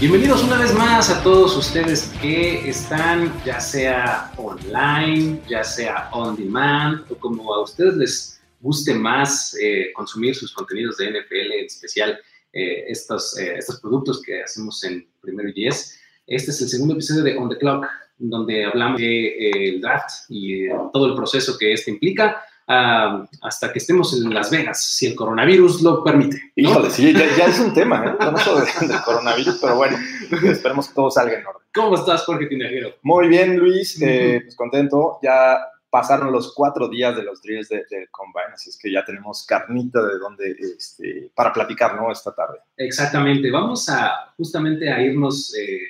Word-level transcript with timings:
Bienvenidos 0.00 0.44
una 0.44 0.60
vez 0.60 0.72
más 0.74 1.10
a 1.10 1.24
todos 1.24 1.56
ustedes 1.56 2.14
que 2.22 2.68
están 2.68 3.32
ya 3.44 3.58
sea 3.58 4.32
online, 4.36 5.40
ya 5.48 5.64
sea 5.64 6.08
on 6.12 6.36
demand 6.36 7.04
o 7.10 7.16
como 7.16 7.52
a 7.52 7.64
ustedes 7.64 7.96
les 7.96 8.40
guste 8.60 8.94
más 8.94 9.56
eh, 9.60 9.90
consumir 9.94 10.36
sus 10.36 10.52
contenidos 10.52 10.98
de 10.98 11.10
NFL, 11.10 11.52
en 11.52 11.66
especial 11.66 12.16
eh, 12.52 12.84
estos, 12.86 13.36
eh, 13.40 13.56
estos 13.58 13.80
productos 13.80 14.22
que 14.22 14.40
hacemos 14.40 14.84
en 14.84 15.04
Primero 15.20 15.48
y 15.48 15.54
Diez. 15.54 15.98
Este 16.28 16.52
es 16.52 16.62
el 16.62 16.68
segundo 16.68 16.94
episodio 16.94 17.24
de 17.24 17.36
On 17.36 17.48
the 17.48 17.58
Clock, 17.58 17.84
donde 18.18 18.66
hablamos 18.66 19.00
del 19.00 19.80
draft 19.80 20.10
y 20.28 20.68
todo 20.92 21.06
el 21.06 21.16
proceso 21.16 21.58
que 21.58 21.72
este 21.72 21.90
implica. 21.90 22.40
Uh, 22.68 23.24
hasta 23.40 23.72
que 23.72 23.78
estemos 23.78 24.12
en 24.12 24.34
Las 24.34 24.50
Vegas, 24.50 24.84
si 24.84 25.06
el 25.06 25.14
coronavirus 25.14 25.80
lo 25.80 26.04
permite. 26.04 26.36
¿no? 26.36 26.70
Híjole, 26.70 26.90
sí, 26.90 27.14
ya, 27.14 27.24
ya, 27.34 27.46
es 27.46 27.58
un 27.60 27.72
tema, 27.72 28.04
¿eh? 28.04 28.16
No 28.20 28.36
solo 28.36 28.60
del 28.60 29.00
coronavirus, 29.06 29.58
pero 29.58 29.76
bueno, 29.76 29.96
esperemos 30.42 30.88
que 30.88 30.94
todo 30.94 31.10
salga 31.10 31.38
en 31.38 31.46
orden. 31.46 31.62
¿Cómo 31.72 31.94
estás, 31.94 32.26
Jorge 32.26 32.44
Tinajero? 32.44 32.94
Muy 33.00 33.28
bien, 33.28 33.56
Luis, 33.56 33.98
eh, 34.02 34.40
pues 34.42 34.54
contento. 34.54 35.18
Ya 35.22 35.56
pasaron 35.88 36.30
los 36.30 36.52
cuatro 36.52 36.88
días 36.90 37.16
de 37.16 37.22
los 37.22 37.40
drills 37.40 37.70
del 37.70 37.86
de 37.88 38.06
Combine, 38.10 38.52
así 38.52 38.68
es 38.68 38.78
que 38.78 38.92
ya 38.92 39.02
tenemos 39.02 39.46
carnita 39.46 40.02
de 40.02 40.18
donde, 40.18 40.54
este, 40.76 41.30
para 41.34 41.52
platicar, 41.52 41.96
¿no? 41.96 42.12
Esta 42.12 42.34
tarde. 42.34 42.58
Exactamente, 42.76 43.50
vamos 43.50 43.88
a 43.88 44.32
justamente 44.36 44.92
a 44.92 45.00
irnos 45.00 45.54
eh, 45.54 45.80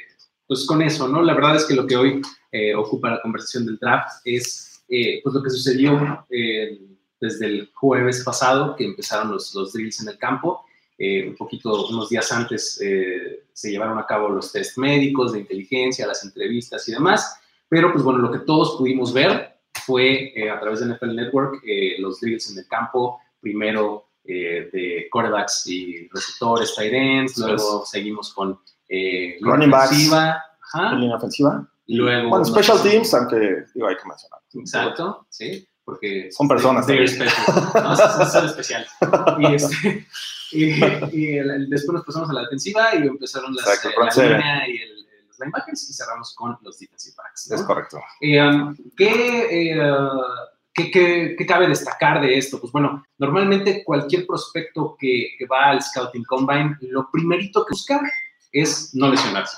pues 0.46 0.64
con 0.64 0.80
eso, 0.82 1.08
¿no? 1.08 1.22
La 1.22 1.34
verdad 1.34 1.56
es 1.56 1.64
que 1.64 1.74
lo 1.74 1.86
que 1.86 1.96
hoy 1.96 2.22
eh, 2.52 2.74
ocupa 2.74 3.10
la 3.10 3.20
conversación 3.20 3.66
del 3.66 3.78
draft 3.78 4.20
es 4.24 4.67
eh, 4.88 5.20
pues 5.22 5.34
lo 5.34 5.42
que 5.42 5.50
sucedió 5.50 6.24
eh, 6.30 6.80
desde 7.20 7.46
el 7.46 7.70
jueves 7.74 8.22
pasado, 8.24 8.74
que 8.74 8.84
empezaron 8.84 9.32
los, 9.32 9.54
los 9.54 9.72
drills 9.72 10.00
en 10.00 10.08
el 10.08 10.18
campo. 10.18 10.64
Eh, 10.96 11.28
un 11.28 11.36
poquito, 11.36 11.86
unos 11.88 12.08
días 12.08 12.32
antes 12.32 12.80
se 13.52 13.70
llevaron 13.70 13.98
a 13.98 14.06
cabo 14.06 14.28
los 14.28 14.50
test 14.50 14.78
médicos 14.78 15.32
de 15.32 15.40
inteligencia, 15.40 16.06
las 16.06 16.24
entrevistas 16.24 16.88
y 16.88 16.92
demás. 16.92 17.40
Pero, 17.68 17.92
pues 17.92 18.02
bueno, 18.02 18.20
lo 18.20 18.32
que 18.32 18.40
todos 18.40 18.76
pudimos 18.76 19.12
ver 19.12 19.58
fue 19.84 20.32
a 20.50 20.58
través 20.58 20.80
de 20.80 20.94
NFL 20.94 21.14
Network 21.14 21.62
los 21.98 22.20
drills 22.20 22.50
en 22.50 22.58
el 22.58 22.66
campo, 22.66 23.20
primero 23.40 24.06
de 24.24 25.08
quarterbacks 25.10 25.66
y 25.66 26.08
receptores, 26.08 26.74
tight 26.74 26.92
ends, 26.92 27.38
luego 27.38 27.84
seguimos 27.86 28.32
con 28.32 28.58
running 29.40 29.72
ofensiva, 29.72 30.42
línea 30.96 31.16
ofensiva. 31.16 31.68
Luego, 31.88 32.28
bueno, 32.28 32.44
special 32.44 32.82
teams, 32.82 33.14
aunque 33.14 33.64
digo, 33.74 33.88
hay 33.88 33.96
que 33.96 34.06
mencionar. 34.06 34.40
Exacto, 34.52 35.26
sí, 35.30 35.66
porque 35.84 36.30
son 36.30 36.46
personas. 36.46 36.84
Special, 36.84 37.28
¿no? 37.74 37.96
son 38.26 38.46
especial. 38.46 38.86
Y, 39.38 39.54
este, 39.54 40.06
y, 40.52 41.18
y 41.18 41.38
el, 41.38 41.70
después 41.70 41.94
nos 41.94 42.04
pasamos 42.04 42.28
a 42.28 42.34
la 42.34 42.42
defensiva 42.42 42.94
y 42.94 43.06
empezaron 43.06 43.54
las, 43.54 43.66
Exacto, 43.66 43.88
eh, 43.88 44.04
la 44.04 44.36
línea 44.36 44.68
y 44.68 44.76
el, 44.82 45.06
los 45.28 45.38
linebackers 45.38 45.88
y 45.88 45.94
cerramos 45.94 46.34
con 46.34 46.58
los 46.60 46.78
defensive 46.78 47.14
backs. 47.16 47.48
¿no? 47.50 47.56
Es 47.56 47.62
correcto. 47.62 47.98
Eh, 48.20 48.42
um, 48.42 48.76
¿qué, 48.94 49.72
eh, 49.72 49.80
¿qué, 50.74 50.90
qué, 50.90 51.36
qué, 51.38 51.46
cabe 51.46 51.68
destacar 51.68 52.20
de 52.20 52.36
esto? 52.36 52.60
Pues 52.60 52.70
bueno, 52.70 53.02
normalmente 53.16 53.82
cualquier 53.82 54.26
prospecto 54.26 54.94
que, 54.98 55.28
que 55.38 55.46
va 55.46 55.70
al 55.70 55.80
Scouting 55.80 56.24
Combine, 56.24 56.76
lo 56.82 57.10
primerito 57.10 57.64
que 57.64 57.72
busca 57.72 57.98
es 58.52 58.94
no 58.94 59.08
lesionarse. 59.08 59.56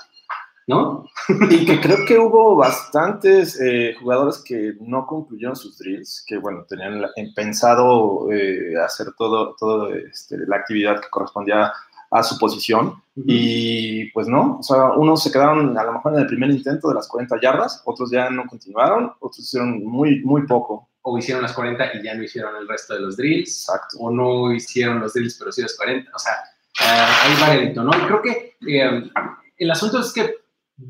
¿No? 0.67 1.05
y 1.49 1.65
que 1.65 1.79
creo 1.79 2.05
que 2.07 2.17
hubo 2.17 2.55
bastantes 2.55 3.59
eh, 3.59 3.95
jugadores 3.99 4.43
que 4.45 4.73
no 4.81 5.05
concluyeron 5.05 5.55
sus 5.55 5.77
drills, 5.77 6.23
que 6.25 6.37
bueno, 6.37 6.65
tenían 6.67 7.03
pensado 7.35 8.31
eh, 8.31 8.75
hacer 8.83 9.07
todo, 9.17 9.55
todo 9.59 9.93
este, 9.93 10.37
la 10.47 10.57
actividad 10.57 11.01
que 11.01 11.09
correspondía 11.09 11.71
a 12.11 12.23
su 12.23 12.37
posición 12.37 13.01
y 13.15 14.11
pues 14.11 14.27
no, 14.27 14.57
o 14.59 14.63
sea, 14.63 14.91
unos 14.91 15.23
se 15.23 15.31
quedaron 15.31 15.77
a 15.77 15.83
lo 15.83 15.93
mejor 15.93 16.13
en 16.13 16.19
el 16.19 16.27
primer 16.27 16.49
intento 16.49 16.89
de 16.89 16.95
las 16.95 17.07
40 17.07 17.39
yardas, 17.41 17.81
otros 17.85 18.11
ya 18.11 18.29
no 18.29 18.45
continuaron, 18.47 19.13
otros 19.19 19.39
hicieron 19.39 19.83
muy, 19.85 20.21
muy 20.23 20.45
poco. 20.45 20.89
O 21.03 21.17
hicieron 21.17 21.41
las 21.41 21.53
40 21.53 21.95
y 21.95 22.03
ya 22.03 22.13
no 22.13 22.21
hicieron 22.21 22.55
el 22.57 22.67
resto 22.67 22.93
de 22.93 22.99
los 22.99 23.17
drills. 23.17 23.67
Exacto. 23.67 23.97
O 23.97 24.11
no 24.11 24.53
hicieron 24.53 24.99
los 24.99 25.13
drills, 25.13 25.35
pero 25.39 25.51
sí 25.51 25.63
los 25.63 25.75
40. 25.75 26.11
O 26.13 26.19
sea, 26.19 26.33
uh, 26.79 27.27
hay 27.27 27.41
variedito, 27.41 27.83
¿no? 27.83 27.91
Y 27.91 28.05
creo 28.05 28.21
que 28.21 28.55
eh, 28.67 29.11
el 29.57 29.71
asunto 29.71 29.99
es 29.99 30.13
que 30.13 30.40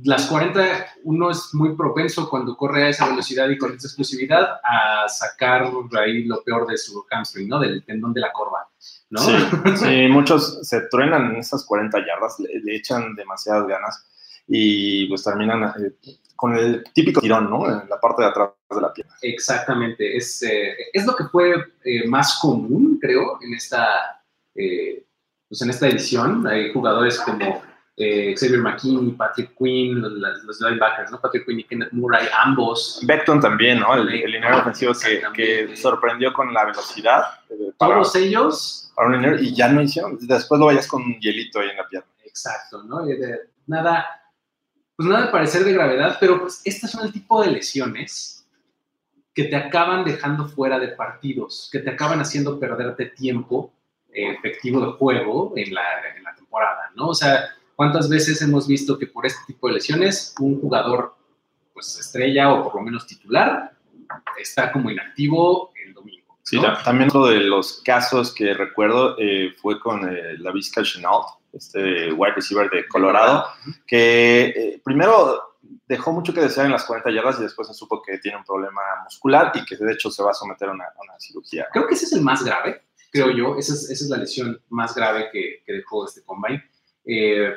las 0.03 0.28
40 0.28 0.85
uno 1.03 1.31
es 1.31 1.53
muy 1.53 1.75
propenso 1.75 2.29
cuando 2.29 2.56
corre 2.56 2.85
a 2.85 2.90
esa 2.90 3.09
velocidad 3.09 3.50
y 3.50 3.57
con 3.57 3.75
esa 3.75 3.88
exclusividad 3.88 4.59
a 4.63 5.07
sacar 5.07 5.69
ahí 6.00 6.24
lo 6.24 6.44
peor 6.44 6.68
de 6.68 6.78
su 6.78 7.06
hamstring, 7.09 7.50
¿no? 7.50 7.59
Del 7.59 7.84
tendón 7.84 8.13
de 8.13 8.22
la 8.22 8.31
corva, 8.31 8.69
¿no? 9.09 9.19
Sí, 9.19 9.34
sí 9.75 10.07
muchos 10.09 10.59
se 10.68 10.81
truenan 10.90 11.31
en 11.31 11.38
esas 11.38 11.66
40 11.66 11.97
yardas, 12.06 12.40
le, 12.40 12.75
echan 12.75 13.16
demasiadas 13.16 13.68
ganas 13.68 14.06
y 14.47 15.07
pues 15.07 15.24
terminan 15.24 15.63
eh, 15.63 16.18
con 16.35 16.58
el 16.58 16.84
típico 16.94 17.22
tirón, 17.22 17.50
¿no? 17.50 17.68
En 17.68 17.88
la 17.90 18.00
parte 18.00 18.23
de 18.23 18.29
atrás 18.29 18.50
de 18.69 18.81
la 18.81 18.94
pierna. 18.94 19.13
Exactamente, 19.22 20.16
es, 20.16 20.41
eh, 20.44 20.75
es 20.94 21.06
lo 21.06 21.16
que 21.16 21.25
fue 21.25 21.53
eh, 21.84 22.08
más 22.08 22.40
común, 22.41 22.97
creo, 23.00 23.40
en 23.41 23.53
esta, 23.53 24.23
pues 24.53 25.62
en 25.62 25.69
esta 25.69 25.88
edición. 25.88 26.47
Hay 26.47 26.73
jugadores 26.73 27.19
como 27.19 27.62
eh, 28.01 28.35
Xavier 28.35 28.62
McKinney, 28.62 29.12
Patrick 29.12 29.56
Quinn, 29.56 30.01
los, 30.01 30.13
los, 30.44 30.62
linebackers, 30.62 31.12
¿no? 31.12 31.22
Patrick 31.22 31.45
Quinn 31.45 31.59
y 31.59 31.63
Kenneth 31.63 31.91
Murray, 31.91 32.28
ambos. 32.44 33.00
Beckton 33.03 33.39
también, 33.39 33.79
¿no? 33.79 33.94
El, 33.94 34.09
el 34.09 34.31
liniero 34.31 34.57
ofensivo 34.57 34.94
que, 34.94 35.22
que, 35.34 35.78
sorprendió 35.78 36.34
con 36.34 36.51
la 36.51 36.66
velocidad. 36.66 37.22
Eh, 37.50 37.72
para, 37.78 37.94
Todos 37.95 38.16
ellos. 38.16 38.91
Para 38.95 39.09
un 39.09 39.13
liniero, 39.13 39.40
y 39.40 39.53
ya 39.53 39.67
no 39.67 39.81
hicieron. 39.81 40.17
Después 40.19 40.59
lo 40.59 40.66
vayas 40.66 40.88
con 40.88 41.03
un 41.03 41.19
hielito 41.19 41.59
ahí 41.59 41.69
en 41.69 41.78
la 41.78 41.88
pierna. 41.88 42.09
Exacto, 42.25 42.81
¿no? 42.84 43.01
Nada, 43.67 44.06
pues 44.95 45.07
nada 45.07 45.25
de 45.28 45.31
parecer 45.31 45.63
de 45.63 45.73
gravedad, 45.73 46.17
pero 46.19 46.40
pues 46.40 46.61
estas 46.66 46.91
son 46.91 47.06
el 47.06 47.13
tipo 47.13 47.41
de 47.44 47.51
lesiones 47.51 48.47
que 49.34 49.44
te 49.44 49.56
acaban 49.56 50.03
dejando 50.03 50.47
fuera 50.47 50.79
de 50.79 50.90
partidos, 50.90 51.69
que 51.72 51.79
te 51.79 51.91
acaban 51.91 52.19
haciendo 52.19 52.59
perderte 52.59 53.06
tiempo 53.06 53.72
eh, 54.11 54.31
efectivo 54.31 54.85
de 54.85 54.91
juego 54.94 55.53
en 55.56 55.73
la, 55.73 55.84
en 56.17 56.23
la 56.23 56.35
temporada, 56.35 56.91
¿no? 56.95 57.09
O 57.09 57.13
sea, 57.13 57.50
¿Cuántas 57.76 58.09
veces 58.09 58.42
hemos 58.42 58.68
visto 58.68 58.98
que 58.98 59.08
por 59.08 59.26
este 59.26 59.42
tipo 59.48 59.68
de 59.68 59.76
lesiones 59.76 60.36
un 60.40 60.59
jugador, 60.59 61.16
pues 61.74 61.98
estrella 62.00 62.52
o 62.54 62.64
por 62.64 62.76
lo 62.76 62.82
menos 62.82 63.08
titular, 63.08 63.72
está 64.38 64.72
como 64.72 64.90
inactivo 64.90 65.72
el 65.86 65.94
domingo? 65.94 66.38
Sí, 66.44 66.59
también 66.84 67.09
uno 67.14 67.28
de 67.28 67.40
los 67.40 67.82
casos 67.84 68.34
que 68.34 68.54
recuerdo 68.54 69.16
eh, 69.18 69.54
fue 69.62 69.80
con 69.80 70.08
eh, 70.08 70.38
la 70.40 70.52
Vizca 70.52 70.84
Chenault, 70.84 71.28
este 71.54 72.12
wide 72.14 72.34
receiver 72.34 72.70
de 72.70 72.88
Colorado, 72.88 73.46
que 73.86 74.46
eh, 74.56 74.82
primero 74.84 75.52
dejó 75.88 76.12
mucho 76.12 76.34
que 76.34 76.42
desear 76.42 76.66
en 76.66 76.72
las 76.72 76.86
40 76.86 77.12
yardas 77.12 77.40
y 77.40 77.44
después 77.44 77.68
se 77.68 77.74
supo 77.74 78.02
que 78.02 78.18
tiene 78.18 78.38
un 78.38 78.44
problema 78.44 78.82
muscular 79.03 79.52
y 79.56 79.64
que 79.66 79.76
de 79.76 79.94
hecho 79.94 80.09
se 80.09 80.24
va 80.24 80.32
a 80.32 80.34
someter 80.34 80.70
a 80.70 80.72
una, 80.72 80.86
una 81.02 81.20
cirugía. 81.20 81.68
Creo 81.72 81.88
que 81.88 81.94
ese 81.94 82.06
es 82.06 82.14
el 82.14 82.22
más 82.22 82.44
grave, 82.44 82.82
creo 83.12 83.32
yo. 83.32 83.58
Esa 83.58 83.74
es, 83.74 83.90
esa 83.90 84.03
es 84.06 84.09
la 84.09 84.18
lesión 84.18 84.62
más 84.70 84.96
grave 84.96 85.30
que, 85.32 85.64
que 85.66 85.74
dejó 85.74 86.06
este 86.06 86.24
combine. 86.24 86.64
Eh, 87.06 87.53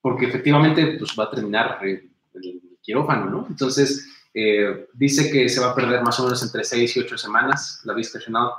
porque 0.00 0.26
efectivamente 0.26 0.96
pues, 0.98 1.14
va 1.18 1.24
a 1.24 1.30
terminar 1.30 1.78
el, 1.82 2.10
el 2.34 2.60
quirófano, 2.80 3.26
¿no? 3.26 3.46
Entonces, 3.48 4.08
eh, 4.38 4.86
dice 4.92 5.30
que 5.30 5.48
se 5.48 5.60
va 5.60 5.70
a 5.70 5.74
perder 5.74 6.02
más 6.02 6.20
o 6.20 6.24
menos 6.24 6.42
entre 6.42 6.62
6 6.62 6.96
y 6.96 7.00
8 7.00 7.16
semanas 7.16 7.80
la 7.84 7.94
vista 7.94 8.20
final. 8.20 8.50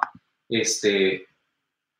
Este, 0.49 1.27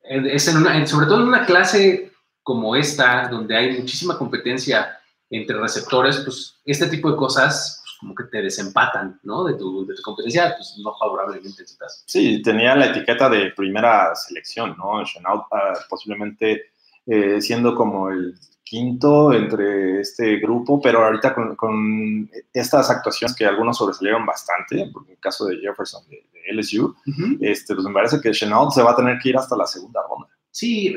es 0.02 0.48
en 0.48 0.56
una, 0.56 0.84
sobre 0.84 1.06
todo 1.06 1.22
en 1.22 1.28
una 1.28 1.46
clase 1.46 2.12
como 2.42 2.74
esta, 2.74 3.28
donde 3.28 3.56
hay 3.56 3.78
muchísima 3.78 4.18
competencia 4.18 4.98
entre 5.30 5.58
receptores, 5.58 6.18
pues 6.24 6.58
este 6.64 6.88
tipo 6.88 7.10
de 7.10 7.16
cosas 7.16 7.82
pues, 7.84 7.96
como 8.00 8.14
que 8.14 8.24
te 8.24 8.42
desempatan, 8.42 9.20
¿no? 9.22 9.44
De 9.44 9.54
tu, 9.54 9.86
de 9.86 9.94
tu 9.94 10.02
competencia, 10.02 10.54
pues 10.56 10.74
no 10.82 10.92
favorablemente 10.98 11.60
en 11.60 11.64
este 11.64 11.78
caso. 11.78 12.02
Sí, 12.06 12.42
tenía 12.42 12.74
la 12.74 12.86
etiqueta 12.86 13.28
de 13.28 13.52
primera 13.52 14.12
selección, 14.14 14.74
¿no? 14.76 15.04
Chenault 15.04 15.44
uh, 15.52 15.78
posiblemente 15.88 16.72
eh, 17.08 17.40
siendo 17.40 17.74
como 17.74 18.10
el 18.10 18.38
quinto 18.62 19.32
entre 19.32 20.02
este 20.02 20.36
grupo, 20.36 20.78
pero 20.78 21.02
ahorita 21.02 21.34
con, 21.34 21.56
con, 21.56 22.30
estas 22.52 22.90
actuaciones 22.90 23.34
que 23.34 23.46
algunos 23.46 23.78
sobresalieron 23.78 24.26
bastante, 24.26 24.90
por 24.92 25.08
el 25.08 25.18
caso 25.18 25.46
de 25.46 25.56
Jefferson 25.56 26.06
de, 26.08 26.16
de 26.32 26.52
LSU, 26.52 26.84
uh 26.84 26.94
-huh. 27.06 27.38
este, 27.40 27.74
pues 27.74 27.86
me 27.86 27.94
parece 27.94 28.20
que 28.20 28.32
Chenault 28.32 28.72
se 28.72 28.82
va 28.82 28.90
a 28.90 28.96
tener 28.96 29.18
que 29.18 29.30
ir 29.30 29.38
hasta 29.38 29.56
la 29.56 29.66
segunda 29.66 30.00
ronda. 30.06 30.28
Sí, 30.50 30.94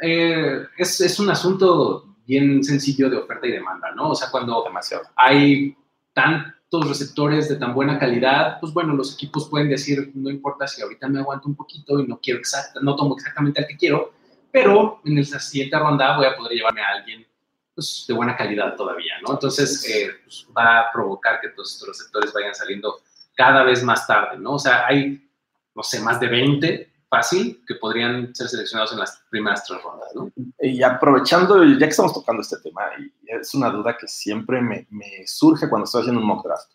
eh, 0.00 0.62
es, 0.78 1.00
es, 1.02 1.20
un 1.20 1.28
asunto 1.28 2.16
bien 2.26 2.64
sencillo 2.64 3.10
de 3.10 3.18
oferta 3.18 3.46
y 3.46 3.52
demanda, 3.52 3.92
¿no? 3.94 4.10
O 4.10 4.14
sea, 4.14 4.30
cuando 4.30 4.62
Demasiado. 4.64 5.04
hay 5.16 5.76
tantos 6.14 6.88
receptores 6.88 7.50
de 7.50 7.56
tan 7.56 7.74
buena 7.74 7.98
calidad, 7.98 8.58
pues 8.60 8.72
bueno, 8.72 8.94
los 8.94 9.12
equipos 9.14 9.48
pueden 9.50 9.68
decir, 9.68 10.10
no 10.14 10.30
importa 10.30 10.66
si 10.66 10.80
ahorita 10.80 11.06
me 11.08 11.20
aguanto 11.20 11.48
un 11.48 11.54
poquito 11.54 12.00
y 12.00 12.06
no 12.06 12.18
quiero 12.18 12.38
exacta, 12.38 12.80
no 12.80 12.96
tomo 12.96 13.14
exactamente 13.14 13.60
al 13.60 13.66
que 13.66 13.76
quiero, 13.76 14.12
pero 14.52 15.00
en 15.04 15.16
la 15.16 15.40
siguiente 15.40 15.78
ronda 15.78 16.16
voy 16.16 16.26
a 16.26 16.36
poder 16.36 16.52
llevarme 16.52 16.82
a 16.82 16.88
alguien 16.88 17.26
pues, 17.74 18.04
de 18.06 18.14
buena 18.14 18.36
calidad 18.36 18.76
todavía, 18.76 19.14
¿no? 19.22 19.32
Entonces, 19.32 19.84
eh, 19.88 20.10
pues, 20.24 20.46
va 20.56 20.80
a 20.80 20.92
provocar 20.92 21.40
que 21.40 21.48
todos 21.50 21.72
estos 21.72 21.88
receptores 21.88 22.32
vayan 22.32 22.54
saliendo 22.54 23.00
cada 23.34 23.62
vez 23.62 23.82
más 23.82 24.06
tarde, 24.06 24.38
¿no? 24.38 24.52
O 24.54 24.58
sea, 24.58 24.86
hay, 24.86 25.30
no 25.74 25.82
sé, 25.82 26.00
más 26.00 26.20
de 26.20 26.28
20 26.28 26.92
fácil 27.08 27.64
que 27.66 27.74
podrían 27.74 28.34
ser 28.34 28.48
seleccionados 28.48 28.92
en 28.92 29.00
las 29.00 29.24
primeras 29.30 29.64
tres 29.64 29.82
rondas, 29.82 30.08
¿no? 30.14 30.30
Y 30.60 30.82
aprovechando, 30.82 31.64
ya 31.64 31.78
que 31.78 31.86
estamos 31.86 32.12
tocando 32.12 32.42
este 32.42 32.58
tema, 32.58 32.82
y 32.98 33.12
es 33.26 33.54
una 33.54 33.70
duda 33.70 33.96
que 33.98 34.06
siempre 34.06 34.60
me, 34.60 34.86
me 34.90 35.26
surge 35.26 35.68
cuando 35.68 35.84
estoy 35.84 36.02
haciendo 36.02 36.20
un 36.20 36.26
mock 36.26 36.44
draft. 36.44 36.70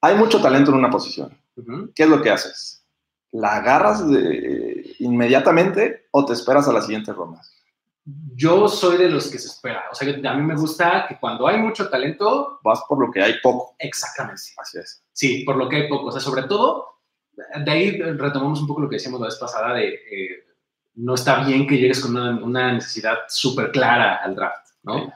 Hay 0.00 0.14
mucho 0.16 0.40
talento 0.40 0.70
en 0.70 0.78
una 0.78 0.90
posición. 0.90 1.36
¿Qué 1.94 2.02
es 2.02 2.08
lo 2.08 2.22
que 2.22 2.30
haces? 2.30 2.77
¿La 3.32 3.56
agarras 3.56 4.08
de, 4.08 4.94
inmediatamente 5.00 6.08
o 6.10 6.24
te 6.24 6.32
esperas 6.32 6.68
a 6.68 6.72
las 6.72 6.86
siguientes 6.86 7.14
rondas? 7.14 7.54
Yo 8.34 8.68
soy 8.68 8.96
de 8.96 9.10
los 9.10 9.28
que 9.30 9.38
se 9.38 9.48
espera. 9.48 9.84
O 9.92 9.94
sea, 9.94 10.08
a 10.08 10.34
mí 10.34 10.42
me 10.42 10.56
gusta 10.56 11.04
que 11.06 11.18
cuando 11.18 11.46
hay 11.46 11.58
mucho 11.58 11.90
talento... 11.90 12.58
Vas 12.62 12.82
por 12.88 12.98
lo 12.98 13.12
que 13.12 13.22
hay 13.22 13.34
poco. 13.42 13.74
Exactamente. 13.78 14.42
Así 14.56 14.78
es. 14.78 15.04
Sí, 15.12 15.44
por 15.44 15.56
lo 15.56 15.68
que 15.68 15.76
hay 15.76 15.88
poco. 15.88 16.06
O 16.06 16.12
sea, 16.12 16.22
sobre 16.22 16.44
todo 16.44 16.98
de 17.64 17.70
ahí 17.70 17.90
retomamos 18.00 18.60
un 18.60 18.66
poco 18.66 18.82
lo 18.82 18.88
que 18.88 18.96
decíamos 18.96 19.20
la 19.20 19.26
vez 19.26 19.36
pasada 19.36 19.74
de 19.74 19.88
eh, 19.88 20.44
no 20.96 21.14
está 21.14 21.44
bien 21.44 21.66
que 21.66 21.78
llegues 21.78 22.00
con 22.00 22.16
una, 22.16 22.72
necesidad 22.72 23.18
súper 23.28 23.70
clara 23.70 24.16
al 24.16 24.34
draft, 24.34 24.68
¿no? 24.82 25.12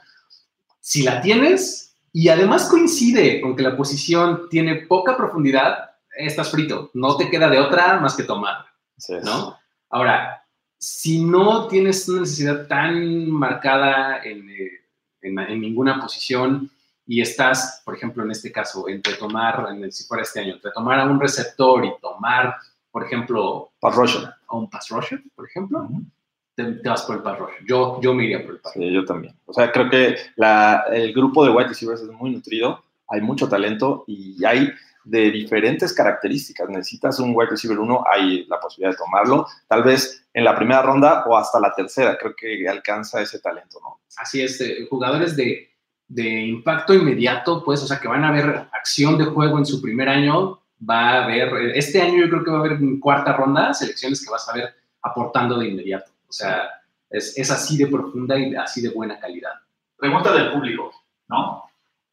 Si 0.79 1.03
la 1.03 1.21
tienes 1.21 1.97
y 2.13 2.29
además 2.29 2.69
coincide 2.69 3.41
con 3.41 3.55
que 3.55 3.63
la 3.63 3.75
posición 3.75 4.47
tiene 4.49 4.75
poca 4.75 5.17
profundidad, 5.17 5.92
estás 6.15 6.51
frito, 6.51 6.91
no 6.93 7.17
te 7.17 7.29
queda 7.29 7.49
de 7.49 7.59
otra 7.59 7.99
más 7.99 8.15
que 8.15 8.23
tomar, 8.23 8.65
¿no? 9.23 9.57
Ahora, 9.89 10.43
si 10.77 11.23
no 11.23 11.67
tienes 11.67 12.07
una 12.09 12.21
necesidad 12.21 12.67
tan 12.67 13.29
marcada 13.29 14.23
en, 14.23 14.49
eh, 14.49 14.81
en 15.21 15.61
ninguna 15.61 15.99
posición, 15.99 16.69
y 17.05 17.21
estás, 17.21 17.81
por 17.83 17.95
ejemplo, 17.95 18.23
en 18.23 18.31
este 18.31 18.51
caso, 18.51 18.87
entre 18.87 19.15
tomar, 19.15 19.67
en 19.71 19.83
el, 19.83 19.91
si 19.91 20.05
fuera 20.05 20.23
este 20.23 20.39
año, 20.39 20.53
entre 20.53 20.71
tomar 20.71 20.99
a 20.99 21.05
un 21.05 21.19
receptor 21.19 21.85
y 21.85 21.91
tomar, 22.01 22.55
por 22.91 23.03
ejemplo, 23.03 23.71
pass 23.79 23.95
rusher. 23.95 24.29
un 24.51 24.69
pass 24.69 24.89
rusher, 24.89 25.21
por 25.35 25.47
ejemplo, 25.47 25.89
te, 26.55 26.63
vas 26.85 27.01
por 27.03 27.17
el 27.17 27.21
pass 27.23 27.39
rusher. 27.39 27.65
Yo, 27.67 27.99
yo 28.01 28.13
me 28.13 28.25
iría 28.25 28.41
por 28.41 28.55
el 28.55 28.61
pass 28.61 28.75
rusher. 28.75 28.89
Sí, 28.89 28.95
yo 28.95 29.05
también. 29.05 29.35
O 29.45 29.53
sea, 29.53 29.71
creo 29.71 29.89
que 29.89 30.15
la, 30.35 30.85
el 30.91 31.13
grupo 31.13 31.43
de 31.43 31.51
wide 31.51 31.69
receivers 31.69 32.01
es 32.01 32.09
muy 32.09 32.31
nutrido, 32.31 32.83
hay 33.09 33.21
mucho 33.21 33.49
talento 33.49 34.05
y 34.07 34.43
hay 34.45 34.71
de 35.03 35.31
diferentes 35.31 35.93
características. 35.93 36.69
Necesitas 36.69 37.19
un 37.19 37.33
wide 37.35 37.51
receiver 37.51 37.79
uno, 37.79 38.03
hay 38.09 38.45
la 38.47 38.59
posibilidad 38.59 38.91
de 38.91 39.03
tomarlo, 39.03 39.47
tal 39.67 39.83
vez 39.83 40.25
en 40.33 40.43
la 40.43 40.55
primera 40.55 40.81
ronda 40.81 41.23
o 41.27 41.37
hasta 41.37 41.59
la 41.59 41.73
tercera, 41.73 42.17
creo 42.17 42.35
que 42.35 42.67
alcanza 42.67 43.21
ese 43.21 43.39
talento, 43.39 43.79
¿no? 43.81 43.99
Así 44.17 44.41
es, 44.41 44.59
eh, 44.61 44.87
jugadores 44.89 45.35
de 45.35 45.73
de 46.13 46.45
impacto 46.45 46.93
inmediato, 46.93 47.63
pues, 47.63 47.81
o 47.81 47.87
sea, 47.87 47.99
que 47.99 48.07
van 48.07 48.23
a 48.23 48.31
ver 48.31 48.67
acción 48.71 49.17
de 49.17 49.25
juego 49.25 49.57
en 49.57 49.65
su 49.65 49.81
primer 49.81 50.09
año, 50.09 50.61
va 50.87 51.09
a 51.09 51.23
haber, 51.23 51.75
este 51.75 52.01
año 52.01 52.21
yo 52.21 52.29
creo 52.29 52.43
que 52.43 52.51
va 52.51 52.57
a 52.57 52.59
haber 52.59 52.73
en 52.73 52.99
cuarta 52.99 53.33
ronda 53.33 53.73
selecciones 53.73 54.23
que 54.23 54.31
vas 54.31 54.47
a 54.47 54.53
ver 54.53 54.75
aportando 55.01 55.57
de 55.57 55.69
inmediato. 55.69 56.11
O 56.27 56.31
sea, 56.31 56.69
es, 57.09 57.37
es 57.37 57.49
así 57.49 57.77
de 57.77 57.87
profunda 57.87 58.37
y 58.37 58.53
así 58.55 58.81
de 58.81 58.89
buena 58.89 59.19
calidad. 59.19 59.53
Pregunta 59.97 60.33
del 60.33 60.51
público, 60.51 60.91
¿no? 61.29 61.63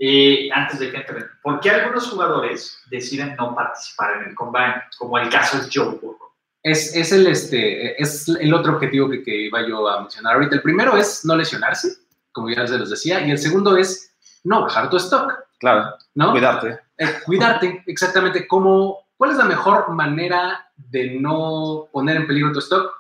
Eh, 0.02 0.49
antes 0.52 0.79
de 0.79 0.91
que 0.91 0.97
entren, 0.97 1.26
¿por 1.43 1.61
qué 1.61 1.70
algunos 1.70 2.08
jugadores 2.08 2.79
deciden 2.91 3.37
no 3.37 3.55
participar 3.55 4.17
en 4.17 4.31
el 4.31 4.35
combine, 4.35 4.82
como 4.99 5.19
el 5.19 5.29
caso 5.29 5.58
es 5.58 5.69
Joe 5.73 5.99
Burrow? 6.00 6.19
Es, 6.62 6.97
es, 6.97 7.12
el, 7.12 7.26
este, 7.26 8.00
es 8.00 8.26
el 8.29 8.52
otro 8.52 8.75
objetivo 8.75 9.08
que, 9.11 9.23
que 9.23 9.43
iba 9.43 9.67
yo 9.67 9.87
a 9.88 10.00
mencionar 10.00 10.35
ahorita. 10.35 10.56
El 10.56 10.62
primero 10.62 10.97
es 10.97 11.25
no 11.25 11.37
lesionarse 11.37 12.00
como 12.32 12.50
ya 12.50 12.67
se 12.67 12.79
los 12.79 12.91
decía, 12.91 13.26
y 13.26 13.31
el 13.31 13.38
segundo 13.38 13.76
es 13.76 14.14
no 14.44 14.62
bajar 14.62 14.91
tu 14.91 14.97
stock. 14.97 15.32
Claro, 15.58 15.94
¿no? 16.14 16.32
Cuidarte. 16.32 16.79
Eh, 16.96 17.14
cuidarte, 17.25 17.82
exactamente. 17.87 18.46
¿Cómo, 18.46 19.08
¿Cuál 19.17 19.32
es 19.32 19.37
la 19.37 19.44
mejor 19.44 19.91
manera 19.91 20.70
de 20.76 21.19
no 21.20 21.88
poner 21.93 22.17
en 22.17 22.26
peligro 22.26 22.53
tu 22.53 22.61
stock? 22.61 22.91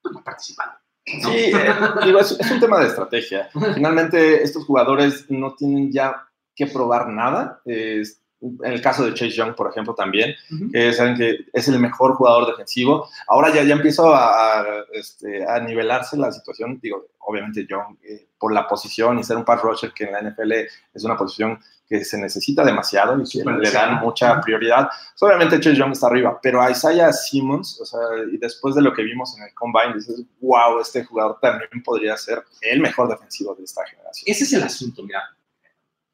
Pues 0.00 0.14
no 0.14 0.24
participando. 0.24 0.74
Sí, 1.04 1.52
eh, 1.54 1.74
digo, 2.04 2.18
es, 2.18 2.32
un 2.50 2.60
tema 2.60 2.80
de 2.80 2.86
estrategia. 2.86 3.48
Finalmente, 3.74 4.42
estos 4.42 4.64
jugadores 4.64 5.30
no 5.30 5.54
tienen 5.54 5.92
ya 5.92 6.26
que 6.56 6.66
probar 6.66 7.08
nada. 7.08 7.60
Es, 7.64 8.22
en 8.40 8.72
el 8.72 8.82
caso 8.82 9.04
de 9.04 9.14
Chase 9.14 9.30
Young, 9.30 9.54
por 9.54 9.70
ejemplo, 9.70 9.94
también, 9.94 10.34
que 10.72 10.92
saben 10.92 11.16
que 11.16 11.46
es 11.52 11.68
el 11.68 11.78
mejor 11.78 12.14
jugador 12.14 12.46
defensivo. 12.46 13.08
Ahora 13.28 13.52
ya, 13.52 13.62
ya 13.62 13.74
empiezo 13.74 14.14
a, 14.14 14.64
este, 14.92 15.46
a 15.46 15.58
nivelarse 15.60 16.16
la 16.16 16.30
situación. 16.30 16.78
Digo, 16.82 17.06
obviamente 17.20 17.66
Young, 17.68 17.96
eh, 18.02 18.28
por 18.38 18.52
la 18.52 18.68
posición 18.68 19.18
y 19.18 19.24
ser 19.24 19.36
un 19.36 19.44
pass 19.44 19.62
rusher, 19.62 19.92
que 19.92 20.04
en 20.04 20.12
la 20.12 20.20
NFL 20.20 20.52
es 20.52 21.04
una 21.04 21.16
posición 21.16 21.58
que 21.88 22.04
se 22.04 22.18
necesita 22.18 22.64
demasiado 22.64 23.20
y 23.20 23.24
que 23.28 23.44
le 23.44 23.70
dan 23.70 24.00
mucha 24.00 24.40
prioridad. 24.40 24.88
Pues, 24.88 25.22
obviamente 25.22 25.60
Chase 25.60 25.76
Young 25.76 25.92
está 25.92 26.08
arriba, 26.08 26.38
pero 26.42 26.60
a 26.60 26.70
Isaiah 26.70 27.12
Simmons, 27.12 27.80
o 27.80 27.86
sea, 27.86 28.00
y 28.30 28.36
después 28.38 28.74
de 28.74 28.82
lo 28.82 28.92
que 28.92 29.02
vimos 29.02 29.36
en 29.36 29.44
el 29.44 29.54
Combine, 29.54 29.94
dices, 29.94 30.22
wow, 30.40 30.80
este 30.80 31.04
jugador 31.04 31.38
también 31.40 31.82
podría 31.84 32.16
ser 32.16 32.44
el 32.60 32.80
mejor 32.80 33.08
defensivo 33.08 33.54
de 33.54 33.64
esta 33.64 33.84
generación. 33.86 34.24
Ese 34.26 34.44
es 34.44 34.52
el 34.52 34.62
asunto, 34.62 35.02
mira. 35.02 35.22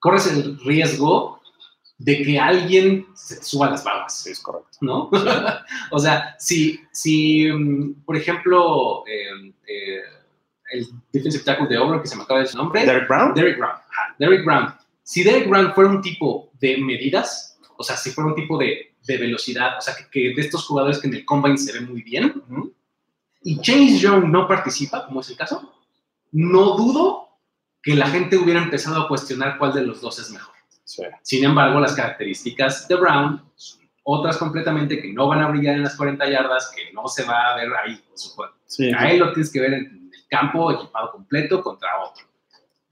Corres 0.03 0.27
el 0.27 0.59
riesgo 0.59 1.41
de 1.97 2.25
que 2.25 2.37
alguien 2.37 3.07
se 3.15 3.41
suba 3.41 3.71
las 3.71 3.85
barbas. 3.85 4.27
Es 4.27 4.41
correcto. 4.41 4.79
¿No? 4.81 5.09
o 5.93 5.99
sea, 6.01 6.35
si, 6.41 6.81
si 6.91 7.47
mm, 7.47 8.03
por 8.05 8.17
ejemplo, 8.17 9.05
eh, 9.07 9.55
eh, 9.69 10.01
el 10.73 10.89
defensive 11.13 11.45
tackle 11.45 11.69
de 11.69 11.77
Auburn, 11.77 12.03
que 12.03 12.09
se 12.09 12.17
me 12.17 12.25
acaba 12.25 12.41
de 12.41 12.47
decir 12.47 12.59
nombre. 12.59 12.85
Derek 12.85 13.07
Brown. 13.07 13.33
Derek 13.33 13.57
Brown. 13.57 13.77
Derek 14.19 14.45
Brown. 14.45 14.75
Si 15.05 15.23
Derek 15.23 15.49
Brown 15.49 15.73
fuera 15.73 15.91
un 15.91 16.03
tipo 16.03 16.51
de 16.59 16.79
medidas, 16.79 17.57
o 17.77 17.85
sea, 17.85 17.97
si 17.97 18.11
fuera 18.11 18.31
un 18.31 18.35
tipo 18.35 18.59
de, 18.59 18.97
de 19.07 19.19
velocidad, 19.19 19.79
o 19.79 19.81
sea, 19.81 19.95
que, 20.11 20.35
de 20.35 20.41
estos 20.41 20.67
jugadores 20.67 20.99
que 20.99 21.07
en 21.07 21.15
el 21.15 21.25
combine 21.25 21.59
se 21.59 21.73
ven 21.73 21.89
muy 21.89 22.03
bien, 22.03 22.43
y 23.45 23.61
James 23.63 24.01
Young 24.01 24.25
no 24.25 24.49
participa, 24.49 25.07
como 25.07 25.21
es 25.21 25.31
el 25.31 25.37
caso, 25.37 25.73
no 26.33 26.77
dudo 26.77 27.22
que 27.83 27.95
la 27.95 28.09
gente 28.09 28.37
hubiera 28.37 28.63
empezado 28.63 29.03
a 29.03 29.09
cuestionar 29.09 29.59
cuál 29.59 29.75
de 29.75 29.83
los 29.83 30.01
dos 30.01 30.19
es 30.19 30.31
mejor. 30.31 30.55
Sin 31.23 31.45
embargo, 31.45 31.81
las 31.81 31.95
características 31.95 32.87
de 32.87 32.97
Brown 32.97 33.43
son 33.57 33.83
otras 34.05 34.37
completamente 34.37 35.01
que 35.01 35.13
no 35.13 35.29
van 35.29 35.41
a 35.41 35.49
brillar 35.49 35.77
en 35.77 35.85
las 35.85 35.97
40 35.97 36.29
yardas, 36.29 36.73
que 36.75 36.93
no 36.93 37.09
se 37.09 37.25
va 37.25 37.53
a 37.53 37.57
ver 37.57 37.69
ahí 37.85 38.03
su 38.15 38.31
juego. 38.31 38.53
Ahí 38.97 39.19
lo 39.19 39.33
tienes 39.33 39.53
que 39.53 39.61
ver 39.61 39.75
en 39.75 40.11
el 40.13 40.29
campo 40.29 40.71
equipado 40.73 41.13
completo 41.13 41.63
contra 41.63 41.89
otro. 42.01 42.25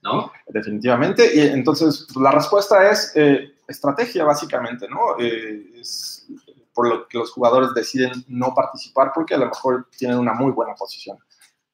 ¿No? 0.03 0.33
Definitivamente. 0.47 1.31
Y 1.35 1.41
entonces, 1.41 2.07
pues, 2.13 2.23
la 2.23 2.31
respuesta 2.31 2.91
es 2.91 3.13
eh, 3.17 3.53
estrategia, 3.69 4.25
básicamente, 4.25 4.89
¿no? 4.89 5.19
Eh, 5.19 5.73
es 5.79 6.27
por 6.73 6.89
lo 6.89 7.07
que 7.07 7.19
los 7.19 7.33
jugadores 7.33 7.75
deciden 7.75 8.25
no 8.29 8.55
participar 8.55 9.13
porque 9.15 9.35
a 9.35 9.39
lo 9.39 9.47
mejor 9.47 9.89
tienen 9.97 10.19
una 10.19 10.33
muy 10.33 10.53
buena 10.53 10.75
posición. 10.75 11.19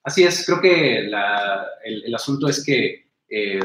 Así 0.02 0.24
es, 0.24 0.44
creo 0.44 0.60
que 0.60 0.98
el, 0.98 1.14
el, 1.84 2.14
asunto 2.14 2.48
es 2.48 2.64
que 2.64 3.05
eh, 3.28 3.60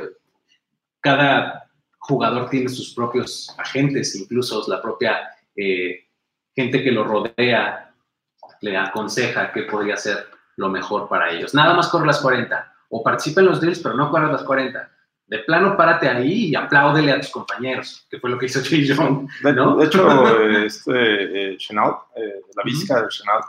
cada 0.99 1.69
jugador 1.99 2.49
tiene 2.49 2.69
sus 2.69 2.93
propios 2.93 3.53
agentes, 3.57 4.15
incluso 4.15 4.63
la 4.67 4.81
propia 4.81 5.29
eh, 5.55 6.07
gente 6.55 6.83
que 6.83 6.91
lo 6.91 7.03
rodea 7.03 7.93
le 8.61 8.77
aconseja 8.77 9.51
qué 9.51 9.63
podría 9.63 9.97
ser 9.97 10.27
lo 10.57 10.69
mejor 10.69 11.07
para 11.07 11.31
ellos. 11.31 11.53
Nada 11.53 11.73
más 11.73 11.89
corre 11.89 12.07
las 12.07 12.19
40 12.19 12.73
o 12.89 13.03
participa 13.03 13.41
en 13.41 13.47
los 13.47 13.61
drills, 13.61 13.79
pero 13.79 13.95
no 13.95 14.09
corre 14.09 14.31
las 14.31 14.43
40. 14.43 14.89
De 15.27 15.39
plano, 15.39 15.77
párate 15.77 16.09
ahí 16.09 16.49
y 16.49 16.55
apláudele 16.55 17.13
a 17.13 17.21
tus 17.21 17.29
compañeros, 17.29 18.05
que 18.09 18.19
fue 18.19 18.29
lo 18.29 18.37
que 18.37 18.47
hizo 18.47 18.59
Jay 18.63 18.85
Young. 18.85 19.29
¿no? 19.55 19.77
De, 19.77 19.85
hecho, 19.85 20.39
este, 20.65 21.53
eh, 21.53 21.57
Chenault, 21.57 21.97
eh, 22.15 22.41
la 22.55 22.63
física 22.63 23.01
de 23.01 23.07
Chenault, 23.07 23.45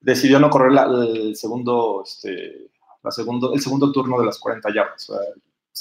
decidió 0.00 0.40
no 0.40 0.50
correr 0.50 0.72
el, 0.72 1.36
segundo, 1.36 2.02
este, 2.04 2.70
la 3.02 3.10
segundo, 3.12 3.54
el 3.54 3.60
segundo 3.60 3.92
turno 3.92 4.18
de 4.18 4.26
las 4.26 4.38
40 4.38 4.74
yardas. 4.74 5.12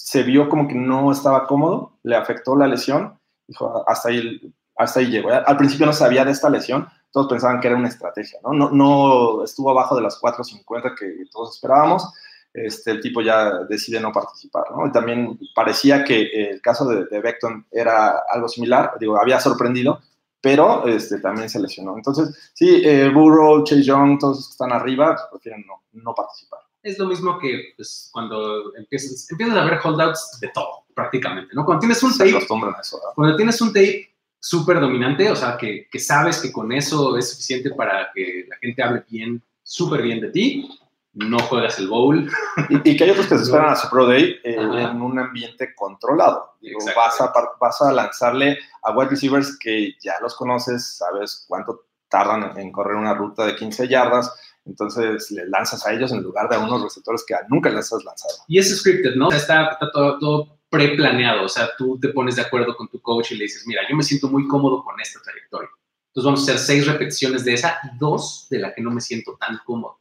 Se 0.05 0.23
vio 0.23 0.49
como 0.49 0.67
que 0.67 0.75
no 0.75 1.11
estaba 1.11 1.47
cómodo, 1.47 1.97
le 2.03 2.15
afectó 2.15 2.55
la 2.55 2.67
lesión, 2.67 3.19
dijo, 3.47 3.83
hasta 3.87 4.09
ahí 4.09 4.53
hasta 4.79 5.01
ahí 5.01 5.07
llegó. 5.07 5.29
Al 5.29 5.57
principio 5.57 5.85
no 5.85 5.93
sabía 5.93 6.23
de 6.23 6.31
esta 6.31 6.49
lesión, 6.49 6.87
todos 7.11 7.27
pensaban 7.27 7.59
que 7.59 7.67
era 7.67 7.75
una 7.75 7.89
estrategia, 7.89 8.39
¿no? 8.43 8.53
No, 8.53 8.71
no 8.71 9.43
estuvo 9.43 9.69
abajo 9.69 9.95
de 9.95 10.01
las 10.01 10.19
4.50 10.21 10.95
que 10.97 11.25
todos 11.31 11.55
esperábamos. 11.55 12.09
Este, 12.53 12.91
el 12.91 13.01
tipo 13.01 13.21
ya 13.21 13.59
decide 13.69 13.99
no 13.99 14.11
participar, 14.11 14.63
también 14.91 15.37
parecía 15.53 16.03
que 16.03 16.23
el 16.49 16.61
caso 16.61 16.85
de, 16.85 17.05
de 17.05 17.21
Beckton 17.21 17.67
era 17.69 18.23
algo 18.27 18.47
similar, 18.47 18.93
digo, 18.99 19.21
había 19.21 19.39
sorprendido, 19.39 19.99
pero 20.41 20.87
este, 20.87 21.19
también 21.19 21.47
se 21.47 21.59
lesionó. 21.59 21.95
Entonces, 21.95 22.51
sí, 22.53 22.81
eh, 22.83 23.09
Burrow, 23.13 23.63
Chase 23.63 23.83
Young, 23.83 24.17
todos 24.17 24.49
están 24.49 24.71
arriba, 24.71 25.15
pues, 25.15 25.27
prefieren 25.31 25.63
no, 25.67 25.83
no 25.91 26.15
participar. 26.15 26.61
Es 26.83 26.97
lo 26.97 27.07
mismo 27.07 27.37
que 27.39 27.73
pues, 27.75 28.09
cuando 28.11 28.75
empiezas, 28.75 29.29
empiezas 29.31 29.57
a 29.57 29.65
ver 29.65 29.79
holdouts 29.83 30.39
de 30.39 30.49
todo, 30.49 30.85
prácticamente, 30.93 31.53
¿no? 31.53 31.65
Cuando 31.65 31.81
tienes 31.81 32.01
un 32.03 32.17
tape, 32.17 32.37
eso, 32.37 33.01
cuando 33.15 33.35
tienes 33.35 33.61
un 33.61 33.69
tape 33.69 34.09
súper 34.39 34.79
dominante, 34.79 35.29
o 35.29 35.35
sea, 35.35 35.57
que, 35.57 35.87
que, 35.91 35.99
sabes 35.99 36.39
que 36.39 36.51
con 36.51 36.71
eso 36.71 37.17
es 37.17 37.31
suficiente 37.31 37.71
para 37.71 38.09
que 38.13 38.45
la 38.47 38.55
gente 38.57 38.81
hable 38.81 39.03
bien, 39.09 39.43
súper 39.63 40.01
bien 40.01 40.21
de 40.21 40.29
ti, 40.29 40.69
no 41.13 41.39
juegas 41.39 41.79
el 41.79 41.87
bowl. 41.87 42.29
Y, 42.69 42.95
que 42.95 43.03
hay 43.03 43.09
otros 43.09 43.27
que 43.27 43.37
se 43.37 43.43
esperan 43.43 43.69
a 43.69 43.75
su 43.75 43.89
Pro 43.89 44.07
Day 44.07 44.39
eh, 44.43 44.55
en 44.55 45.01
un 45.01 45.19
ambiente 45.19 45.73
controlado. 45.75 46.55
vas, 46.95 47.21
a, 47.21 47.33
vas 47.59 47.81
a 47.81 47.91
lanzarle 47.91 48.57
a 48.83 48.91
wide 48.91 49.09
receivers 49.09 49.57
que 49.57 49.95
ya 49.99 50.13
los 50.21 50.35
conoces, 50.35 50.97
sabes 50.97 51.45
cuánto 51.47 51.85
tardan 52.07 52.57
en 52.57 52.71
correr 52.71 52.95
una 52.95 53.13
ruta 53.13 53.45
de 53.45 53.55
15 53.55 53.87
yardas, 53.87 54.33
entonces 54.65 55.31
le 55.31 55.47
lanzas 55.47 55.85
a 55.85 55.93
ellos 55.93 56.11
en 56.11 56.21
lugar 56.21 56.49
de 56.49 56.55
a 56.55 56.59
unos 56.59 56.83
receptores 56.83 57.23
que 57.27 57.35
nunca 57.49 57.69
les 57.69 57.91
has 57.91 58.03
lanzado. 58.03 58.33
Y 58.47 58.59
es 58.59 58.75
scripted, 58.77 59.15
¿no? 59.15 59.31
está, 59.31 59.69
está 59.69 59.91
todo, 59.91 60.19
todo 60.19 60.59
preplaneado, 60.69 61.43
o 61.43 61.49
sea, 61.49 61.69
tú 61.77 61.99
te 61.99 62.09
pones 62.09 62.35
de 62.35 62.43
acuerdo 62.43 62.75
con 62.75 62.87
tu 62.87 63.01
coach 63.01 63.31
y 63.31 63.35
le 63.35 63.45
dices, 63.45 63.65
mira, 63.65 63.81
yo 63.89 63.95
me 63.95 64.03
siento 64.03 64.29
muy 64.29 64.47
cómodo 64.47 64.83
con 64.83 64.99
esta 64.99 65.19
trayectoria. 65.21 65.69
Entonces 66.07 66.25
vamos 66.25 66.39
a 66.39 66.43
hacer 66.43 66.57
seis 66.59 66.87
repeticiones 66.87 67.45
de 67.45 67.53
esa 67.53 67.79
y 67.83 67.97
dos 67.97 68.47
de 68.49 68.59
la 68.59 68.73
que 68.73 68.81
no 68.81 68.91
me 68.91 69.01
siento 69.01 69.37
tan 69.39 69.59
cómodo. 69.65 69.99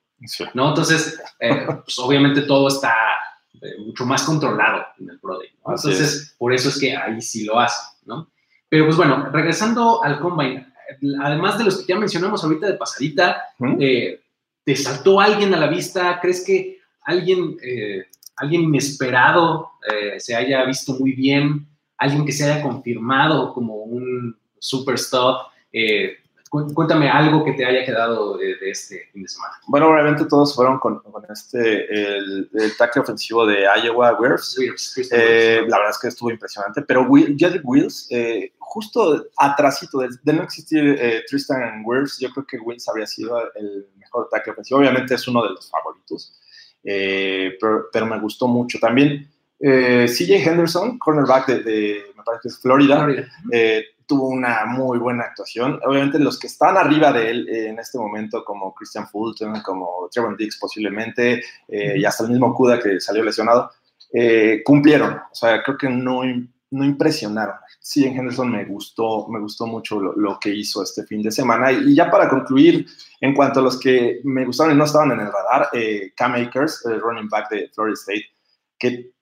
¿no? 0.55 0.71
Entonces, 0.71 1.21
eh, 1.39 1.67
pues 1.67 1.99
obviamente 1.99 2.43
todo 2.43 2.69
está 2.69 2.93
eh, 3.61 3.79
mucho 3.79 4.05
más 4.05 4.23
controlado 4.25 4.85
en 4.99 5.11
el 5.11 5.21
Pro 5.21 5.39
Day, 5.39 5.49
Entonces, 5.57 6.35
por 6.39 6.53
eso 6.53 6.69
es 6.69 6.79
que 6.79 6.97
ahí 6.97 7.21
sí 7.21 7.45
lo 7.45 7.59
hace, 7.59 7.81
¿no? 8.05 8.31
Pero 8.69 8.85
pues 8.85 8.97
bueno, 8.97 9.31
regresando 9.31 10.03
al 10.05 10.21
Combine, 10.21 10.73
además 11.23 11.59
de 11.59 11.65
los 11.65 11.79
que 11.79 11.93
ya 11.93 11.99
mencionamos 11.99 12.45
ahorita 12.45 12.67
de 12.67 12.75
pasadita, 12.75 13.43
eh, 13.79 14.21
¿te 14.69 14.77
saltó 14.77 15.19
alguien 15.19 15.55
a 15.55 15.57
la 15.57 15.69
vista? 15.69 16.19
¿Crees 16.21 16.45
que 16.45 16.79
alguien, 17.01 17.57
alguien 18.37 18.65
inesperado 18.65 19.71
se 20.19 20.37
haya 20.37 20.63
visto 20.67 20.93
muy 20.93 21.13
bien? 21.13 21.67
¿Alguien 21.97 22.27
que 22.27 22.33
se 22.33 22.45
haya 22.45 22.63
confirmado 22.63 23.55
como 23.55 23.77
un 23.77 24.39
superstar? 24.59 25.37
Cuéntame 26.51 27.09
algo 27.09 27.47
que 27.47 27.55
te 27.55 27.65
haya 27.65 27.83
quedado 27.87 28.37
de, 28.37 28.57
este 28.61 29.09
fin 29.11 29.23
de 29.23 29.29
semana. 29.29 29.55
Bueno, 29.69 29.89
obviamente 29.89 30.27
todos 30.27 30.55
fueron 30.55 30.79
con, 30.79 31.03
este, 31.31 31.85
el, 31.91 32.51
el 32.53 32.77
tackle 32.77 33.01
ofensivo 33.01 33.47
de 33.47 33.67
Iowa, 33.83 34.19
Wirfs. 34.21 34.59
Eh, 35.11 35.63
la 35.67 35.79
verdad 35.79 35.91
es 35.93 35.99
que 35.99 36.09
estuvo 36.09 36.31
impresionante, 36.31 36.83
pero 36.83 37.05
Will, 37.05 37.37
Jedrick 37.39 37.63
Wills, 37.65 38.07
eh, 38.11 38.53
justo 38.59 39.27
atrásito 39.39 39.99
de, 39.99 40.33
no 40.33 40.43
existir 40.43 40.97
eh, 40.99 41.23
Tristan 41.27 41.83
Wirfs, 41.87 42.19
yo 42.19 42.31
creo 42.31 42.47
que 42.47 42.59
Wills 42.59 42.89
habría 42.89 43.07
sido 43.07 43.41
el 43.55 43.87
mejor 44.09 44.29
tackle 44.31 44.53
ofensivo. 44.53 44.81
Obviamente 44.81 45.15
es 45.15 45.29
uno 45.29 45.43
de 45.43 45.51
los 45.51 45.71
favoritos, 45.71 46.35
pero, 46.83 48.07
me 48.07 48.19
gustó 48.21 48.49
mucho. 48.49 48.79
También 48.79 49.29
CJ 49.61 50.47
Henderson, 50.47 50.99
cornerback 50.99 51.49
de, 51.49 52.13
me 52.17 52.23
parece 52.23 52.43
que 52.43 52.49
es 52.49 52.59
Florida. 52.59 53.05
Florida 53.05 53.29
tuvo 54.09 54.29
una 54.29 54.65
muy 54.65 54.99
buena 54.99 55.25
actuación. 55.25 55.79
Obviamente 55.85 56.19
los 56.19 56.39
que 56.39 56.47
están 56.49 56.77
arriba 56.77 57.13
de 57.13 57.31
él 57.31 57.49
eh, 57.49 57.69
en 57.69 57.79
este 57.79 57.99
momento, 57.99 58.43
como 58.43 58.75
Christian 58.75 59.07
Fulton, 59.07 59.61
como 59.61 60.09
Trevor 60.11 60.37
Dix 60.37 60.59
posiblemente, 60.59 61.43
eh, 61.69 61.95
y 61.99 62.05
hasta 62.05 62.25
el 62.25 62.31
mismo 62.31 62.53
Kuda 62.55 62.81
que 62.81 63.01
salió 63.01 63.23
lesionado, 63.23 63.71
eh, 64.13 64.63
cumplieron. 64.65 65.13
O 65.31 65.35
sea, 65.35 65.63
creo 65.63 65.77
que 65.77 65.91
no, 65.91 66.23
no 66.71 66.85
impresionaron. 66.85 67.57
Sí, 67.81 68.05
en 68.05 68.17
Henderson 68.17 68.51
me 68.51 68.65
gustó, 68.65 69.29
me 69.29 69.41
gustó 69.41 69.67
mucho 69.67 70.01
lo, 70.01 70.39
que 70.39 70.51
hizo 70.51 70.83
este 70.83 71.05
fin 71.05 71.23
de 71.23 71.31
semana. 71.31 71.73
Y, 71.73 71.95
ya 71.95 72.11
para 72.11 72.29
concluir, 72.29 72.87
en 73.21 73.35
cuanto 73.35 73.61
a 73.61 73.63
los 73.63 73.79
que 73.79 74.21
me 74.25 74.45
gustaron 74.45 74.75
y 74.75 74.79
no 74.79 74.85
estaban 74.85 75.13
en 75.13 75.21
el 75.21 75.33
radar, 75.33 75.71
Cam 76.15 76.35
Akers, 76.35 76.85
el 76.87 77.01
running 77.01 77.29
back 77.29 77.51
de 77.51 77.69
Florida 77.75 77.95
State, 77.95 78.27
que... 78.79 79.13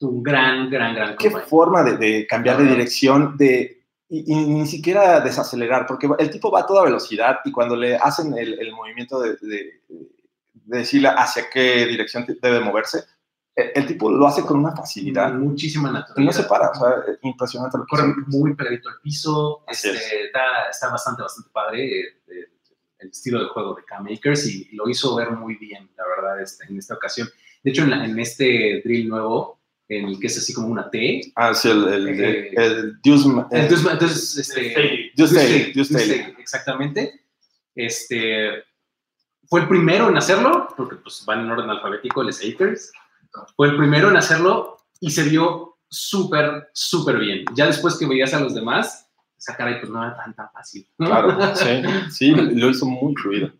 Un 0.00 0.22
gran, 0.22 0.68
gran, 0.68 0.94
gran. 0.94 1.16
Qué 1.16 1.30
forma 1.30 1.84
de, 1.84 1.96
de 1.96 2.26
cambiar 2.26 2.56
de 2.58 2.64
dirección, 2.64 3.36
de, 3.36 3.82
y, 4.08 4.34
ni 4.34 4.66
siquiera 4.66 5.20
desacelerar, 5.20 5.86
porque 5.86 6.08
el 6.18 6.30
tipo 6.30 6.50
va 6.50 6.60
a 6.60 6.66
toda 6.66 6.84
velocidad 6.84 7.38
y 7.44 7.50
cuando 7.50 7.76
le 7.76 7.96
hacen 7.96 8.36
el, 8.36 8.72
movimiento 8.72 9.18
de, 9.18 9.36
de, 9.40 9.80
decirle 10.66 11.08
hacia 11.08 11.48
qué 11.50 11.86
dirección 11.86 12.26
debe 12.42 12.60
moverse, 12.60 13.04
el, 13.54 13.86
tipo 13.86 14.10
lo 14.10 14.26
hace 14.26 14.42
con 14.42 14.58
una 14.58 14.74
facilidad. 14.74 15.32
Muchísima 15.34 15.90
naturaleza. 15.90 16.20
Y 16.20 16.24
no 16.24 16.32
se 16.32 16.48
para, 16.48 16.70
o 16.70 16.74
sea, 16.74 17.04
impresionante 17.22 17.78
lo 17.78 17.84
que 17.84 17.90
Corre 17.90 18.14
muy 18.26 18.54
pegadito 18.54 18.88
al 18.88 19.00
piso, 19.02 19.64
este, 19.68 19.90
está, 20.24 20.68
está, 20.70 20.90
bastante, 20.90 21.22
bastante 21.22 21.50
padre 21.52 22.00
eh, 22.00 22.04
eh, 22.28 22.48
el 22.98 23.08
estilo 23.08 23.40
de 23.40 23.48
juego 23.48 23.74
de 23.74 23.84
Cam 23.84 24.04
Makers 24.04 24.46
y 24.46 24.68
lo 24.74 24.88
hizo 24.88 25.14
ver 25.16 25.32
muy 25.32 25.56
bien, 25.56 25.90
la 25.96 26.04
verdad, 26.06 26.40
este, 26.40 26.66
en 26.66 26.78
esta 26.78 26.94
ocasión. 26.94 27.28
De 27.62 27.70
hecho, 27.70 27.82
en, 27.82 27.92
en 27.92 28.18
este 28.18 28.80
drill 28.84 29.08
nuevo, 29.08 29.60
en 29.88 30.06
el 30.06 30.18
que 30.18 30.28
es 30.28 30.38
así 30.38 30.54
como 30.54 30.68
una 30.68 30.90
T. 30.90 31.32
Ah, 31.36 31.54
sí, 31.54 31.68
el, 31.68 31.86
el, 31.88 32.08
eh, 32.08 32.50
el, 32.56 32.98
entonces, 33.04 34.38
este, 34.38 35.12
exactamente. 36.40 37.20
Este, 37.74 38.64
fue 39.48 39.60
el 39.60 39.68
primero 39.68 40.08
en 40.08 40.16
hacerlo, 40.16 40.68
porque 40.76 40.96
pues 40.96 41.24
van 41.26 41.40
en 41.40 41.50
orden 41.50 41.70
alfabético, 41.70 42.22
el 42.22 42.28
Akers. 42.28 42.92
Fue 43.56 43.68
el 43.68 43.76
primero 43.76 44.10
en 44.10 44.16
hacerlo 44.16 44.78
y 45.00 45.10
se 45.10 45.24
vio 45.24 45.78
súper, 45.88 46.68
súper 46.72 47.18
bien. 47.18 47.44
Ya 47.54 47.66
después 47.66 47.96
que 47.96 48.06
veías 48.06 48.34
a 48.34 48.40
los 48.40 48.54
demás, 48.54 49.08
esa 49.38 49.56
cara 49.56 49.78
pues 49.78 49.90
no 49.90 50.02
era 50.02 50.16
tan, 50.16 50.34
tan 50.34 50.50
fácil. 50.52 50.86
Claro, 50.98 51.54
sí, 51.56 51.82
sí, 52.10 52.30
lo 52.34 52.70
hizo 52.70 52.86
muy 52.86 53.14
fluido. 53.14 53.52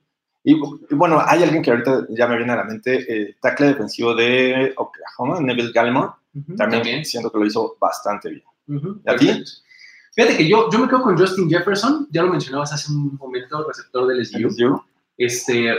Y, 0.44 0.58
bueno, 0.90 1.22
hay 1.24 1.42
alguien 1.42 1.62
que 1.62 1.70
ahorita 1.70 2.06
ya 2.10 2.26
me 2.26 2.36
viene 2.36 2.52
a 2.52 2.56
la 2.56 2.64
mente, 2.64 3.04
eh, 3.08 3.36
tackle 3.40 3.68
defensivo 3.68 4.14
de 4.14 4.74
Oklahoma, 4.76 5.40
Neville 5.40 5.70
Gallimore, 5.72 6.14
también, 6.56 7.04
siento 7.04 7.30
que 7.30 7.38
lo 7.38 7.46
hizo 7.46 7.76
bastante 7.80 8.30
bien. 8.30 8.42
¿Y 9.04 9.10
a 9.10 9.16
ti? 9.16 9.44
Fíjate 10.14 10.36
que 10.36 10.48
yo, 10.48 10.68
yo 10.70 10.78
me 10.78 10.88
quedo 10.88 11.02
con 11.02 11.16
Justin 11.16 11.48
Jefferson, 11.48 12.08
ya 12.10 12.22
lo 12.22 12.30
mencionabas 12.30 12.72
hace 12.72 12.90
un 12.90 13.16
momento, 13.16 13.66
receptor 13.66 14.06
del 14.08 14.26
SU. 14.26 14.82
Este, 15.16 15.74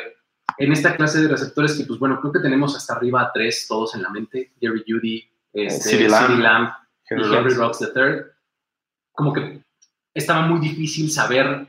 en 0.57 0.71
esta 0.71 0.95
clase 0.95 1.21
de 1.21 1.27
receptores 1.27 1.73
que, 1.73 1.85
pues 1.85 1.99
bueno, 1.99 2.19
creo 2.19 2.33
que 2.33 2.39
tenemos 2.39 2.75
hasta 2.75 2.93
arriba 2.93 3.21
a 3.21 3.31
tres 3.33 3.65
todos 3.67 3.95
en 3.95 4.03
la 4.03 4.09
mente, 4.09 4.53
Jerry 4.59 4.83
Judy, 4.87 5.29
este, 5.53 6.07
Lamb, 6.07 6.73
y 7.09 7.13
Henry 7.13 7.53
Rocks 7.53 7.81
III. 7.81 8.21
Como 9.11 9.33
que 9.33 9.61
estaba 10.13 10.45
muy 10.47 10.59
difícil 10.59 11.11
saber 11.11 11.67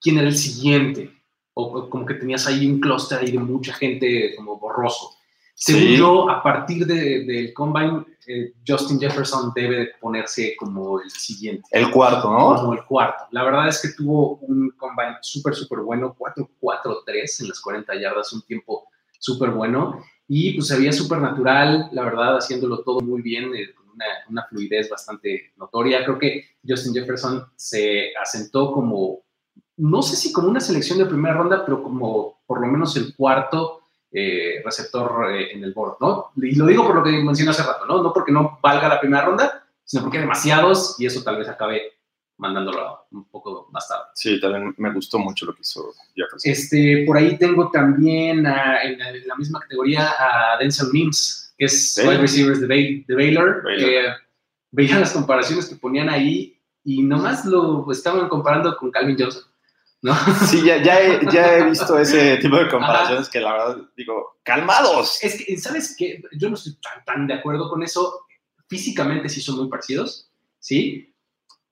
quién 0.00 0.18
era 0.18 0.28
el 0.28 0.36
siguiente 0.36 1.10
o 1.54 1.88
como 1.88 2.04
que 2.04 2.14
tenías 2.14 2.46
ahí 2.46 2.66
un 2.68 2.80
clúster 2.80 3.20
ahí 3.20 3.30
de 3.30 3.38
mucha 3.38 3.72
gente 3.72 4.34
como 4.36 4.58
borroso. 4.58 5.16
Según 5.54 5.96
yo, 5.96 6.30
a 6.30 6.42
partir 6.42 6.84
del 6.84 7.26
de, 7.26 7.54
Combine, 7.54 8.04
eh, 8.26 8.52
Justin 8.66 8.98
Jefferson 8.98 9.52
debe 9.54 9.92
ponerse 10.00 10.56
como 10.56 11.00
el 11.00 11.10
siguiente. 11.10 11.62
El 11.70 11.90
cuarto, 11.90 12.30
¿no? 12.30 12.56
Como 12.56 12.74
el 12.74 12.84
cuarto. 12.84 13.24
La 13.30 13.44
verdad 13.44 13.68
es 13.68 13.80
que 13.80 13.88
tuvo 13.96 14.36
un 14.38 14.70
Combine 14.76 15.16
súper, 15.22 15.54
súper 15.54 15.80
bueno, 15.80 16.16
4-4-3 16.18 17.42
en 17.42 17.48
las 17.48 17.60
40 17.60 17.94
yardas, 18.00 18.32
un 18.32 18.42
tiempo 18.42 18.88
súper 19.18 19.50
bueno. 19.50 20.02
Y 20.26 20.54
pues 20.54 20.68
se 20.68 20.78
veía 20.78 20.92
súper 20.92 21.18
natural, 21.18 21.88
la 21.92 22.02
verdad, 22.02 22.38
haciéndolo 22.38 22.82
todo 22.82 23.00
muy 23.00 23.22
bien, 23.22 23.54
eh, 23.54 23.72
con 23.74 23.88
una, 23.90 24.06
una 24.28 24.46
fluidez 24.48 24.90
bastante 24.90 25.52
notoria. 25.56 26.04
Creo 26.04 26.18
que 26.18 26.44
Justin 26.66 26.94
Jefferson 26.94 27.46
se 27.54 28.12
asentó 28.20 28.72
como 28.72 29.24
no 29.76 30.02
sé 30.02 30.16
si 30.16 30.32
como 30.32 30.48
una 30.48 30.60
selección 30.60 30.98
de 30.98 31.06
primera 31.06 31.34
ronda, 31.34 31.64
pero 31.64 31.82
como 31.82 32.40
por 32.46 32.60
lo 32.60 32.66
menos 32.68 32.96
el 32.96 33.14
cuarto 33.16 33.83
eh, 34.16 34.62
receptor 34.64 35.28
eh, 35.32 35.50
en 35.52 35.64
el 35.64 35.74
board, 35.74 35.96
¿no? 36.00 36.30
Y 36.36 36.54
lo 36.54 36.66
digo 36.66 36.86
por 36.86 36.94
lo 36.94 37.02
que 37.02 37.10
mencioné 37.10 37.50
hace 37.50 37.64
rato, 37.64 37.84
¿no? 37.84 38.00
No 38.00 38.12
porque 38.12 38.30
no 38.30 38.60
valga 38.62 38.88
la 38.88 39.00
primera 39.00 39.24
ronda, 39.24 39.66
sino 39.82 40.04
porque 40.04 40.18
hay 40.18 40.22
demasiados 40.22 40.94
y 41.00 41.06
eso 41.06 41.24
tal 41.24 41.38
vez 41.38 41.48
acabe 41.48 41.94
mandándolo 42.36 43.06
un 43.10 43.28
poco 43.28 43.68
más 43.72 43.88
tarde. 43.88 44.04
Sí, 44.14 44.40
también 44.40 44.72
me 44.78 44.92
gustó 44.92 45.18
mucho 45.18 45.46
lo 45.46 45.54
que 45.54 45.62
hizo 45.62 45.92
Jefferson. 46.14 46.52
Este, 46.52 47.02
por 47.04 47.16
ahí 47.16 47.36
tengo 47.38 47.72
también 47.72 48.38
en, 48.46 48.98
la, 49.26 49.36
misma 49.36 49.58
categoría 49.58 50.12
a 50.16 50.58
Denzel 50.58 50.92
Mims, 50.92 51.52
que 51.58 51.64
es 51.64 52.00
wide 52.06 52.18
receivers 52.18 52.60
de, 52.60 52.68
Baylor. 52.68 53.64
Baylor. 53.64 54.14
veía 54.70 55.00
las 55.00 55.12
comparaciones 55.12 55.66
que 55.66 55.74
ponían 55.74 56.08
ahí 56.08 56.56
y 56.84 57.02
nomás 57.02 57.44
lo 57.46 57.90
estaban 57.90 58.28
comparando 58.28 58.76
con 58.76 58.92
Calvin 58.92 59.16
Johnson. 59.18 59.42
¿No? 60.04 60.14
Sí, 60.46 60.62
ya, 60.62 60.82
ya, 60.82 61.00
he, 61.00 61.20
ya 61.32 61.56
he 61.56 61.64
visto 61.70 61.98
ese 61.98 62.36
tipo 62.36 62.56
de 62.56 62.68
comparaciones 62.68 63.28
que 63.28 63.40
la 63.40 63.52
verdad 63.52 63.78
digo, 63.96 64.36
calmados. 64.42 65.18
Es 65.22 65.42
que, 65.42 65.56
¿sabes 65.56 65.96
qué? 65.98 66.22
Yo 66.36 66.50
no 66.50 66.54
estoy 66.54 66.74
tan, 66.74 67.04
tan 67.04 67.26
de 67.26 67.34
acuerdo 67.34 67.70
con 67.70 67.82
eso. 67.82 68.26
Físicamente 68.68 69.28
sí 69.30 69.40
son 69.40 69.56
muy 69.56 69.68
parecidos, 69.68 70.30
¿sí? 70.60 71.12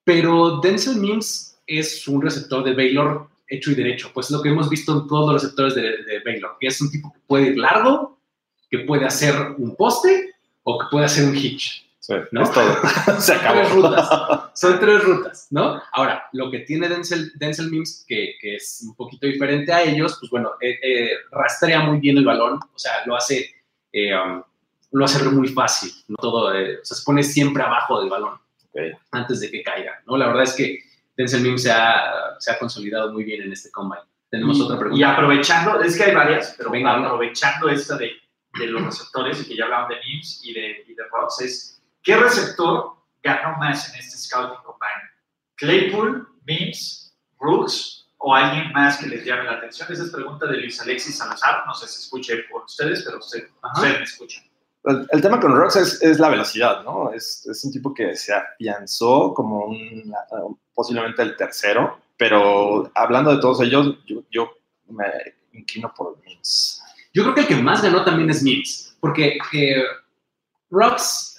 Pero 0.02 0.60
Denzel 0.60 0.96
Mims 0.96 1.58
es 1.66 2.08
un 2.08 2.22
receptor 2.22 2.64
de 2.64 2.74
Baylor 2.74 3.28
hecho 3.46 3.70
y 3.70 3.74
derecho, 3.74 4.10
pues 4.14 4.30
lo 4.30 4.40
que 4.40 4.48
hemos 4.48 4.70
visto 4.70 4.92
en 4.92 5.06
todos 5.06 5.30
los 5.30 5.42
receptores 5.42 5.74
de, 5.74 5.82
de 5.82 6.20
Baylor, 6.24 6.56
que 6.58 6.68
es 6.68 6.80
un 6.80 6.90
tipo 6.90 7.12
que 7.12 7.20
puede 7.26 7.48
ir 7.48 7.58
largo, 7.58 8.18
que 8.70 8.78
puede 8.80 9.04
hacer 9.04 9.34
un 9.58 9.76
poste 9.76 10.34
o 10.62 10.78
que 10.78 10.86
puede 10.90 11.04
hacer 11.04 11.28
un 11.28 11.36
hitch. 11.36 11.86
¿No? 12.30 12.42
Es 12.42 12.52
todo. 12.52 12.76
Se 13.20 13.34
acabó. 13.34 13.60
Tres 13.60 13.72
rutas. 13.72 14.50
Son 14.54 14.80
tres 14.80 15.04
rutas, 15.04 15.46
¿no? 15.50 15.80
Ahora, 15.92 16.24
lo 16.32 16.50
que 16.50 16.60
tiene 16.60 16.88
Denzel, 16.88 17.32
Denzel 17.36 17.70
Mims, 17.70 18.04
que, 18.06 18.34
que 18.40 18.56
es 18.56 18.84
un 18.86 18.94
poquito 18.94 19.26
diferente 19.26 19.72
a 19.72 19.82
ellos, 19.82 20.16
pues 20.18 20.30
bueno, 20.30 20.52
eh, 20.60 20.78
eh, 20.82 21.10
rastrea 21.30 21.80
muy 21.80 21.98
bien 21.98 22.18
el 22.18 22.24
balón, 22.24 22.54
o 22.54 22.78
sea, 22.78 22.92
lo 23.06 23.16
hace 23.16 23.50
eh, 23.92 24.14
um, 24.14 24.42
lo 24.92 25.04
hace 25.04 25.24
muy 25.24 25.48
fácil, 25.48 25.90
¿no? 26.08 26.16
Todo, 26.16 26.54
eh, 26.54 26.78
o 26.80 26.84
sea, 26.84 26.96
se 26.96 27.04
pone 27.04 27.22
siempre 27.22 27.62
abajo 27.62 28.00
del 28.00 28.10
balón 28.10 28.38
antes 29.10 29.40
de 29.40 29.50
que 29.50 29.62
caiga, 29.62 30.02
¿no? 30.06 30.16
La 30.16 30.28
verdad 30.28 30.44
es 30.44 30.54
que 30.54 30.78
Denzel 31.16 31.42
Mims 31.42 31.62
se 31.62 31.70
ha, 31.70 32.36
se 32.38 32.50
ha 32.50 32.58
consolidado 32.58 33.12
muy 33.12 33.24
bien 33.24 33.42
en 33.42 33.52
este 33.52 33.70
combine. 33.70 34.02
Tenemos 34.30 34.58
otra 34.60 34.78
pregunta. 34.78 34.98
Y 34.98 35.02
aprovechando, 35.02 35.80
es 35.82 35.96
que 35.96 36.04
hay 36.04 36.14
varias, 36.14 36.54
pero 36.56 36.70
Venga, 36.70 36.94
aprovechando 36.94 37.68
esta 37.68 37.98
de, 37.98 38.12
de, 38.58 38.66
los 38.66 38.82
receptores 38.82 39.42
y 39.42 39.48
que 39.48 39.56
ya 39.56 39.64
hablaban 39.64 39.90
de 39.90 39.96
Mims 39.96 40.40
y 40.42 40.54
de, 40.54 40.84
y 40.88 40.94
de 40.94 41.02
Ross, 41.10 41.42
es 41.42 41.81
¿qué 42.02 42.16
receptor 42.16 42.96
ganó 43.22 43.56
más 43.58 43.92
en 43.92 44.00
este 44.00 44.16
Scouting 44.16 44.62
Combine? 44.64 45.10
¿Claypool, 45.56 46.28
Mims, 46.46 47.16
Brooks 47.38 48.10
o 48.18 48.34
alguien 48.34 48.72
más 48.72 48.98
que 48.98 49.06
les 49.06 49.24
llame 49.24 49.44
la 49.44 49.52
atención? 49.52 49.92
Esa 49.92 50.04
es 50.04 50.10
pregunta 50.10 50.46
de 50.46 50.58
Luis 50.58 50.80
Alexis 50.80 51.18
Salazar. 51.18 51.64
No 51.66 51.74
sé 51.74 51.86
si 51.88 52.00
escuche 52.00 52.44
por 52.50 52.64
ustedes, 52.64 53.02
pero 53.04 53.18
usted, 53.18 53.48
usted 53.74 53.98
me 53.98 54.04
escucha. 54.04 54.42
El, 54.84 55.22
tema 55.22 55.38
con 55.38 55.54
Rocks 55.54 55.76
es, 55.76 56.18
la 56.18 56.28
velocidad, 56.28 56.82
¿no? 56.82 57.12
Es, 57.12 57.46
es, 57.46 57.64
un 57.64 57.70
tipo 57.70 57.94
que 57.94 58.16
se 58.16 58.34
afianzó 58.34 59.32
como 59.32 59.66
un, 59.66 60.12
posiblemente 60.74 61.22
el 61.22 61.36
tercero, 61.36 62.00
pero 62.16 62.90
hablando 62.94 63.32
de 63.32 63.40
todos 63.40 63.60
ellos, 63.60 63.96
yo, 64.06 64.24
yo 64.28 64.50
me 64.88 65.06
inclino 65.52 65.92
por 65.94 66.18
Mims. 66.24 66.82
Yo 67.14 67.22
creo 67.22 67.34
que 67.34 67.40
el 67.42 67.46
que 67.46 67.56
más 67.56 67.82
ganó 67.82 68.04
también 68.04 68.30
es 68.30 68.42
Mims, 68.42 68.96
porque 68.98 69.38
eh, 69.52 69.84
Rocks 70.70 71.31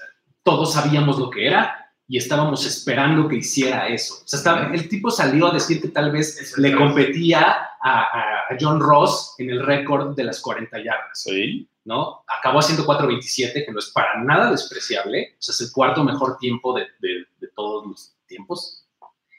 todos 0.43 0.73
sabíamos 0.73 1.17
lo 1.17 1.29
que 1.29 1.47
era 1.47 1.91
y 2.07 2.17
estábamos 2.17 2.65
esperando 2.65 3.27
que 3.27 3.37
hiciera 3.37 3.87
eso. 3.87 4.15
O 4.15 4.27
sea, 4.27 4.37
estaba, 4.37 4.73
el 4.73 4.89
tipo 4.89 5.09
salió 5.09 5.47
a 5.47 5.53
decir 5.53 5.81
que 5.81 5.87
tal 5.87 6.11
vez 6.11 6.53
le 6.57 6.75
competía 6.75 7.69
a, 7.81 8.01
a 8.01 8.57
John 8.59 8.79
Ross 8.79 9.35
en 9.37 9.49
el 9.49 9.65
récord 9.65 10.15
de 10.15 10.25
las 10.25 10.41
40 10.41 10.77
yardas. 10.77 11.23
Sí. 11.23 11.67
¿no? 11.85 12.23
Acabó 12.27 12.59
haciendo 12.59 12.85
4.27, 12.85 13.65
que 13.65 13.71
no 13.71 13.79
es 13.79 13.89
para 13.89 14.23
nada 14.23 14.51
despreciable, 14.51 15.35
o 15.37 15.41
sea, 15.41 15.53
es 15.53 15.61
el 15.61 15.71
cuarto 15.71 16.03
mejor 16.03 16.37
tiempo 16.37 16.73
de, 16.73 16.87
de, 16.99 17.47
todos 17.55 17.85
los 17.85 18.15
tiempos. 18.25 18.85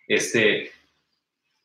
Este, 0.07 0.71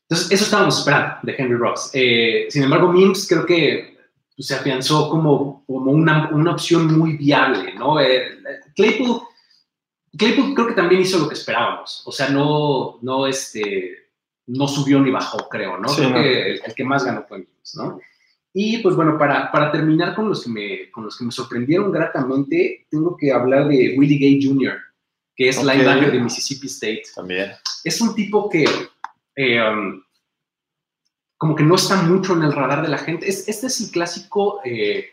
entonces, 0.04 0.32
eso 0.32 0.46
estábamos 0.46 0.80
esperando 0.80 1.18
de 1.24 1.36
Henry 1.38 1.56
Rocks. 1.56 1.92
Eh, 1.94 2.48
sin 2.50 2.64
embargo, 2.64 2.92
Mims 2.92 3.28
creo 3.28 3.46
que 3.46 3.98
pues, 4.36 4.48
se 4.48 4.56
afianzó 4.56 5.10
como, 5.10 5.64
como 5.68 5.92
una, 5.92 6.30
una 6.32 6.54
opción 6.54 6.98
muy 6.98 7.18
viable, 7.18 7.76
¿no? 7.76 8.00
Eh, 8.00 8.40
Claypool, 8.76 9.22
Claypool 10.18 10.54
creo 10.54 10.68
que 10.68 10.74
también 10.74 11.02
hizo 11.02 11.20
lo 11.20 11.28
que 11.28 11.36
esperábamos, 11.36 12.04
o 12.06 12.12
sea, 12.12 12.30
no, 12.30 13.00
no, 13.02 13.28
este, 13.28 14.10
no 14.48 14.68
subió 14.68 15.00
ni 15.00 15.12
bajó, 15.12 15.48
creo, 15.50 15.78
¿no? 15.78 15.88
creo 15.94 16.14
que 16.14 16.52
el, 16.52 16.62
el, 16.66 16.74
que 16.74 16.84
más 16.84 17.06
ganó 17.06 17.26
fue 17.28 17.40
Mims, 17.40 17.76
¿no? 17.76 18.00
Y 18.54 18.80
pues 18.80 18.96
bueno, 18.96 19.18
para, 19.18 19.52
para 19.52 19.72
terminar 19.72 20.16
con 20.16 20.28
los, 20.28 20.44
que 20.44 20.50
me, 20.50 20.92
con 20.92 21.06
los 21.06 21.18
que 21.18 21.24
me 21.24 21.32
sorprendieron 21.32 21.92
gratamente, 21.92 22.88
tengo 22.90 23.16
que 23.16 23.32
hablar 23.32 23.68
de 23.68 23.96
Willie 23.98 24.18
Gay 24.18 24.44
Jr., 24.44 24.78
que 25.36 25.50
es 25.50 25.64
linebacker 25.64 26.12
de 26.12 26.20
Mississippi 26.20 26.68
State. 26.68 27.04
También. 27.16 27.52
Es 27.84 28.02
un 28.02 28.16
tipo 28.16 28.50
que 28.50 28.66
eh, 29.36 29.62
um, 29.62 30.04
como 31.38 31.56
que 31.56 31.64
no 31.64 31.76
está 31.76 32.02
mucho 32.02 32.34
en 32.34 32.44
el 32.44 32.52
radar 32.52 32.82
de 32.82 32.90
la 32.90 32.98
gente. 32.98 33.30
Es, 33.30 33.48
este 33.48 33.68
es 33.68 33.80
el 33.80 33.92
clásico 33.92 34.60
eh, 34.66 35.12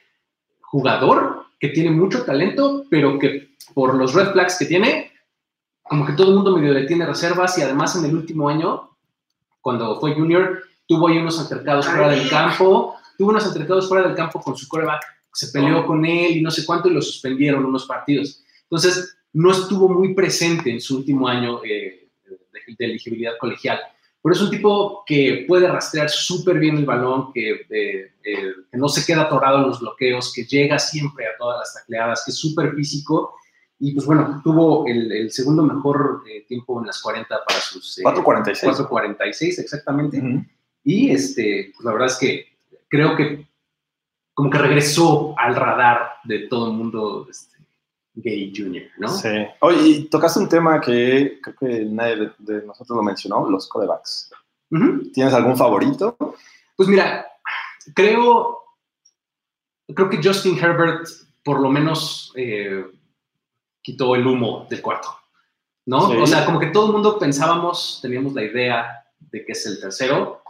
jugador 0.61 1.46
que 1.59 1.69
tiene 1.69 1.91
mucho 1.91 2.25
talento, 2.25 2.85
pero 2.91 3.19
que 3.19 3.57
por 3.75 3.95
los 3.95 4.15
red 4.15 4.33
flags 4.33 4.59
que 4.59 4.67
tiene, 4.67 5.13
como 5.83 6.05
que 6.05 6.13
todo 6.13 6.29
el 6.29 6.35
mundo 6.37 6.57
medio 6.57 6.73
le 6.73 6.87
tiene 6.87 7.07
reservas 7.07 7.57
y 7.59 7.63
además 7.63 7.97
en 7.97 8.05
el 8.05 8.15
último 8.15 8.49
año, 8.49 8.91
cuando 9.61 9.99
fue 10.01 10.15
junior, 10.15 10.63
tuvo 10.87 11.09
ahí 11.09 11.19
unos 11.19 11.41
altercados 11.41 11.87
fuera 11.87 12.09
del 12.09 12.29
campo 12.29 12.97
tuvo 13.17 13.31
unos 13.31 13.47
altercados 13.47 13.89
fuera 13.89 14.07
del 14.07 14.17
campo 14.17 14.41
con 14.41 14.57
su 14.57 14.69
coreback, 14.69 15.03
se 15.33 15.49
peleó 15.49 15.87
con 15.87 16.05
él 16.05 16.37
y 16.37 16.43
no 16.43 16.51
sé 16.51 16.65
cuánto 16.65 16.89
y 16.89 16.95
lo 16.95 17.03
suspendieron 17.03 17.65
unos 17.65 17.87
partidos. 17.87 18.43
Entonces, 18.63 19.17
no 19.33 19.53
estuvo 19.53 19.89
muy 19.89 20.15
presente 20.15 20.71
en 20.71 20.81
su 20.81 20.99
último 20.99 21.29
año 21.29 21.63
eh, 21.65 22.09
de, 22.25 22.85
elegibilidad 22.85 23.33
colegial. 23.39 23.79
Pero 24.27 24.35
es 24.35 24.43
un 24.43 24.51
tipo 24.51 25.05
que 25.07 25.45
puede 25.47 25.69
rastrear 25.69 26.11
súper 26.11 26.59
bien 26.59 26.79
el 26.79 26.85
balón, 26.85 27.33
que, 27.33 27.65
eh, 27.71 28.11
eh, 28.25 28.53
que, 28.69 28.77
no 28.77 28.89
se 28.89 29.07
queda 29.07 29.23
atorado 29.23 29.59
en 29.59 29.69
los 29.69 29.79
bloqueos, 29.79 30.33
que 30.33 30.43
llega 30.43 30.81
siempre 30.81 31.27
a 31.27 31.37
todas 31.39 31.61
las 31.61 31.75
tacleadas, 31.75 32.25
que 32.25 32.33
es 32.33 32.37
súper 32.37 32.75
físico. 32.75 33.37
Y 33.79 33.95
pues 33.95 34.05
bueno, 34.05 34.41
tuvo 34.43 34.85
el, 34.89 35.31
segundo 35.31 35.63
mejor 35.63 36.25
tiempo 36.49 36.81
en 36.81 36.89
las 36.89 37.01
40 37.01 37.29
para 37.47 37.61
sus... 37.61 38.01
4.46. 38.03 38.89
4.46 38.89 39.61
exactamente. 39.61 40.21
Y 40.83 41.13
este, 41.13 41.71
pues 41.77 41.85
la 41.85 41.93
verdad 41.93 42.09
es 42.09 42.17
que 42.17 42.47
creo 42.89 43.15
que 43.15 43.47
como 44.35 44.51
que 44.51 44.59
regresó 44.59 45.39
al 45.39 45.55
radar 45.55 46.15
de 46.25 46.49
todo 46.49 46.73
el 46.73 46.77
mundo 46.77 47.29
este, 47.31 47.56
gay 48.17 48.53
junior, 48.55 48.85
¿no? 48.99 49.09
Sí. 49.09 49.29
Oye, 49.61 49.89
y 49.89 50.05
tocaste 50.09 50.41
un 50.41 50.49
tema 50.49 50.81
que 50.81 51.39
creo 51.43 51.57
que 51.57 51.85
nadie 51.85 52.31
de, 52.39 52.63
nosotros 52.63 52.97
lo 52.97 53.03
mencionó, 53.03 53.49
los 53.49 53.69
corebacks. 53.69 54.31
¿Tienes 55.15 55.33
algún 55.33 55.57
favorito? 55.57 56.17
Pues 56.75 56.89
mira, 56.89 57.27
creo, 57.95 58.59
creo 59.95 60.11
que 60.11 60.21
Justin 60.23 60.59
Herbert 60.59 61.07
por 61.47 61.61
lo 61.61 61.71
menos 61.71 62.33
eh, 62.35 62.85
quitó 63.81 64.17
el 64.17 64.27
humo 64.27 64.67
del 64.69 64.83
cuarto, 64.83 65.09
¿no? 65.87 66.09
O 66.09 66.27
sea, 66.27 66.45
como 66.45 66.59
que 66.59 66.67
todo 66.67 66.87
el 66.87 66.93
mundo 66.93 67.21
pensábamos, 67.21 68.01
teníamos 68.03 68.35
la 68.35 68.43
idea 68.43 69.05
de 69.21 69.45
que 69.45 69.53
es 69.53 69.65
el 69.67 69.81
tercero, 69.81 70.43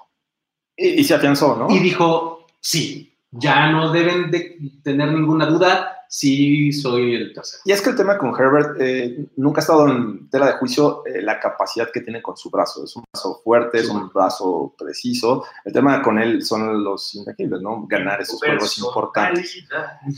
y, 0.74 1.04
se 1.04 1.14
afianzó, 1.14 1.56
¿no? 1.56 1.74
Y 1.74 1.78
dijo, 1.78 2.46
sí, 2.60 3.14
ya 3.30 3.70
no 3.70 3.92
deben 3.92 4.30
de 4.30 4.58
tener 4.82 5.12
ninguna 5.12 5.46
duda, 5.46 5.95
sí 6.08 6.72
soy 6.72 7.14
el 7.14 7.32
tercero. 7.32 7.62
Y 7.64 7.72
es 7.72 7.80
que 7.80 7.90
el 7.90 7.96
tema 7.96 8.18
con 8.18 8.34
Herbert 8.34 8.80
eh, 8.80 9.26
nunca 9.36 9.60
ha 9.60 9.62
estado 9.62 9.88
en 9.88 10.28
tela 10.30 10.46
de 10.46 10.52
juicio 10.54 11.02
eh, 11.06 11.22
la 11.22 11.38
capacidad 11.40 11.90
que 11.92 12.00
tiene 12.00 12.22
con 12.22 12.36
su 12.36 12.50
brazo. 12.50 12.84
Es 12.84 12.96
un 12.96 13.04
brazo 13.12 13.40
fuerte, 13.42 13.78
es 13.78 13.88
un 13.88 14.10
brazo 14.12 14.74
preciso. 14.78 15.44
El 15.64 15.72
tema 15.72 16.02
con 16.02 16.18
él 16.18 16.42
son 16.42 16.82
los 16.82 17.14
intangibles, 17.14 17.60
¿no? 17.60 17.86
Ganar 17.86 18.20
esos 18.20 18.40
juegos 18.40 18.78
importantes. 18.78 19.64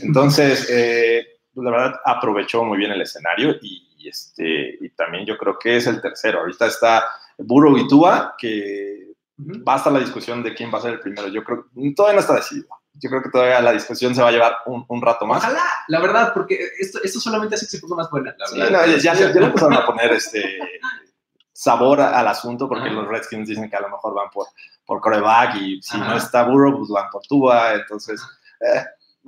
Entonces, 0.01 0.67
eh, 0.69 1.25
pues, 1.53 1.65
la 1.65 1.71
verdad, 1.71 1.99
aprovechó 2.05 2.63
muy 2.63 2.77
bien 2.77 2.91
el 2.91 3.01
escenario 3.01 3.55
y, 3.61 4.07
este, 4.07 4.77
y 4.79 4.89
también 4.89 5.25
yo 5.25 5.37
creo 5.37 5.59
que 5.59 5.77
es 5.77 5.87
el 5.87 6.01
tercero. 6.01 6.39
Ahorita 6.39 6.67
está 6.67 7.05
Burrow 7.37 7.77
y 7.77 7.87
Tua, 7.87 8.35
que 8.37 9.13
basta 9.37 9.89
la 9.89 9.99
discusión 9.99 10.43
de 10.43 10.53
quién 10.53 10.71
va 10.73 10.79
a 10.79 10.81
ser 10.81 10.93
el 10.93 10.99
primero. 10.99 11.27
Yo 11.27 11.43
creo 11.43 11.65
que 11.73 11.93
todavía 11.93 12.15
no 12.15 12.21
está 12.21 12.35
decidido. 12.35 12.78
Yo 12.99 13.09
creo 13.09 13.21
que 13.21 13.29
todavía 13.29 13.61
la 13.61 13.71
discusión 13.71 14.13
se 14.13 14.21
va 14.21 14.29
a 14.29 14.31
llevar 14.31 14.57
un, 14.65 14.85
un 14.87 15.01
rato 15.01 15.25
más. 15.25 15.43
Ojalá, 15.43 15.63
la 15.87 15.99
verdad, 15.99 16.31
porque 16.33 16.59
esto, 16.79 16.99
esto 17.03 17.19
solamente 17.19 17.55
hace 17.55 17.65
que 17.65 17.71
se 17.71 17.79
ponga 17.79 17.95
más 17.95 18.09
buena. 18.09 18.35
La 18.37 18.47
sí, 18.47 18.57
no, 18.57 18.85
ya, 18.85 19.13
ya, 19.13 19.29
le 19.29 19.45
empezaron 19.45 19.73
a 19.73 19.85
poner 19.85 20.11
este 20.13 20.59
sabor 21.53 22.01
al 22.01 22.27
asunto 22.27 22.67
porque 22.67 22.89
los 22.89 23.07
Redskins 23.07 23.47
dicen 23.47 23.69
que 23.69 23.75
a 23.75 23.81
lo 23.81 23.89
mejor 23.89 24.13
van 24.13 24.29
por, 24.29 24.47
por 24.85 25.01
coreback 25.01 25.55
y 25.55 25.81
si 25.81 25.97
no 25.97 26.15
está 26.15 26.43
Burrow, 26.43 26.77
pues 26.77 26.89
van 26.89 27.09
por 27.09 27.21
Tua. 27.23 27.73
Entonces, 27.73 28.21
eh, 28.61 28.83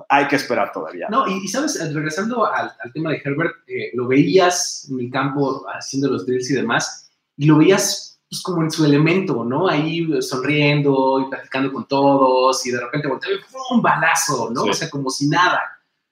hay 0.10 0.28
que 0.28 0.36
esperar 0.36 0.72
todavía. 0.72 1.08
No, 1.10 1.28
y, 1.28 1.48
sabes, 1.48 1.80
regresando 1.94 2.46
al, 2.46 2.72
al 2.80 2.94
tema 2.94 3.12
de 3.12 3.22
Herbert, 3.24 3.56
eh, 3.68 3.92
lo 3.94 4.08
veías 4.08 4.88
en 4.90 5.00
el 5.00 5.12
campo 5.12 5.66
haciendo 5.70 6.10
los 6.10 6.26
drills 6.26 6.50
y 6.52 6.56
demás, 6.56 7.12
y 7.38 7.46
lo 7.46 7.58
veías 7.58 8.11
pues, 8.32 8.42
como 8.44 8.62
en 8.62 8.72
su 8.72 8.86
elemento, 8.86 9.44
¿no? 9.44 9.68
Ahí 9.68 10.08
sonriendo 10.22 11.20
y 11.20 11.30
platicando 11.30 11.74
con 11.74 11.86
todos 11.86 12.66
y 12.66 12.72
de 12.72 12.80
repente 12.80 13.10
voltea 13.10 13.30
y 13.34 13.74
un 13.74 13.82
balazo, 13.82 14.50
¿no? 14.50 14.64
O 14.64 14.74
sea, 14.74 14.90
como 14.90 15.10
si 15.10 15.28
nada, 15.28 15.62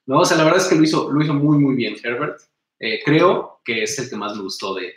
¿no? 0.05 0.19
O 0.19 0.25
sea, 0.25 0.36
la 0.36 0.43
verdad 0.43 0.60
es 0.60 0.67
que 0.67 0.75
lo 0.75 0.84
hizo, 0.84 1.10
lo 1.10 1.23
hizo 1.23 1.34
muy, 1.34 1.58
muy 1.58 1.75
bien 1.75 1.95
Herbert. 2.03 2.41
Eh, 2.77 2.99
creo 3.05 3.62
que 3.63 3.84
es 3.84 3.97
el 3.99 4.10
que 4.10 4.17
más 4.17 4.36
me 4.36 4.43
gustó 4.43 4.75
del 4.75 4.91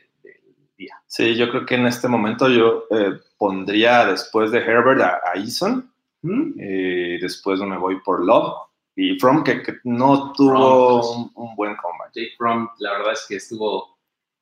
día. 0.76 1.00
Sí, 1.06 1.36
yo 1.36 1.48
creo 1.50 1.64
que 1.64 1.76
en 1.76 1.86
este 1.86 2.08
momento 2.08 2.48
yo 2.48 2.86
eh, 2.90 3.20
pondría 3.38 4.04
después 4.04 4.50
de 4.50 4.58
Herbert 4.58 5.00
a, 5.02 5.20
a 5.24 5.38
Eason, 5.38 5.88
¿Mm? 6.22 6.58
eh, 6.58 7.18
después 7.22 7.60
me 7.60 7.78
voy 7.78 8.00
por 8.00 8.24
Love 8.24 8.54
y 8.96 9.16
From, 9.20 9.44
que, 9.44 9.62
no 9.84 10.32
tuvo 10.32 11.00
pues. 11.00 11.30
un, 11.36 11.54
buen 11.54 11.76
combate. 11.76 12.20
Jake 12.20 12.34
From, 12.36 12.68
la 12.80 12.92
verdad 12.92 13.12
es 13.12 13.24
que 13.28 13.36
estuvo, 13.36 13.96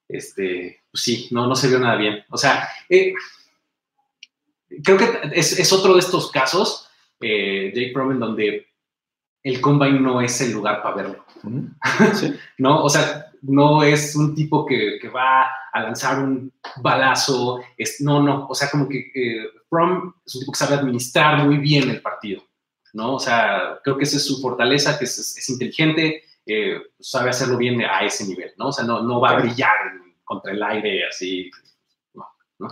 este, 0.08 0.79
pues 0.90 1.03
sí, 1.03 1.29
no, 1.31 1.46
no 1.46 1.55
se 1.55 1.68
vio 1.68 1.79
nada 1.79 1.96
bien. 1.96 2.24
O 2.31 2.37
sea, 2.37 2.68
eh, 2.88 3.14
creo 4.83 4.96
que 4.96 5.20
es, 5.33 5.72
otro 5.72 5.94
de 5.94 6.00
estos 6.00 6.31
casos, 6.31 6.88
eh, 7.20 7.72
Jake 7.74 7.92
Fromm, 7.92 8.12
en 8.12 8.20
donde 8.20 8.66
el 9.42 9.61
combine 9.61 10.00
no 10.00 10.20
es 10.20 10.40
el 10.40 10.53
lugar 10.53 10.83
para 10.83 10.96
verlo. 10.96 11.24
¿No? 12.59 12.85
O 12.85 12.90
sea, 12.90 13.31
no 13.42 13.83
es 13.83 14.14
un 14.16 14.35
tipo 14.35 14.66
que, 14.66 14.98
va 15.14 15.48
a 15.72 15.81
lanzar 15.81 16.18
un 16.18 16.53
balazo. 16.83 17.61
Es, 17.76 18.00
no, 18.00 18.22
no. 18.22 18.46
O 18.48 18.55
sea, 18.55 18.68
como 18.68 18.88
que 18.88 19.11
eh, 19.14 19.46
Fromm 19.68 20.12
es 20.26 20.35
un 20.35 20.40
tipo 20.40 20.53
que 20.53 20.59
sabe 20.59 20.74
administrar 20.74 21.44
muy 21.44 21.59
bien 21.59 21.88
el 21.88 22.03
partido. 22.03 22.42
¿No? 22.92 23.14
O 23.14 23.20
sea, 23.20 23.79
creo 23.85 23.96
que 23.96 24.03
esa 24.03 24.16
es 24.16 24.24
su 24.24 24.42
fortaleza, 24.42 24.98
que 24.98 25.05
es, 25.05 25.48
inteligente, 25.48 26.24
sabe 26.98 27.31
hacerlo 27.31 27.57
bien 27.57 27.81
a 27.83 28.00
ese 28.00 28.26
nivel, 28.26 28.50
¿no? 28.59 28.68
O 28.68 28.72
sea, 28.72 28.85
no, 28.85 29.00
no 29.05 29.20
va 29.20 29.31
a 29.31 29.40
brillar 29.40 29.76
en 29.92 29.99
contra 30.30 30.52
el 30.52 30.62
aire, 30.62 31.06
así. 31.08 31.50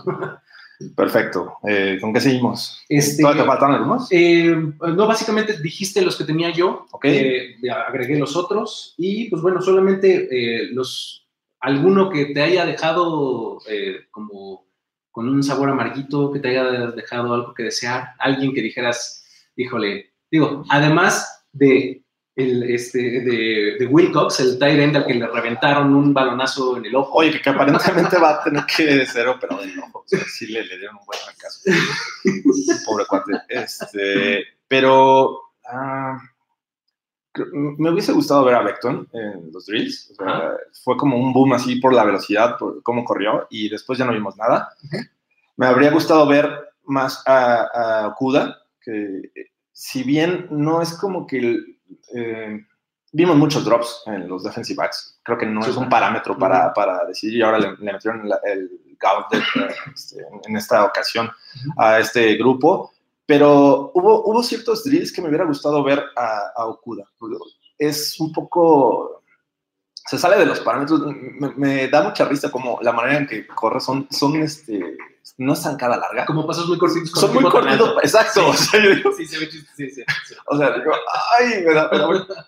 Perfecto. 0.95 1.57
Eh, 1.67 1.97
¿Con 1.99 2.13
qué 2.13 2.21
seguimos? 2.21 2.85
Este, 2.87 3.21
¿Todavía 3.21 3.43
te 3.43 3.47
faltan 3.47 3.73
algunos? 3.73 4.07
Eh, 4.11 4.55
no, 4.55 5.07
básicamente 5.07 5.61
dijiste 5.61 6.01
los 6.01 6.17
que 6.17 6.23
tenía 6.23 6.51
yo, 6.51 6.85
Ok. 6.91 7.03
eh, 7.03 7.57
agregué 7.69 8.17
los 8.17 8.37
otros 8.37 8.93
y 8.97 9.29
pues 9.29 9.41
bueno, 9.41 9.61
solamente 9.61 10.29
eh, 10.31 10.69
los 10.71 11.27
alguno 11.59 12.09
que 12.09 12.27
te 12.27 12.41
haya 12.41 12.65
dejado 12.65 13.59
eh, 13.67 14.05
como 14.09 14.65
con 15.11 15.27
un 15.27 15.43
sabor 15.43 15.69
amarguito, 15.69 16.31
que 16.31 16.39
te 16.39 16.47
haya 16.47 16.91
dejado 16.91 17.33
algo 17.33 17.53
que 17.53 17.63
desear, 17.63 18.13
alguien 18.17 18.53
que 18.53 18.61
dijeras, 18.61 19.25
híjole, 19.57 20.13
digo, 20.31 20.63
además 20.69 21.45
de 21.51 22.05
el, 22.39 22.63
este, 22.63 22.99
de, 22.99 23.75
de 23.79 23.85
Wilcox, 23.85 24.39
el 24.39 24.57
tight 24.57 24.79
end 24.79 24.97
al 24.97 25.05
que 25.05 25.13
le 25.13 25.27
reventaron 25.27 25.93
un 25.93 26.13
balonazo 26.13 26.77
en 26.77 26.85
el 26.85 26.95
ojo. 26.95 27.17
Oye, 27.17 27.31
que, 27.31 27.41
que 27.41 27.49
aparentemente 27.49 28.17
va 28.17 28.31
a 28.31 28.43
tener 28.43 28.65
que 28.65 29.05
ser 29.05 29.27
operado 29.27 29.61
del 29.61 29.77
ojo. 29.79 29.99
O 29.99 30.03
sea, 30.05 30.19
sí 30.19 30.47
le, 30.47 30.63
le 30.63 30.77
dieron 30.77 30.97
un 30.97 31.05
buen 31.05 31.19
caso. 31.37 31.59
Pobre 32.85 33.05
cuate. 33.05 33.33
Este, 33.49 34.43
pero 34.67 35.39
ah, 35.65 36.17
me 37.53 37.91
hubiese 37.91 38.13
gustado 38.13 38.45
ver 38.45 38.55
a 38.55 38.63
Beckton 38.63 39.07
en 39.11 39.51
los 39.51 39.65
drills. 39.65 40.11
O 40.11 40.15
sea, 40.15 40.53
fue 40.83 40.97
como 40.97 41.17
un 41.17 41.33
boom 41.33 41.53
así 41.53 41.75
por 41.75 41.93
la 41.93 42.05
velocidad, 42.05 42.57
por 42.57 42.81
cómo 42.83 43.03
corrió, 43.03 43.47
y 43.49 43.69
después 43.69 43.99
ya 43.99 44.05
no 44.05 44.13
vimos 44.13 44.37
nada. 44.37 44.69
Me 45.57 45.67
habría 45.67 45.91
gustado 45.91 46.25
ver 46.25 46.49
más 46.83 47.21
a, 47.27 47.63
a 48.03 48.07
Okuda, 48.07 48.57
que 48.81 49.31
eh, 49.35 49.51
si 49.71 50.03
bien 50.03 50.47
no 50.49 50.81
es 50.81 50.93
como 50.93 51.27
que 51.27 51.37
el, 51.37 51.78
eh, 52.15 52.65
vimos 53.11 53.35
muchos 53.37 53.65
drops 53.65 54.03
en 54.05 54.27
los 54.27 54.43
defensive 54.43 54.77
backs, 54.77 55.19
creo 55.23 55.37
que 55.37 55.45
no 55.45 55.61
es 55.61 55.75
un 55.75 55.89
parámetro 55.89 56.37
para, 56.37 56.73
para 56.73 57.05
decidir 57.05 57.37
y 57.37 57.41
ahora 57.41 57.59
le, 57.59 57.75
le 57.77 57.93
metieron 57.93 58.27
la- 58.29 58.39
el 58.43 58.69
gauntlet 58.99 59.41
eh, 59.55 59.75
este, 59.93 60.17
en- 60.21 60.41
en 60.45 60.55
esta 60.57 60.83
ocasión 60.85 61.29
a 61.77 61.99
este 61.99 62.35
grupo, 62.35 62.91
pero 63.25 63.91
hubo, 63.93 64.23
hubo 64.25 64.43
ciertos 64.43 64.83
drills 64.83 65.11
que 65.11 65.21
me 65.21 65.27
hubiera 65.29 65.45
gustado 65.45 65.83
ver 65.83 66.03
a, 66.15 66.51
a 66.55 66.65
Okuda. 66.65 67.03
Es 67.77 68.19
un 68.19 68.31
poco... 68.33 69.23
Se 69.93 70.17
sale 70.17 70.37
de 70.37 70.45
los 70.47 70.59
parámetros, 70.61 71.01
me, 71.15 71.53
me 71.55 71.87
da 71.87 72.01
mucha 72.01 72.25
risa 72.25 72.49
como 72.49 72.79
la 72.81 72.91
manera 72.91 73.19
en 73.19 73.27
que 73.27 73.45
corre, 73.45 73.79
son, 73.79 74.07
son 74.09 74.35
este, 74.41 74.97
no 75.37 75.53
es 75.53 75.61
zancada 75.61 75.97
larga. 75.97 76.25
Como 76.25 76.45
pasos 76.45 76.67
muy 76.67 76.77
cortitos. 76.77 77.11
Son 77.11 77.33
muy 77.33 77.43
cortitos, 77.43 77.95
exacto. 78.03 78.47
O 78.47 78.53
sea, 78.53 78.83
yo 78.83 78.95
digo, 78.95 79.11
Sí, 79.13 79.25
sí, 79.25 79.37
sí, 79.75 79.89
sí. 79.89 80.03
o 80.45 80.57
sea, 80.57 80.71
digo, 80.71 80.91
ay, 81.37 81.63
me 81.65 81.73
da, 81.73 81.89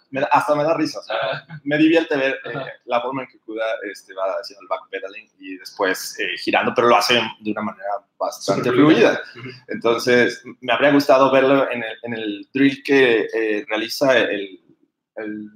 me 0.10 0.22
hasta 0.32 0.56
me 0.56 0.64
da 0.64 0.74
risa. 0.76 1.00
o 1.00 1.04
sea, 1.04 1.46
me 1.64 1.78
divierte 1.78 2.16
ver 2.16 2.40
eh, 2.46 2.60
la 2.86 3.02
forma 3.02 3.24
en 3.24 3.30
que 3.30 3.40
Kuda 3.40 3.66
este, 3.92 4.14
va 4.14 4.24
haciendo 4.40 4.62
el 4.64 4.68
backpedaling 4.68 5.30
y 5.40 5.58
después 5.58 6.18
eh, 6.20 6.38
girando, 6.38 6.74
pero 6.76 6.88
lo 6.88 6.98
hace 6.98 7.22
de 7.40 7.52
una 7.52 7.62
manera 7.62 7.90
bastante 8.18 8.70
Súper 8.70 8.74
fluida. 8.74 9.22
Entonces, 9.68 10.44
me 10.62 10.74
habría 10.74 10.92
gustado 10.92 11.32
verlo 11.32 11.70
en 11.72 11.84
el, 11.84 11.98
en 12.04 12.14
el 12.14 12.50
drill 12.54 12.84
que 12.84 13.28
eh, 13.34 13.66
realiza 13.68 14.18
el, 14.18 14.60
el 15.16 15.50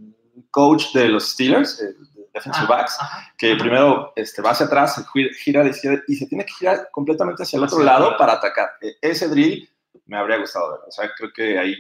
coach 0.52 0.94
de 0.94 1.10
los 1.10 1.32
Steelers, 1.32 1.82
el 1.82 1.96
defensive 2.36 2.68
backs, 2.68 2.98
que 3.38 3.56
primero 3.56 4.14
este, 4.16 4.42
va 4.44 4.52
hacia 4.52 4.68
atrás, 4.68 5.04
gira 5.40 5.62
a 5.62 5.64
la 5.64 5.72
izquierda 5.72 6.04
y 6.08 6.16
se 6.16 6.28
tiene 6.28 6.46
que 6.46 6.54
girar 6.54 6.90
completamente 6.92 7.42
hacia 7.42 7.58
el 7.58 7.64
otro 7.64 7.80
lado 7.80 8.16
para 8.18 8.34
atacar. 8.34 8.70
E- 8.82 8.98
Ese 9.02 9.28
drill 9.28 9.68
me 10.06 10.18
habría 10.18 10.38
gustado 10.38 10.72
ver. 10.72 10.82
O 10.88 10.92
sea, 10.92 11.10
creo 11.18 11.32
que 11.34 11.58
ahí 11.58 11.76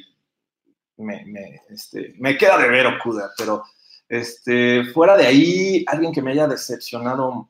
me, 0.97 1.23
me, 1.25 1.61
este, 1.69 2.15
me 2.17 2.37
queda 2.37 2.57
de 2.57 2.69
ver 2.69 2.87
Okuda, 2.87 3.31
pero 3.37 3.63
este, 4.09 4.85
fuera 4.93 5.15
de 5.17 5.27
ahí, 5.27 5.85
alguien 5.87 6.11
que 6.13 6.21
me 6.21 6.31
haya 6.31 6.47
decepcionado 6.47 7.49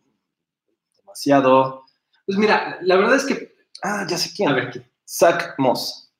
demasiado. 0.97 1.85
Pues 2.25 2.37
mira, 2.37 2.77
la 2.81 2.95
verdad 2.95 3.15
es 3.15 3.25
que. 3.25 3.55
Ah, 3.83 4.05
ya 4.07 4.17
sé 4.17 4.31
quién. 4.35 4.49
A 4.49 4.53
ver, 4.53 4.71
¿qué? 4.71 4.81
Zach 5.07 5.55
Moss. 5.59 6.11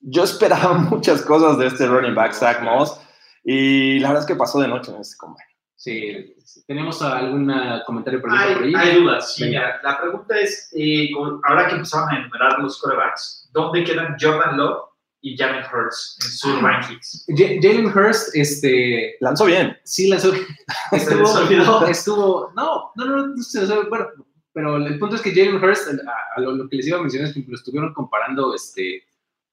Yo 0.00 0.24
esperaba 0.24 0.72
muchas 0.90 1.22
cosas 1.22 1.56
de 1.58 1.66
este 1.68 1.86
running 1.86 2.14
back, 2.14 2.32
Zach 2.34 2.60
Moss, 2.62 2.98
y 3.44 3.98
la 4.00 4.08
verdad 4.08 4.24
es 4.24 4.26
que 4.28 4.36
pasó 4.36 4.60
de 4.60 4.68
noche 4.68 4.90
en 4.92 5.00
este 5.00 5.16
combine. 5.16 5.46
Sí. 5.84 6.34
¿tenemos 6.66 7.02
algún 7.02 7.52
comentario 7.86 8.20
por 8.22 8.30
Hay, 8.32 8.54
ahí? 8.54 8.72
hay 8.74 9.00
dudas. 9.02 9.34
Sí, 9.34 9.44
mira, 9.44 9.80
la 9.82 10.00
pregunta 10.00 10.38
es, 10.40 10.72
eh, 10.74 11.10
ahora 11.46 11.68
que 11.68 11.74
empezaron 11.74 12.08
a 12.10 12.18
enumerar 12.20 12.58
los 12.60 12.80
corebacks, 12.80 13.50
¿dónde 13.52 13.84
quedan 13.84 14.16
Jordan 14.18 14.56
Love 14.56 14.78
y 15.20 15.36
Jalen 15.36 15.62
Hurts 15.70 16.18
en 16.24 16.30
sus 16.30 16.62
rankings? 16.62 17.26
Ja- 17.36 17.60
Jalen 17.60 17.86
Hurst, 17.86 18.34
este, 18.34 19.16
Lanzó 19.20 19.44
bien. 19.44 19.76
sí 19.84 20.08
lanzó. 20.08 20.32
Se 20.90 21.16
les 21.16 21.34
olvidó. 21.34 21.86
Estuvo, 21.86 21.86
estuvo, 21.86 22.52
no, 22.56 22.92
no, 22.96 23.04
no, 23.04 23.26
no 23.26 23.88
bueno, 23.90 24.06
pero 24.54 24.76
el 24.78 24.98
punto 24.98 25.16
es 25.16 25.22
que 25.22 25.34
Jalen 25.34 25.62
Hurst, 25.62 25.88
a, 25.88 26.36
a 26.36 26.40
lo, 26.40 26.52
lo 26.52 26.66
que 26.68 26.76
les 26.76 26.86
iba 26.86 26.96
a 26.98 27.02
mencionar 27.02 27.28
es 27.28 27.34
que 27.34 27.44
lo 27.46 27.56
estuvieron 27.56 27.92
comparando, 27.92 28.54
este, 28.54 29.04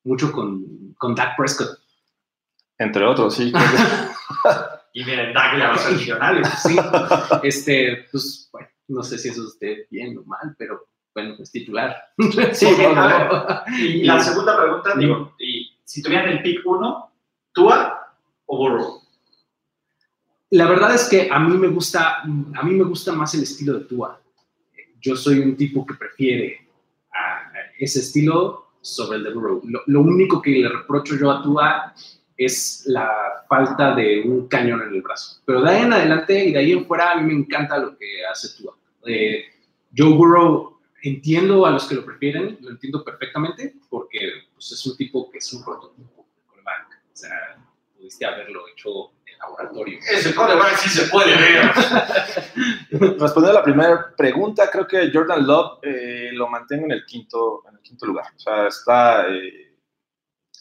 mucho 0.05 0.31
con, 0.31 0.93
con 0.97 1.13
Dak 1.13 1.35
Prescott. 1.35 1.77
Entre 2.77 3.03
otros, 3.05 3.35
sí. 3.35 3.51
Y 4.93 5.06
miren, 5.06 5.34
Dak 5.34 5.58
ya 5.58 5.69
va 5.69 5.75
a 5.75 5.77
ser 5.77 5.97
millonario. 5.97 6.43
Sí, 6.62 6.75
este, 7.43 8.08
pues, 8.12 8.49
bueno, 8.51 8.67
no 8.88 9.04
sé 9.04 9.17
si 9.17 9.30
eso 9.30 9.47
esté 9.47 9.88
bien 9.89 10.17
o 10.17 10.23
mal, 10.23 10.56
pero 10.58 10.88
bueno, 11.13 11.36
es 11.39 11.51
titular. 11.51 11.95
Sí, 12.54 12.67
Por 12.75 12.97
a 12.97 13.27
favor. 13.27 13.63
Y 13.77 14.04
la 14.04 14.21
segunda 14.21 14.58
pregunta, 14.58 14.95
digo, 14.97 15.36
y 15.39 15.77
si 15.84 16.01
tuvieran 16.01 16.30
el 16.30 16.41
pick 16.41 16.65
1, 16.65 17.12
¿Tua 17.54 18.15
o 18.45 18.58
Burrow? 18.58 19.01
La 20.51 20.67
verdad 20.69 20.93
es 20.95 21.08
que 21.08 21.30
a 21.32 21.39
mí 21.39 21.58
me 21.58 21.67
gusta, 21.67 22.21
a 22.21 22.63
mí 22.63 22.73
me 22.73 22.84
gusta 22.84 23.13
más 23.13 23.34
el 23.36 23.43
estilo 23.43 23.80
de 23.80 23.86
Tua. 23.86 24.21
Yo 24.99 25.15
soy 25.15 25.39
un 25.39 25.56
tipo 25.56 25.86
que 25.86 25.95
prefiere 25.95 26.69
a 27.13 27.51
ese 27.80 27.99
estilo 27.99 28.71
sobre 28.82 29.17
el 29.17 29.23
de 29.23 29.34
Burrow. 29.34 29.62
Lo, 29.65 29.82
lo 29.88 30.01
único 30.01 30.41
que 30.41 30.51
le 30.51 30.69
reprocho 30.69 31.15
yo 31.17 31.32
a 31.32 31.41
Tua 31.41 31.93
es 32.45 32.84
la 32.88 33.45
falta 33.47 33.93
de 33.93 34.21
un 34.21 34.47
cañón 34.47 34.82
en 34.82 34.95
el 34.95 35.01
brazo. 35.01 35.41
Pero 35.45 35.62
de 35.62 35.69
ahí 35.69 35.84
en 35.84 35.93
adelante 35.93 36.45
y 36.45 36.51
de 36.51 36.60
ahí 36.60 36.71
en 36.71 36.86
fuera 36.86 37.12
a 37.12 37.21
mí 37.21 37.34
me 37.34 37.39
encanta 37.39 37.77
lo 37.77 37.95
que 37.97 38.25
hace 38.25 38.58
Tua. 38.58 38.75
Eh, 39.06 39.45
Joe 39.95 40.13
Burrow 40.13 40.80
entiendo 41.04 41.65
a 41.65 41.71
los 41.71 41.86
que 41.86 41.95
lo 41.95 42.06
prefieren, 42.06 42.58
lo 42.62 42.71
entiendo 42.71 43.04
perfectamente 43.04 43.75
porque 43.89 44.19
pues, 44.54 44.71
es 44.71 44.86
un 44.86 44.97
tipo 44.97 45.30
que 45.30 45.38
es 45.38 45.54
un 45.54 45.63
prototipo 45.63 46.25
de 46.25 46.41
quarterback. 46.47 47.01
O 47.13 47.15
sea, 47.15 47.58
pudiste 47.95 48.25
haberlo 48.25 48.67
hecho 48.69 49.12
en 49.25 49.38
laboratorio. 49.38 49.99
Ese 50.12 50.34
coreback 50.34 50.77
sí 50.77 50.89
se 50.89 51.10
puede 51.10 51.36
ver. 51.36 51.71
Respondiendo 53.19 53.51
a 53.51 53.54
la 53.54 53.63
primera 53.63 54.15
pregunta, 54.15 54.69
creo 54.71 54.88
que 54.88 55.12
Jordan 55.13 55.45
Love 55.45 55.80
eh, 55.84 56.30
lo 56.34 56.47
mantengo 56.47 56.86
en 56.86 56.91
el 56.93 57.06
quinto, 57.06 57.63
en 57.69 57.75
el 57.75 57.82
quinto 57.82 58.08
lugar. 58.08 58.25
O 58.36 58.39
sea, 58.39 58.67
está. 58.67 59.27
eh, 59.30 59.70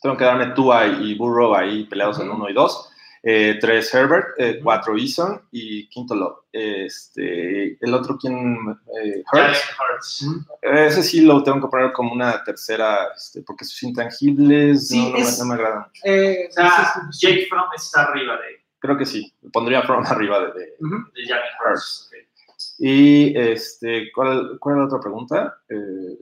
tengo 0.01 0.17
que 0.17 0.25
darme 0.25 0.47
Tua 0.55 0.87
y 0.87 1.15
Burrow 1.17 1.55
ahí 1.55 1.85
peleados 1.85 2.19
en 2.21 2.29
Ujú. 2.29 2.37
uno 2.37 2.51
y 2.51 2.55
dos. 2.55 2.87
Eh, 3.23 3.59
tres 3.61 3.93
Herbert, 3.95 4.29
eh, 4.39 4.61
cuatro 4.63 4.97
Eason 4.97 5.43
y 5.53 5.87
quinto 5.91 6.15
Love. 6.15 6.39
Este, 6.53 7.77
el 7.85 7.93
otro, 7.95 8.17
¿quién? 8.19 8.57
Eh, 9.03 9.23
Jalen 9.31 9.55
Hurts. 9.79 10.27
Ese 10.63 11.03
sí 11.03 11.21
lo 11.21 11.43
tengo 11.43 11.61
que 11.61 11.69
poner 11.69 11.93
como 11.93 12.15
una 12.15 12.43
tercera, 12.43 13.09
este, 13.15 13.43
porque 13.43 13.67
sus 13.67 13.83
intangibles 13.83 14.89
Sí, 14.89 15.03
no, 15.03 15.11
no 15.11 15.17
es- 15.19 15.39
me, 15.39 15.45
no 15.45 15.49
me 15.51 15.55
agradan 15.55 15.79
mucho. 15.81 16.01
Eh, 16.05 16.47
O 16.49 16.53
sea, 16.53 16.71
sí, 16.71 17.01
sí, 17.13 17.19
sí. 17.19 17.27
Jake 17.27 17.47
Fromm 17.51 17.69
está 17.77 18.03
arriba 18.05 18.35
de, 18.37 18.61
Creo 18.79 18.97
que 18.97 19.05
sí. 19.05 19.31
Pondría 19.53 19.83
From 19.83 20.03
arriba 20.07 20.41
de, 20.41 20.47
de- 20.59 20.75
Ujú. 20.81 20.97
de 21.15 21.27
Jalen 21.29 21.45
Hurts. 21.63 22.11
Ok. 22.11 22.17
Y 22.79 23.37
este, 23.39 24.11
¿cuál, 24.13 24.57
¿cuál 24.59 24.77
era 24.77 24.81
la 24.85 24.87
otra 24.89 25.01
pregunta? 25.01 25.59
Eh, 25.69 26.17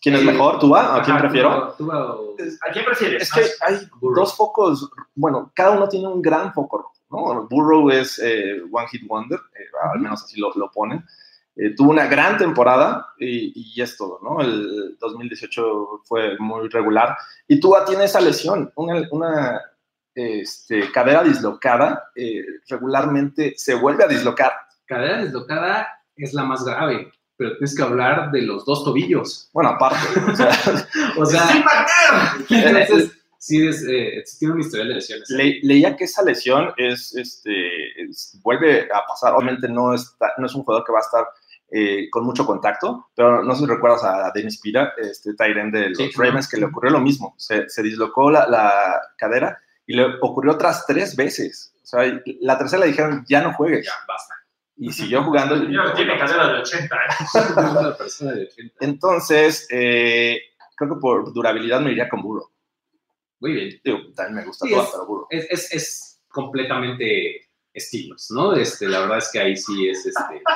¿Quién 0.00 0.14
es 0.14 0.22
Eh, 0.22 0.24
mejor? 0.24 0.58
¿Tú 0.58 0.70
va? 0.70 0.96
¿A 0.96 1.02
quién 1.02 1.16
Ajá, 1.16 1.24
prefiero? 1.24 1.48
Tua- 1.50 1.76
Tua 1.76 2.14
o- 2.14 2.36
¿A 2.68 2.72
quién 2.72 2.84
prefieres? 2.84 3.22
Es 3.22 3.32
que 3.32 3.42
hay 3.66 3.76
Burrow. 4.00 4.24
dos 4.24 4.34
focos, 4.36 4.90
bueno, 5.14 5.50
cada 5.54 5.72
uno 5.72 5.88
tiene 5.88 6.08
un 6.08 6.22
gran 6.22 6.52
foco 6.54 6.78
rojo, 6.78 6.94
¿no? 7.34 7.46
Burrow 7.48 7.90
es 7.90 8.18
eh, 8.18 8.62
One 8.70 8.88
Hit 8.88 9.06
Wonder, 9.06 9.38
eh, 9.58 9.64
al 9.92 10.00
menos 10.00 10.22
así 10.24 10.40
lo, 10.40 10.52
lo 10.54 10.70
ponen. 10.70 11.04
Eh, 11.56 11.74
tuvo 11.76 11.90
una 11.90 12.06
gran 12.06 12.38
temporada 12.38 13.08
y, 13.18 13.74
y 13.76 13.82
es 13.82 13.96
todo, 13.96 14.20
¿no? 14.22 14.40
El 14.40 14.96
2018 14.98 16.02
fue 16.04 16.38
muy 16.38 16.68
regular. 16.68 17.16
Y 17.46 17.60
Tua 17.60 17.84
tiene 17.84 18.04
esa 18.04 18.20
lesión, 18.20 18.72
una, 18.76 19.02
una, 19.10 19.60
este, 20.14 20.90
cadera 20.92 21.22
dislocada, 21.22 22.10
eh, 22.14 22.42
regularmente 22.68 23.54
se 23.56 23.74
vuelve 23.74 24.04
a 24.04 24.08
dislocar. 24.08 24.52
cadera 24.86 25.18
deslocada 25.18 25.88
es 26.16 26.32
la 26.34 26.44
más 26.44 26.64
grave, 26.64 27.12
pero 27.40 27.56
tienes 27.56 27.74
que 27.74 27.82
hablar 27.82 28.30
de 28.30 28.42
los 28.42 28.66
dos 28.66 28.84
tobillos. 28.84 29.48
Bueno, 29.54 29.70
aparte, 29.70 29.96
o 31.16 31.24
sea, 31.24 31.48
entonces, 32.50 33.12
sí, 33.38 33.66
es, 33.66 33.82
eh, 33.88 34.22
tiene 34.38 34.54
un 34.54 34.60
historial 34.60 34.88
de 34.88 34.94
lesiones. 34.96 35.30
Le- 35.30 35.58
leía 35.62 35.96
que 35.96 36.04
esa 36.04 36.22
lesión 36.22 36.72
es, 36.76 37.14
este, 37.16 38.02
es- 38.02 38.38
vuelve 38.42 38.88
a 38.92 39.06
pasar. 39.08 39.32
Obviamente 39.34 39.68
no, 39.70 39.94
está, 39.94 40.32
no 40.36 40.44
es 40.46 40.54
un 40.54 40.64
jugador 40.64 40.84
que 40.84 40.92
va 40.92 40.98
a 40.98 41.02
estar 41.02 41.24
eh, 41.70 42.10
con 42.10 42.24
mucho 42.26 42.44
contacto, 42.44 43.06
pero 43.14 43.42
no 43.42 43.54
sé 43.54 43.60
si 43.60 43.66
recuerdas 43.66 44.04
a 44.04 44.30
Dennis 44.34 44.60
Pira, 44.60 44.92
este 44.98 45.32
Tyren 45.34 45.70
de 45.70 45.88
los 45.88 45.98
Sí, 45.98 46.10
Ravens, 46.16 46.46
que 46.48 46.58
le 46.58 46.66
ocurrió 46.66 46.90
lo 46.90 47.00
mismo. 47.00 47.34
Se, 47.38 47.68
se 47.70 47.82
dislocó 47.82 48.30
la, 48.30 48.46
la 48.48 49.00
cadera 49.16 49.58
y 49.86 49.94
le 49.94 50.04
ocurrió 50.20 50.52
otras 50.52 50.84
tres 50.86 51.16
veces. 51.16 51.72
O 51.82 51.86
sea, 51.86 52.20
la 52.42 52.58
tercera 52.58 52.80
le 52.82 52.88
dijeron, 52.88 53.24
ya 53.28 53.40
no 53.40 53.54
juegues. 53.54 53.86
Ya, 53.86 53.92
basta. 54.06 54.34
Y 54.80 54.90
siguió 54.92 55.22
jugando. 55.22 55.60
tiene 55.94 56.18
cadera 56.18 56.54
de 56.54 56.60
80, 56.60 56.96
¿eh? 56.96 58.48
Entonces, 58.80 59.68
eh, 59.70 60.40
creo 60.74 60.94
que 60.94 61.00
por 61.00 61.32
durabilidad 61.34 61.80
me 61.80 61.92
iría 61.92 62.08
con 62.08 62.22
Burro. 62.22 62.50
Muy 63.40 63.52
bien. 63.52 63.80
también 64.16 64.36
me 64.36 64.44
gusta 64.46 64.66
todo, 64.68 64.88
pero 64.90 65.06
Burro. 65.06 65.26
Es, 65.28 65.46
es, 65.50 65.72
es, 65.74 66.06
completamente 66.28 67.48
estilos, 67.74 68.30
¿no? 68.30 68.54
Este, 68.54 68.88
la 68.88 69.00
verdad 69.00 69.18
es 69.18 69.30
que 69.30 69.40
ahí 69.40 69.56
sí 69.56 69.88
es 69.88 70.06
este. 70.06 70.42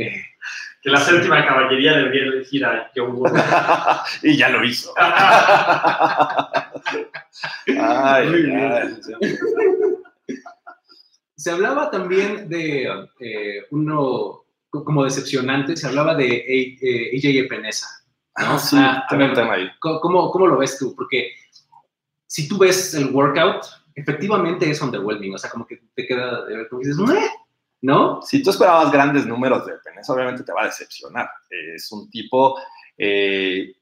Eh, 0.00 0.22
que 0.80 0.90
la 0.90 1.00
séptima 1.00 1.44
caballería 1.44 1.96
debería 1.96 2.22
elegir 2.22 2.64
a 2.64 2.88
Joe 2.94 3.08
Burrow. 3.08 3.34
y 4.22 4.36
ya 4.36 4.48
lo 4.48 4.64
hizo. 4.64 4.94
ay, 7.66 8.28
ay, 8.52 8.96
se 11.48 11.54
hablaba 11.54 11.90
también 11.90 12.46
de 12.46 13.06
eh, 13.20 13.64
uno 13.70 14.44
como 14.68 15.04
decepcionante, 15.04 15.78
se 15.78 15.86
hablaba 15.86 16.14
de 16.14 16.26
AJ 16.26 17.24
eh, 17.24 17.38
Epinesa. 17.38 17.86
Ah, 18.34 18.58
sí, 18.58 18.76
ah, 18.78 19.06
tema 19.08 19.54
ahí. 19.54 19.66
¿cómo, 19.80 20.30
¿cómo, 20.30 20.46
lo 20.46 20.58
ves 20.58 20.78
tú? 20.78 20.94
Porque 20.94 21.30
si 22.26 22.46
tú 22.46 22.58
ves 22.58 22.92
el 22.92 23.14
workout, 23.14 23.64
efectivamente 23.94 24.70
es 24.70 24.82
underwhelming, 24.82 25.36
o 25.36 25.38
sea, 25.38 25.48
como 25.48 25.66
que 25.66 25.80
te 25.94 26.06
queda, 26.06 26.44
como 26.68 26.82
dices, 26.82 26.98
¿no? 27.80 28.20
Si 28.20 28.42
tú 28.42 28.50
esperabas 28.50 28.92
grandes 28.92 29.24
números 29.24 29.64
de 29.64 29.72
Epinesa, 29.72 30.12
obviamente 30.12 30.44
te 30.44 30.52
va 30.52 30.64
a 30.64 30.66
decepcionar. 30.66 31.30
Es 31.48 31.90
un 31.90 32.10
tipo 32.10 32.60
eh, 32.98 33.72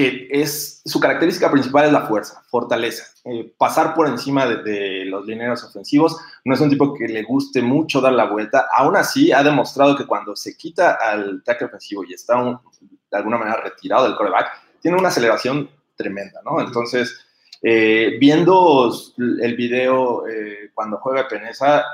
que 0.00 0.28
es 0.30 0.80
su 0.82 0.98
característica 0.98 1.50
principal 1.50 1.84
es 1.84 1.92
la 1.92 2.06
fuerza, 2.06 2.42
fortaleza. 2.48 3.04
Eh, 3.26 3.52
pasar 3.58 3.92
por 3.92 4.08
encima 4.08 4.46
de, 4.46 5.04
los 5.04 5.26
lineros 5.26 5.62
ofensivos 5.62 6.16
no 6.42 6.54
es 6.54 6.60
un 6.62 6.70
tipo 6.70 6.94
que 6.94 7.06
le 7.06 7.22
guste 7.22 7.60
mucho 7.60 8.00
dar 8.00 8.14
la 8.14 8.24
vuelta. 8.24 8.66
Aún 8.74 8.96
así, 8.96 9.30
ha 9.30 9.42
demostrado 9.42 9.94
que 9.94 10.06
cuando 10.06 10.34
se 10.34 10.56
quita 10.56 10.92
al 10.94 11.42
tackle 11.44 11.66
ofensivo 11.66 12.02
y 12.04 12.14
está 12.14 12.42
de 12.42 13.16
alguna 13.18 13.36
manera 13.36 13.60
retirado 13.60 14.04
del 14.04 14.16
coreback, 14.16 14.46
tiene 14.80 14.96
una 14.96 15.08
aceleración 15.08 15.68
tremenda, 15.94 16.40
¿no? 16.46 16.62
Entonces, 16.62 17.20
eh, 17.62 18.16
viendo 18.18 18.90
el 19.18 19.54
video 19.54 20.26
eh, 20.26 20.70
cuando 20.72 20.96
juega 20.96 21.28
Peneza, 21.28 21.84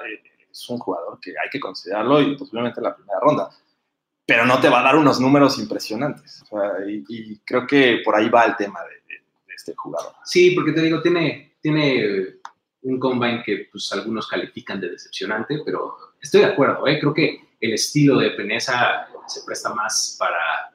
es 0.49 0.71
un 0.71 0.79
jugador 0.79 1.19
que 1.21 1.31
hay 1.31 1.51
que 1.51 1.59
considerarlo 1.59 2.21
y 2.21 2.37
posiblemente 2.37 2.79
en 2.79 2.85
la 2.85 2.95
primera 2.95 3.19
ronda 3.19 3.51
pero 4.27 4.45
no 4.45 4.61
te 4.61 4.69
va 4.69 4.81
a 4.81 4.83
dar 4.83 4.97
unos 4.97 5.21
números 5.21 5.59
impresionantes. 5.59 6.45
y, 6.87 7.39
creo 7.39 7.67
que 7.67 8.03
por 8.05 8.17
ahí 8.17 8.29
va 8.29 8.45
el 8.45 8.57
tema 8.57 8.81
de, 8.83 8.97
este 9.55 9.75
jugador. 9.75 10.13
Sí, 10.25 10.51
porque 10.51 10.73
te 10.73 10.83
digo, 10.83 11.01
tiene, 11.01 11.55
tiene 11.63 12.37
un 12.83 13.01
combine 13.01 13.43
que 13.43 13.69
pues, 13.73 13.91
algunos 13.93 14.27
califican 14.27 14.79
de 14.81 14.91
decepcionante, 14.91 15.63
pero 15.65 15.97
estoy 16.21 16.43
de 16.43 16.49
acuerdo. 16.49 16.87
¿eh? 16.87 16.99
Creo 17.01 17.15
que 17.15 17.41
el 17.59 17.73
estilo 17.73 18.19
de 18.19 18.33
Peneza 18.33 19.09
se 19.27 19.41
presta 19.47 19.73
más 19.73 20.17
para, 20.19 20.73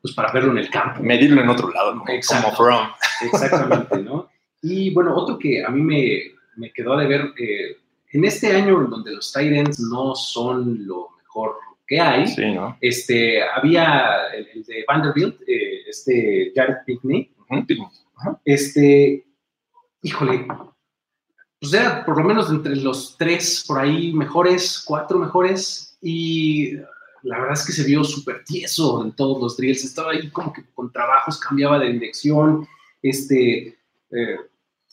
pues, 0.00 0.14
para 0.14 0.32
verlo 0.32 0.52
en 0.52 0.58
el 0.58 0.70
campo. 0.70 1.02
Medirlo 1.02 1.42
en 1.42 1.50
otro 1.50 1.70
lado, 1.70 1.94
¿no? 1.94 2.04
como 2.04 2.56
From. 2.56 2.88
Exactamente, 3.20 3.98
¿no? 3.98 4.30
Y 4.62 4.92
bueno, 4.94 5.14
otro 5.14 5.38
que 5.38 5.64
a 5.64 5.68
mí 5.68 5.82
me, 5.82 6.22
me 6.56 6.72
quedó 6.72 6.96
de 6.96 7.06
ver, 7.06 7.32
eh, 7.38 7.76
en 8.12 8.24
este 8.24 8.54
año 8.56 8.80
en 8.82 8.90
donde 8.90 9.12
los 9.12 9.32
Titans 9.32 9.78
no 9.80 10.14
son 10.14 10.86
lo 10.86 11.10
mejor 11.18 11.56
que 11.90 12.00
hay. 12.00 12.24
este, 12.80 13.42
había 13.42 14.28
el, 14.32 14.64
de 14.64 14.84
Vanderbilt, 14.86 15.42
eh, 15.46 15.82
este 15.88 16.52
Jared 16.54 16.76
Pinkney. 16.86 17.34
Este, 18.44 19.26
híjole, 20.00 20.46
pues 21.58 21.74
era 21.74 22.04
por 22.04 22.16
lo 22.16 22.24
menos 22.24 22.48
entre 22.48 22.76
los 22.76 23.16
tres 23.18 23.64
por 23.66 23.80
ahí 23.80 24.12
mejores, 24.12 24.84
cuatro 24.86 25.18
mejores, 25.18 25.98
y 26.00 26.76
la 27.22 27.40
verdad 27.40 27.54
es 27.54 27.66
que 27.66 27.72
se 27.72 27.84
vio 27.84 28.04
súper 28.04 28.44
tieso 28.44 29.04
en 29.04 29.10
todos 29.16 29.42
los 29.42 29.56
drills. 29.56 29.84
Estaba 29.84 30.12
ahí 30.12 30.30
como 30.30 30.52
que 30.52 30.62
con 30.72 30.92
trabajos 30.92 31.40
cambiaba 31.40 31.80
de 31.80 31.92
dirección. 31.92 32.68
Este, 33.02 33.76
eh, 34.12 34.36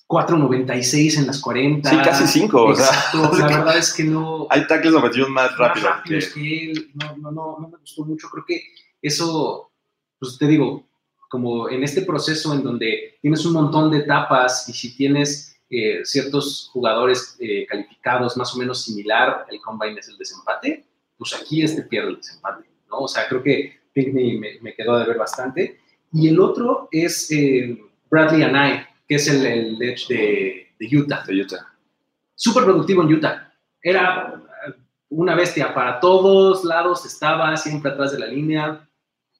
4.96 0.08 1.20
en 1.20 1.28
las 1.28 1.42
40. 1.42 1.90
Sí, 1.90 1.98
casi 1.98 2.28
5. 2.28 2.72
Exacto, 2.72 3.32
la 3.38 3.48
verdad 3.48 3.78
es 3.78 3.94
que 3.94 4.04
no. 4.04 4.48
Hay 4.50 4.66
tackles 4.66 4.94
ofensivos 4.94 5.30
más 5.30 5.58
rápidos. 5.58 5.90
Más 5.90 5.98
rápidos 6.00 6.26
que... 6.28 6.72
él. 6.72 6.92
No, 6.94 7.18
no, 7.18 7.32
no, 7.32 7.58
no 7.60 7.68
me 7.70 7.78
gustó 7.78 8.06
mucho. 8.06 8.30
Creo 8.30 8.46
que 8.46 8.62
eso, 9.02 9.72
pues 10.20 10.38
te 10.38 10.48
digo, 10.48 10.88
como 11.30 11.70
en 11.70 11.84
este 11.84 12.04
proceso 12.04 12.54
en 12.54 12.64
donde 12.64 13.18
tienes 13.22 13.46
un 13.46 13.54
montón 13.54 13.92
de 13.92 14.00
etapas 14.00 14.68
y 14.70 14.74
si 14.74 14.96
tienes 14.96 15.60
eh, 15.70 16.00
ciertos 16.06 16.70
jugadores 16.72 17.36
eh, 17.40 17.66
calificados 17.68 18.38
más 18.38 18.56
o 18.56 18.58
menos 18.58 18.84
similar, 18.84 19.46
el 19.52 19.60
combine 19.60 20.00
es 20.00 20.08
el 20.08 20.18
desempate, 20.18 20.86
pues 21.18 21.34
aquí 21.34 21.62
este 21.62 21.82
pierde 21.82 22.12
el 22.12 22.18
desempate, 22.18 22.66
¿no? 22.90 23.00
O 23.00 23.08
sea, 23.10 23.28
creo 23.28 23.44
que 23.44 23.78
Pinkney 23.92 24.38
me, 24.38 24.60
me 24.62 24.74
quedó 24.74 24.98
de 24.98 25.06
ver 25.06 25.18
bastante. 25.18 25.82
Y 26.14 26.30
el 26.30 26.40
otro 26.40 26.88
es 26.92 27.30
eh, 27.32 27.78
Bradley 28.10 28.44
Anay, 28.44 28.86
que 29.08 29.16
es 29.16 29.28
el, 29.28 29.46
el 29.46 29.82
Edge 29.82 30.08
de, 30.10 30.68
de, 30.80 30.98
Utah. 30.98 31.24
De 31.26 31.42
Utah. 31.42 31.74
Súper 32.36 32.66
productivo 32.66 33.04
en 33.04 33.14
Utah. 33.14 33.54
Era 33.82 34.44
una 35.10 35.36
bestia 35.36 35.74
para 35.74 36.00
todos 36.00 36.64
lados, 36.64 37.06
estaba 37.06 37.56
siempre 37.56 37.92
atrás 37.92 38.12
de 38.12 38.20
la 38.20 38.28
línea, 38.28 38.88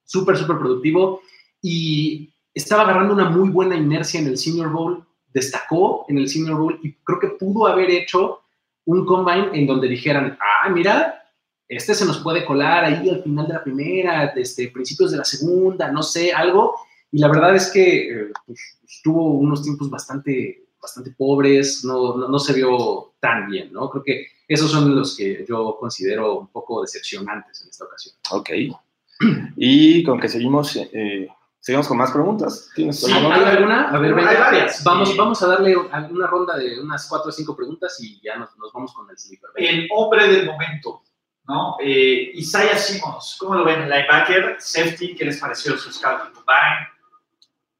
súper, 0.06 0.38
súper 0.38 0.58
productivo 0.58 1.22
y 1.62 2.34
estaba 2.54 2.84
agarrando 2.84 3.14
una 3.14 3.30
muy 3.30 3.50
buena 3.50 3.76
inercia 3.76 4.20
en 4.20 4.28
el 4.28 4.38
Senior 4.38 4.72
Bowl, 4.72 5.06
destacó 5.34 6.06
en 6.08 6.18
el 6.18 6.30
Senior 6.30 6.58
Bowl 6.58 6.80
y 6.82 6.94
creo 7.04 7.20
que 7.20 7.28
pudo 7.28 7.68
haber 7.68 7.90
hecho 7.90 8.42
un 8.86 9.06
combine 9.06 9.50
en 9.54 9.68
donde 9.68 9.90
dijeran, 9.90 10.38
ah, 10.40 10.70
mira, 10.70 11.26
este 11.68 11.94
se 11.94 12.06
nos 12.06 12.20
puede 12.20 12.46
colar 12.46 12.86
ahí 12.86 13.10
al 13.10 13.22
final 13.22 13.48
de 13.48 13.54
la 13.54 13.64
primera, 13.64 14.32
desde 14.34 14.72
principios 14.72 15.12
de 15.12 15.18
la 15.18 15.26
segunda, 15.26 15.92
no 15.92 16.02
sé, 16.02 16.32
algo, 16.32 16.76
y 17.12 17.20
la 17.20 17.28
verdad 17.30 17.56
es 17.56 17.72
que 17.72 18.12
eh, 18.12 18.32
pues, 18.46 18.80
tuvo 19.04 19.34
unos 19.34 19.64
tiempos 19.64 19.90
bastante, 19.90 20.68
bastante 20.82 21.12
pobres, 21.12 21.84
no, 21.86 22.16
no, 22.28 22.40
se 22.40 22.54
vio 22.54 23.14
tan 23.20 23.50
bien, 23.50 23.72
¿no? 23.72 23.90
Creo 23.90 24.04
que 24.04 24.28
esos 24.48 24.72
son 24.72 24.96
los 24.96 25.16
que 25.16 25.46
yo 25.48 25.78
considero 25.80 26.40
un 26.40 26.48
poco 26.48 26.82
decepcionantes 26.82 27.62
en 27.62 27.70
esta 27.70 27.86
ocasión. 27.86 28.16
Ok. 28.32 28.50
Y 29.56 30.04
con 30.04 30.20
que 30.20 30.30
seguimos, 30.30 30.76
eh, 30.76 31.28
seguimos 31.60 31.88
con 31.88 31.98
más 31.98 32.12
preguntas. 32.12 32.70
¿Tienes 32.76 33.04
alguna? 33.04 33.90
A 33.90 33.98
ver, 33.98 34.14
Hay 34.14 34.38
varias. 34.38 34.84
Vamos, 34.84 35.16
vamos 35.18 35.42
a 35.42 35.48
darle 35.48 35.76
una 35.76 36.28
ronda 36.28 36.56
de 36.58 36.80
unas 36.80 37.08
cuatro 37.08 37.30
o 37.30 37.32
cinco 37.32 37.56
preguntas 37.56 37.98
y 38.00 38.22
ya 38.22 38.38
nos, 38.38 38.56
nos 38.58 38.72
vamos 38.72 38.94
con 38.94 39.10
el 39.10 39.18
sleeper. 39.18 39.50
El 39.56 39.88
hombre 39.92 40.28
del 40.28 40.46
momento. 40.46 41.02
¿no? 41.48 41.78
Eh, 41.82 42.32
Isaiah 42.34 42.78
Simmons, 42.78 43.38
¿cómo 43.40 43.56
lo 43.56 43.64
ven? 43.64 43.90
Linebacker, 43.90 44.58
safety, 44.60 45.16
¿qué 45.16 45.26
les 45.26 45.40
pareció 45.40 45.78
su 45.78 45.92
scouting 45.92 46.34
combine? 46.34 46.97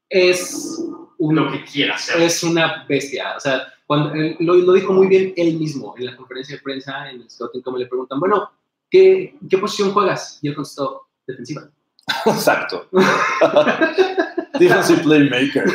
Es 0.08 0.82
lo 1.18 1.50
que 1.50 1.64
quiera 1.64 1.94
hacer. 1.94 2.20
Es 2.22 2.42
una 2.42 2.84
bestia. 2.88 3.34
O 3.36 3.40
sea, 3.40 3.72
cuando, 3.86 4.12
lo, 4.40 4.72
dijo 4.72 4.92
muy 4.92 5.06
bien 5.06 5.32
él 5.36 5.56
mismo 5.58 5.94
en 5.98 6.06
la 6.06 6.16
conferencia 6.16 6.56
de 6.56 6.62
prensa 6.62 7.10
en 7.10 7.22
el 7.22 7.30
scouting, 7.30 7.62
como 7.62 7.78
le 7.78 7.86
preguntan, 7.86 8.20
bueno, 8.20 8.50
¿qué, 8.90 9.36
¿qué 9.48 9.58
posición 9.58 9.92
juegas? 9.92 10.38
Y 10.42 10.48
él 10.48 10.54
contestó, 10.54 11.08
defensiva. 11.26 11.68
Exacto. 12.26 12.88
Defensive 14.58 15.02
playmaker. 15.02 15.64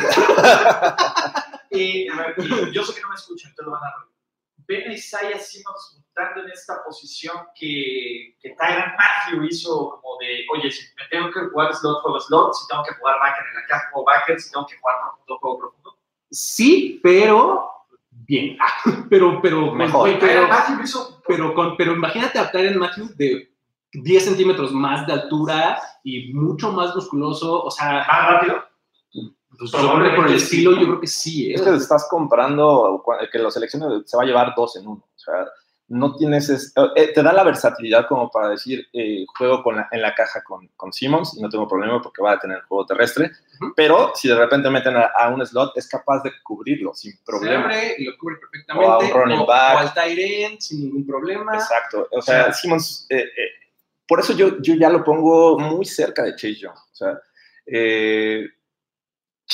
y, 1.70 2.08
a 2.08 2.16
ver, 2.16 2.34
yo 2.72 2.84
sé 2.84 2.94
que 2.94 3.00
no 3.00 3.08
me 3.08 3.14
escuchan, 3.14 3.52
te 3.56 3.62
lo 3.62 3.70
van 3.70 3.82
a 3.82 4.13
ven 4.66 4.90
a 4.90 4.92
Isaiah 4.92 5.38
Simmons 5.38 5.94
montando 5.96 6.42
en 6.42 6.50
esta 6.50 6.82
posición 6.84 7.36
que, 7.54 8.36
que 8.40 8.50
Tyron 8.50 8.92
Matthew 8.96 9.44
hizo 9.44 9.90
como 9.90 10.18
de, 10.20 10.44
oye, 10.52 10.70
si 10.70 10.82
me 10.96 11.08
tengo 11.10 11.30
que 11.32 11.40
jugar 11.50 11.74
slot, 11.74 12.02
juego 12.02 12.20
slot, 12.20 12.54
si 12.54 12.66
tengo 12.68 12.82
que 12.84 12.94
jugar 12.94 13.18
backer 13.20 13.44
en 13.46 13.54
la 13.54 13.66
caja, 13.66 13.90
juego 13.92 14.06
backer, 14.06 14.40
si 14.40 14.50
tengo 14.50 14.66
que 14.66 14.76
jugar 14.78 14.96
profundo, 15.00 15.38
juego 15.38 15.58
profundo. 15.58 15.98
Sí, 16.30 17.00
pero 17.02 17.70
bien. 18.10 18.58
pero, 19.10 19.40
pero, 19.42 19.72
mejor. 19.72 20.18
Pero, 20.18 20.48
hizo... 20.82 21.22
pero, 21.26 21.54
con, 21.54 21.76
pero 21.76 21.92
imagínate 21.92 22.38
a 22.38 22.50
Tyron 22.50 22.78
Matthew 22.78 23.08
de 23.16 23.54
10 23.92 24.24
centímetros 24.24 24.72
más 24.72 25.06
de 25.06 25.12
altura 25.12 25.80
y 26.02 26.32
mucho 26.32 26.72
más 26.72 26.94
musculoso, 26.94 27.62
o 27.62 27.70
sea... 27.70 28.04
¿Más 28.06 28.32
rápido? 28.32 28.73
Pues 29.58 29.70
por 29.70 30.28
el 30.28 30.34
estilo, 30.34 30.72
yo 30.72 30.86
creo 30.86 31.00
que 31.00 31.06
sí. 31.06 31.50
¿eh? 31.50 31.54
Es 31.54 31.62
que 31.62 31.74
estás 31.74 32.06
comprando 32.08 33.04
que 33.30 33.38
las 33.38 33.56
elecciones 33.56 34.02
se 34.06 34.16
va 34.16 34.22
a 34.22 34.26
llevar 34.26 34.54
dos 34.56 34.76
en 34.76 34.86
uno. 34.86 35.04
O 35.14 35.18
sea, 35.18 35.46
no 35.88 36.16
tienes. 36.16 36.72
Eh, 36.96 37.12
te 37.14 37.22
da 37.22 37.32
la 37.32 37.44
versatilidad 37.44 38.06
como 38.08 38.30
para 38.30 38.48
decir, 38.48 38.86
eh, 38.92 39.24
juego 39.36 39.62
con 39.62 39.76
en 39.90 40.02
la 40.02 40.14
caja 40.14 40.42
con, 40.42 40.68
con, 40.76 40.92
Simmons 40.92 41.36
y 41.36 41.42
no 41.42 41.48
tengo 41.48 41.68
problema 41.68 42.00
porque 42.00 42.22
va 42.22 42.32
a 42.32 42.38
tener 42.38 42.62
juego 42.62 42.86
terrestre. 42.86 43.30
Pero 43.76 44.12
si 44.14 44.28
de 44.28 44.36
repente 44.36 44.70
meten 44.70 44.96
a, 44.96 45.28
un 45.28 45.44
slot, 45.44 45.76
es 45.76 45.88
capaz 45.88 46.22
de 46.22 46.32
cubrirlo 46.42 46.94
sin 46.94 47.12
problema. 47.24 47.72
Se 47.72 47.96
y 47.98 48.04
lo 48.04 48.16
cubre 48.18 48.36
perfectamente. 48.36 48.88
O 48.88 48.92
a 48.92 48.98
un 48.98 49.10
running 49.10 49.46
back. 49.46 49.76
O 49.76 49.78
al 49.78 49.94
tight 49.94 50.60
sin 50.60 50.80
ningún 50.80 51.06
problema. 51.06 51.54
Exacto. 51.54 52.08
O 52.10 52.22
sea, 52.22 52.52
Simmons. 52.52 53.06
por 54.08 54.20
eso 54.20 54.32
yo, 54.32 54.60
yo 54.60 54.74
ya 54.74 54.90
lo 54.90 55.04
pongo 55.04 55.58
muy 55.58 55.84
cerca 55.84 56.22
de 56.22 56.32
Chase 56.32 56.56
Young. 56.56 56.74
O 56.74 56.94
sea, 56.94 57.20
eh, 57.66 58.46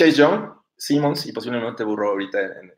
Chase 0.00 0.16
Young, 0.16 0.50
Simmons 0.78 1.26
y 1.26 1.32
posiblemente 1.32 1.84
Burrow 1.84 2.12
ahorita 2.12 2.40
en, 2.40 2.70
el 2.70 2.74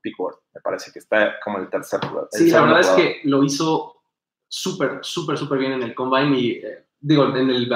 pick 0.00 0.16
board. 0.16 0.36
Me 0.54 0.60
parece 0.62 0.90
que 0.90 1.00
está 1.00 1.38
como 1.44 1.58
el 1.58 1.68
tercer 1.68 2.00
jugador. 2.00 2.28
Sí, 2.32 2.50
la 2.50 2.62
verdad 2.62 2.80
es 2.80 2.88
que 2.88 3.20
lo 3.24 3.44
hizo 3.44 3.96
súper, 4.48 5.00
súper, 5.02 5.36
súper 5.36 5.58
bien 5.58 5.72
en 5.72 5.82
el 5.82 5.94
combine 5.94 6.38
y 6.38 6.50
eh, 6.52 6.86
digo, 6.98 7.36
en 7.36 7.50
el 7.50 7.68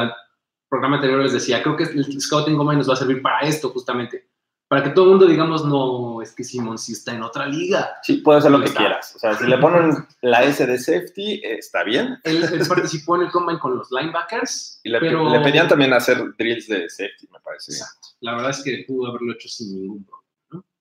programa 0.66 0.96
anterior 0.96 1.20
les 1.20 1.34
decía, 1.34 1.62
creo 1.62 1.76
que 1.76 1.84
el 1.84 2.20
Scouting 2.20 2.56
Combine 2.56 2.78
nos 2.78 2.88
va 2.88 2.94
a 2.94 2.96
servir 2.96 3.20
para 3.20 3.40
esto 3.40 3.68
justamente, 3.68 4.30
para 4.66 4.82
que 4.82 4.90
todo 4.90 5.04
el 5.04 5.10
mundo 5.10 5.26
digamos, 5.26 5.62
no, 5.66 6.22
es 6.22 6.32
que 6.32 6.42
Simon 6.42 6.78
sí 6.78 6.92
está 6.92 7.12
en 7.12 7.22
otra 7.22 7.44
liga. 7.46 7.98
Sí, 8.02 8.18
puede 8.18 8.38
hacer 8.38 8.52
lo 8.52 8.62
que 8.62 8.72
quieras. 8.72 9.14
O 9.16 9.18
sea, 9.18 9.34
si 9.36 9.44
le 9.46 9.58
ponen 9.58 10.06
la 10.22 10.44
S 10.44 10.64
de 10.64 10.78
safety, 10.78 11.42
está 11.44 11.84
bien. 11.84 12.18
Él, 12.24 12.48
participó 12.66 13.16
en 13.16 13.22
el 13.22 13.30
combine 13.30 13.58
con 13.58 13.76
los 13.76 13.90
linebackers. 13.90 14.80
Y 14.84 14.88
le, 14.88 15.00
le 15.00 15.40
pedían 15.40 15.68
también 15.68 15.92
hacer 15.92 16.34
drills 16.38 16.66
de 16.66 16.88
safety, 16.88 17.28
me 17.30 17.40
parece. 17.40 17.72
Exacto. 17.72 17.99
La 18.20 18.34
verdad 18.34 18.50
es 18.50 18.62
que 18.62 18.84
pudo 18.86 19.08
haberlo 19.08 19.32
hecho 19.32 19.48
sin 19.48 19.80
ningún 19.80 20.04
problema. 20.04 20.20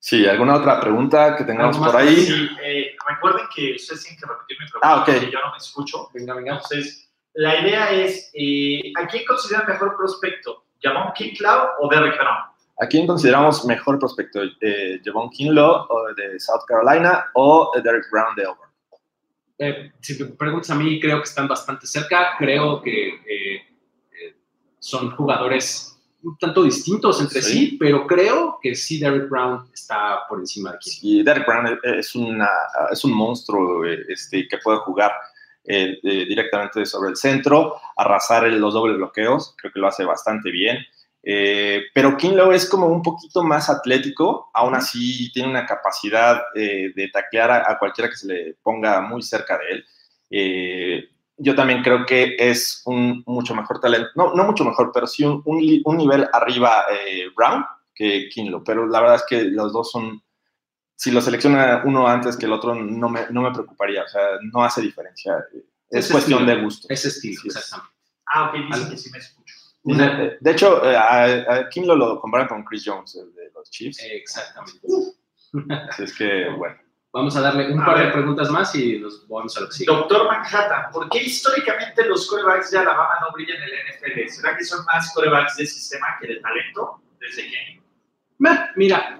Sí, 0.01 0.25
¿alguna 0.25 0.55
otra 0.55 0.79
pregunta 0.79 1.35
que 1.35 1.43
tengamos 1.43 1.77
por 1.77 1.95
ahí? 1.95 2.15
Sí, 2.15 2.49
eh, 2.63 2.95
recuerden 3.07 3.45
que 3.53 3.75
ustedes 3.75 4.03
tienen 4.03 4.19
que 4.19 4.27
repetir 4.27 4.57
mi 4.59 4.65
pregunta 4.65 4.87
ah, 4.87 5.01
okay. 5.01 5.15
porque 5.15 5.31
yo 5.31 5.39
no 5.41 5.51
me 5.51 5.57
escucho. 5.57 6.09
Venga, 6.13 6.35
venga. 6.35 6.53
Entonces, 6.53 7.09
la 7.33 7.59
idea 7.59 7.91
es, 7.91 8.31
eh, 8.33 8.93
¿a 8.97 9.07
quién 9.07 9.25
consideran 9.25 9.67
mejor 9.67 9.97
prospecto? 9.97 10.63
¿Javon 10.81 11.11
Kinlaw 11.13 11.67
o 11.81 11.89
Derek 11.89 12.17
Brown? 12.17 12.37
¿A 12.81 12.87
quién 12.87 13.05
consideramos 13.05 13.65
mejor 13.65 13.99
prospecto? 13.99 14.41
Eh, 14.61 15.01
¿Javon 15.03 15.29
Kinlaw 15.29 15.87
de 16.15 16.39
South 16.39 16.63
Carolina 16.65 17.29
o 17.33 17.71
Derek 17.83 18.09
Brown 18.09 18.35
de 18.35 18.45
Auburn? 18.45 18.69
Eh, 19.57 19.91
si 19.99 20.23
me 20.23 20.29
preguntas 20.31 20.69
a 20.69 20.75
mí, 20.75 20.97
creo 21.01 21.17
que 21.17 21.23
están 21.23 21.49
bastante 21.49 21.85
cerca. 21.85 22.35
Creo 22.37 22.81
que 22.81 23.67
son 24.79 25.11
jugadores 25.11 25.98
un 26.23 26.37
tanto 26.37 26.63
distintos 26.63 27.21
entre 27.21 27.41
sí. 27.41 27.77
pero 27.79 28.05
creo 28.05 28.59
que 28.61 28.75
sí 28.75 28.99
Derek 28.99 29.29
Brown 29.29 29.69
está 29.73 30.27
por 30.27 30.39
encima 30.39 30.71
de 30.71 30.75
aquí. 30.77 30.89
Sí, 30.89 31.23
Derek 31.23 31.45
Brown 31.45 31.79
es, 31.83 32.15
una, 32.15 32.49
es 32.91 33.03
un 33.03 33.13
monstruo 33.13 33.85
este, 33.85 34.47
que 34.47 34.57
puede 34.57 34.79
jugar 34.79 35.11
eh, 35.63 35.99
eh, 36.03 36.25
directamente 36.25 36.85
sobre 36.85 37.11
el 37.11 37.17
centro, 37.17 37.75
arrasar 37.95 38.43
los 38.43 38.73
dobles 38.73 38.97
bloqueos, 38.97 39.55
creo 39.57 39.71
que 39.71 39.79
lo 39.79 39.87
hace 39.87 40.03
bastante 40.03 40.51
bien. 40.51 40.77
Eh, 41.21 41.83
pero 41.93 42.15
Kinlow 42.15 42.51
es 42.51 42.67
como 42.67 42.87
un 42.87 43.01
poquito 43.01 43.43
más 43.43 43.69
atlético, 43.69 44.49
aún 44.53 44.73
así 44.75 45.31
tiene 45.31 45.49
una 45.49 45.65
capacidad 45.65 46.41
de 46.55 47.09
taclear 47.11 47.51
a, 47.51 47.77
cualquiera 47.77 48.09
que 48.09 48.15
se 48.15 48.27
le 48.27 48.55
ponga 48.63 49.01
muy 49.01 49.21
cerca 49.21 49.57
de 49.57 49.65
él 49.71 51.09
yo 51.39 51.55
también 51.55 51.81
creo 51.81 52.05
que 52.05 52.35
es 52.37 52.81
un 52.85 53.23
mucho 53.25 53.55
mejor 53.55 53.79
talento, 53.79 54.09
no, 54.15 54.33
no 54.33 54.43
mucho 54.43 54.63
mejor, 54.65 54.91
pero 54.93 55.07
sí 55.07 55.23
un, 55.23 55.41
un, 55.45 55.97
nivel 55.97 56.27
arriba 56.33 56.83
eh, 56.91 57.27
Brown 57.35 57.65
que 57.95 58.29
Kinlo, 58.29 58.63
pero 58.63 58.85
la 58.85 59.01
verdad 59.01 59.15
es 59.17 59.25
que 59.27 59.43
los 59.45 59.73
dos 59.73 59.91
son, 59.91 60.21
si 60.95 61.11
lo 61.11 61.21
selecciona 61.21 61.81
uno 61.85 62.07
antes 62.07 62.37
que 62.37 62.45
el 62.45 62.53
otro, 62.53 62.75
no 62.75 63.09
me, 63.09 63.25
no 63.29 63.41
me 63.41 63.51
preocuparía, 63.51 64.03
o 64.03 64.07
sea, 64.07 64.21
no 64.51 64.63
hace 64.63 64.81
diferencia, 64.81 65.45
es, 65.89 66.11
cuestión 66.11 66.45
de 66.45 66.61
gusto. 66.61 66.87
Es 66.89 67.05
estilo, 67.05 67.41
exactamente. 67.45 67.93
Ah, 68.27 68.49
ok, 68.49 68.75
dice 68.75 68.89
que 68.89 68.97
sí 68.97 69.09
me 69.11 69.17
escucho. 69.17 69.55
De, 69.83 70.51
hecho, 70.51 70.83
eh, 70.89 70.95
a, 70.95 71.67
Kinlo 71.69 71.95
lo 71.95 72.19
comparan 72.19 72.47
con 72.47 72.63
Chris 72.63 72.83
Jones, 72.85 73.15
el 73.15 73.33
de 73.33 73.49
los 73.55 73.69
Chiefs. 73.71 73.99
Exactamente. 74.03 74.87
Así 75.89 76.03
es 76.03 76.15
que, 76.15 76.49
bueno. 76.57 76.77
Vamos 77.11 77.35
a 77.35 77.41
darle 77.41 77.71
un 77.73 77.83
par 77.83 77.97
de 77.97 78.11
preguntas 78.11 78.51
más 78.51 78.75
y 78.75 78.99
nos 78.99 79.27
vamos 79.27 79.57
a 79.57 79.61
lo 79.61 79.67
que 79.67 79.73
sigue. 79.73 79.91
Doctor 79.91 80.27
Manhattan, 80.27 80.91
¿por 80.91 81.09
qué 81.09 81.23
históricamente 81.23 82.05
los 82.05 82.27
corebacks 82.29 82.69
de 82.69 82.77
Alabama 82.77 83.13
no 83.21 83.33
brillan 83.33 83.57
en 83.57 83.63
el 83.63 83.71
NFL? 83.71 84.29
¿Será 84.29 84.55
que 84.55 84.63
son 84.63 84.85
más 84.85 85.11
corebacks 85.15 85.57
de 85.57 85.65
sistema 85.65 86.05
que 86.21 86.27
de 86.27 86.35
talento? 86.35 87.01
¿Desde 87.19 87.49
qué? 87.49 87.81
Mira, 88.75 89.19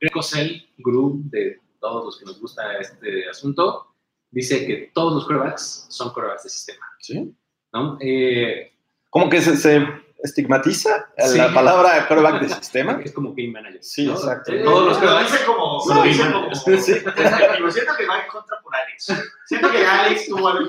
Greco 0.00 0.22
Cell, 0.22 0.62
guru 0.78 1.20
de 1.24 1.60
todos 1.80 2.04
los 2.04 2.18
que 2.18 2.26
nos 2.26 2.40
gusta 2.40 2.78
este 2.78 3.28
asunto, 3.28 3.94
dice 4.30 4.64
que 4.64 4.92
todos 4.94 5.14
los 5.14 5.26
corebacks 5.26 5.86
son 5.88 6.12
corebacks 6.12 6.44
de 6.44 6.50
sistema. 6.50 6.86
¿Sí? 7.00 7.34
¿no? 7.72 7.98
Eh, 8.00 8.72
como 9.10 9.28
que 9.28 9.42
se, 9.42 9.56
se 9.56 10.03
estigmatiza 10.24 11.06
la 11.36 11.52
palabra 11.52 12.08
coreback 12.08 12.40
de 12.40 12.48
sistema. 12.48 13.00
Es 13.04 13.12
como 13.12 13.34
game 13.34 13.52
manager. 13.52 13.82
Sí, 13.82 14.08
exacto. 14.10 14.52
Todos 14.64 14.88
los 14.88 14.98
corebacks 14.98 15.32
dicen 15.32 15.46
como. 15.46 15.94
Lo 15.94 16.02
dicen 16.02 16.32
como. 16.32 16.54
Sí. 16.54 16.78
siento 16.82 17.12
que 17.14 18.06
va 18.06 18.20
en 18.22 18.28
contra 18.28 18.60
por 18.62 18.74
Alex. 18.74 19.26
Siento 19.46 19.70
que 19.70 19.86
Alex 19.86 20.26
tuvo 20.26 20.48
algo 20.48 20.68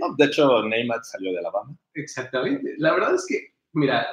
no, 0.00 0.14
De 0.16 0.24
hecho, 0.24 0.62
Neymar 0.64 1.04
salió 1.04 1.32
de 1.32 1.38
Alabama. 1.38 1.76
Exactamente. 1.94 2.74
La 2.78 2.92
verdad 2.94 3.14
es 3.14 3.26
que, 3.28 3.54
mira. 3.74 4.06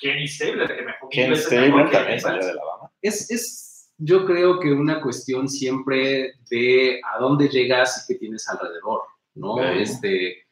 Kenny 0.00 0.28
Stabler, 0.28 0.68
que 0.68 0.82
mejor. 0.82 1.08
Kenny 1.10 1.36
Stabler 1.36 1.90
también 1.90 2.20
salió 2.20 2.44
de 2.44 2.52
Alabama. 2.52 2.90
Es, 3.02 3.30
es, 3.30 3.92
yo 3.98 4.24
creo 4.26 4.60
que 4.60 4.72
una 4.72 5.00
cuestión 5.00 5.48
siempre 5.48 6.34
de 6.50 7.00
a 7.02 7.18
dónde 7.18 7.48
llegas 7.48 8.04
y 8.04 8.12
qué 8.12 8.18
tienes 8.20 8.48
alrededor, 8.48 9.02
¿no? 9.34 9.60
Este. 9.60 10.45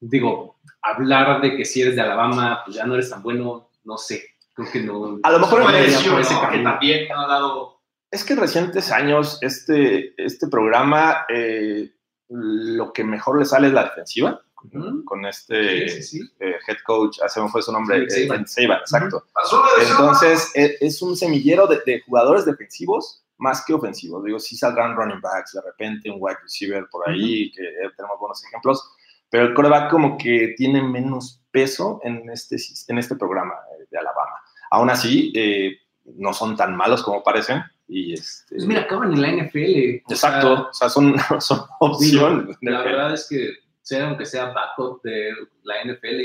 Digo, 0.00 0.58
hablar 0.82 1.40
de 1.40 1.56
que 1.56 1.64
si 1.64 1.82
eres 1.82 1.96
de 1.96 2.02
Alabama, 2.02 2.62
pues 2.64 2.76
ya 2.76 2.84
no 2.84 2.94
eres 2.94 3.10
tan 3.10 3.22
bueno, 3.22 3.70
no 3.84 3.96
sé. 3.96 4.24
Creo 4.54 4.70
que 4.70 4.80
no. 4.82 5.18
A 5.22 5.30
lo 5.30 5.38
mejor 5.38 5.62
por 5.62 5.74
ese 5.74 6.34
que 6.50 6.58
también 6.58 7.12
ha 7.12 7.26
dado. 7.26 7.80
Es 8.10 8.24
que 8.24 8.32
en 8.32 8.40
recientes 8.40 8.90
años 8.90 9.38
este, 9.42 10.14
este 10.16 10.48
programa 10.48 11.26
eh, 11.28 11.92
lo 12.28 12.92
que 12.92 13.04
mejor 13.04 13.38
le 13.38 13.44
sale 13.44 13.68
es 13.68 13.72
la 13.72 13.84
defensiva. 13.84 14.40
Con 15.04 15.24
este 15.26 15.84
eh, 15.86 16.56
head 16.66 16.78
coach, 16.84 17.20
hace 17.22 17.40
fue 17.48 17.62
su 17.62 17.70
nombre, 17.70 17.98
eh, 17.98 18.28
exacto. 18.28 19.24
Entonces, 19.80 20.50
e, 20.56 20.76
es, 20.80 21.00
un 21.02 21.16
semillero 21.16 21.68
de, 21.68 21.82
de, 21.86 22.00
jugadores 22.00 22.44
defensivos 22.44 23.22
más 23.36 23.64
que 23.64 23.74
ofensivos. 23.74 24.24
Digo, 24.24 24.40
sí 24.40 24.56
saldrán 24.56 24.96
running 24.96 25.20
backs 25.20 25.52
de 25.52 25.60
repente, 25.60 26.10
un 26.10 26.16
wide 26.18 26.38
receiver 26.42 26.84
por 26.90 27.08
ahí, 27.08 27.52
que 27.52 27.62
tenemos 27.96 28.18
buenos 28.18 28.44
ejemplos, 28.44 28.90
pero 29.30 29.46
el 29.46 29.54
coreback 29.54 29.90
como 29.90 30.16
que 30.16 30.54
tiene 30.56 30.82
menos 30.82 31.42
peso 31.50 32.00
en 32.04 32.28
este, 32.30 32.56
en 32.88 32.98
este 32.98 33.16
programa 33.16 33.54
eh, 33.72 33.86
de 33.90 33.98
Alabama. 33.98 34.36
Aún 34.70 34.90
así, 34.90 35.32
eh, 35.34 35.76
no 36.04 36.32
son 36.32 36.56
tan 36.56 36.76
malos 36.76 37.02
como 37.02 37.22
parecen. 37.22 37.62
Y 37.88 38.14
este, 38.14 38.56
pues 38.56 38.66
mira, 38.66 38.82
acaban 38.82 39.12
en 39.12 39.22
la 39.22 39.32
NFL. 39.32 40.02
Exacto, 40.08 40.68
o 40.70 40.72
sea, 40.72 40.88
son, 40.88 41.16
son 41.40 41.60
opción. 41.80 42.56
La 42.60 42.82
verdad 42.82 43.14
es 43.14 43.26
que, 43.28 43.52
sea 43.82 44.08
aunque 44.08 44.26
sea 44.26 44.46
backup 44.46 45.02
de 45.02 45.32
la 45.62 45.84
NFL, 45.84 46.22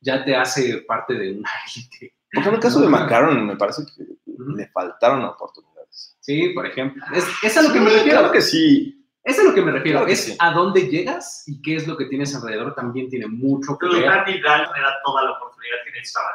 ya 0.00 0.24
te, 0.24 0.36
hace, 0.36 0.78
parte 0.78 1.14
de 1.14 1.38
una 1.38 1.50
élite. 1.74 2.14
Porque 2.32 2.48
en 2.48 2.54
el 2.54 2.60
caso 2.60 2.80
de 2.80 2.88
McCarron, 2.88 3.46
me 3.46 3.56
parece 3.56 3.82
que 3.84 4.04
le 4.26 4.68
faltaron 4.68 5.24
oportunidades. 5.24 6.16
Sí, 6.20 6.50
por 6.50 6.66
ejemplo. 6.66 7.04
Es, 7.14 7.24
es 7.42 7.56
a 7.56 7.62
lo 7.62 7.72
que 7.72 7.80
me 7.80 7.90
refiero. 7.90 8.18
Claro 8.18 8.32
que 8.32 8.42
sí. 8.42 9.05
Eso 9.26 9.40
es 9.40 9.46
a 9.46 9.48
lo 9.48 9.54
que 9.54 9.62
me 9.62 9.72
refiero. 9.72 10.06
es 10.06 10.36
a 10.38 10.52
dónde 10.52 10.88
llegas 10.88 11.42
y 11.48 11.60
qué 11.60 11.74
es 11.74 11.88
lo 11.88 11.96
que 11.96 12.04
tienes 12.04 12.32
alrededor 12.36 12.76
también 12.76 13.08
tiene 13.10 13.26
mucho 13.26 13.76
que 13.76 13.88
ver. 13.88 14.22
Pero 14.24 14.48
Dalton 14.48 14.76
era 14.76 14.94
toda 15.04 15.24
la 15.24 15.32
oportunidad 15.32 15.76
que 15.84 15.90
necesitaba. 15.90 16.28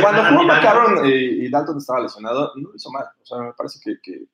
Cuando 0.00 0.24
jugó 0.24 0.44
McCarron 0.44 1.04
y 1.04 1.50
Dalton 1.50 1.76
estaba 1.76 2.00
lesionado, 2.00 2.52
no 2.56 2.70
hizo 2.74 2.90
mal. 2.90 3.04
O 3.20 3.26
sea, 3.26 3.38
me 3.38 3.52
parece 3.52 3.80
que, 3.84 4.00
que 4.02 4.24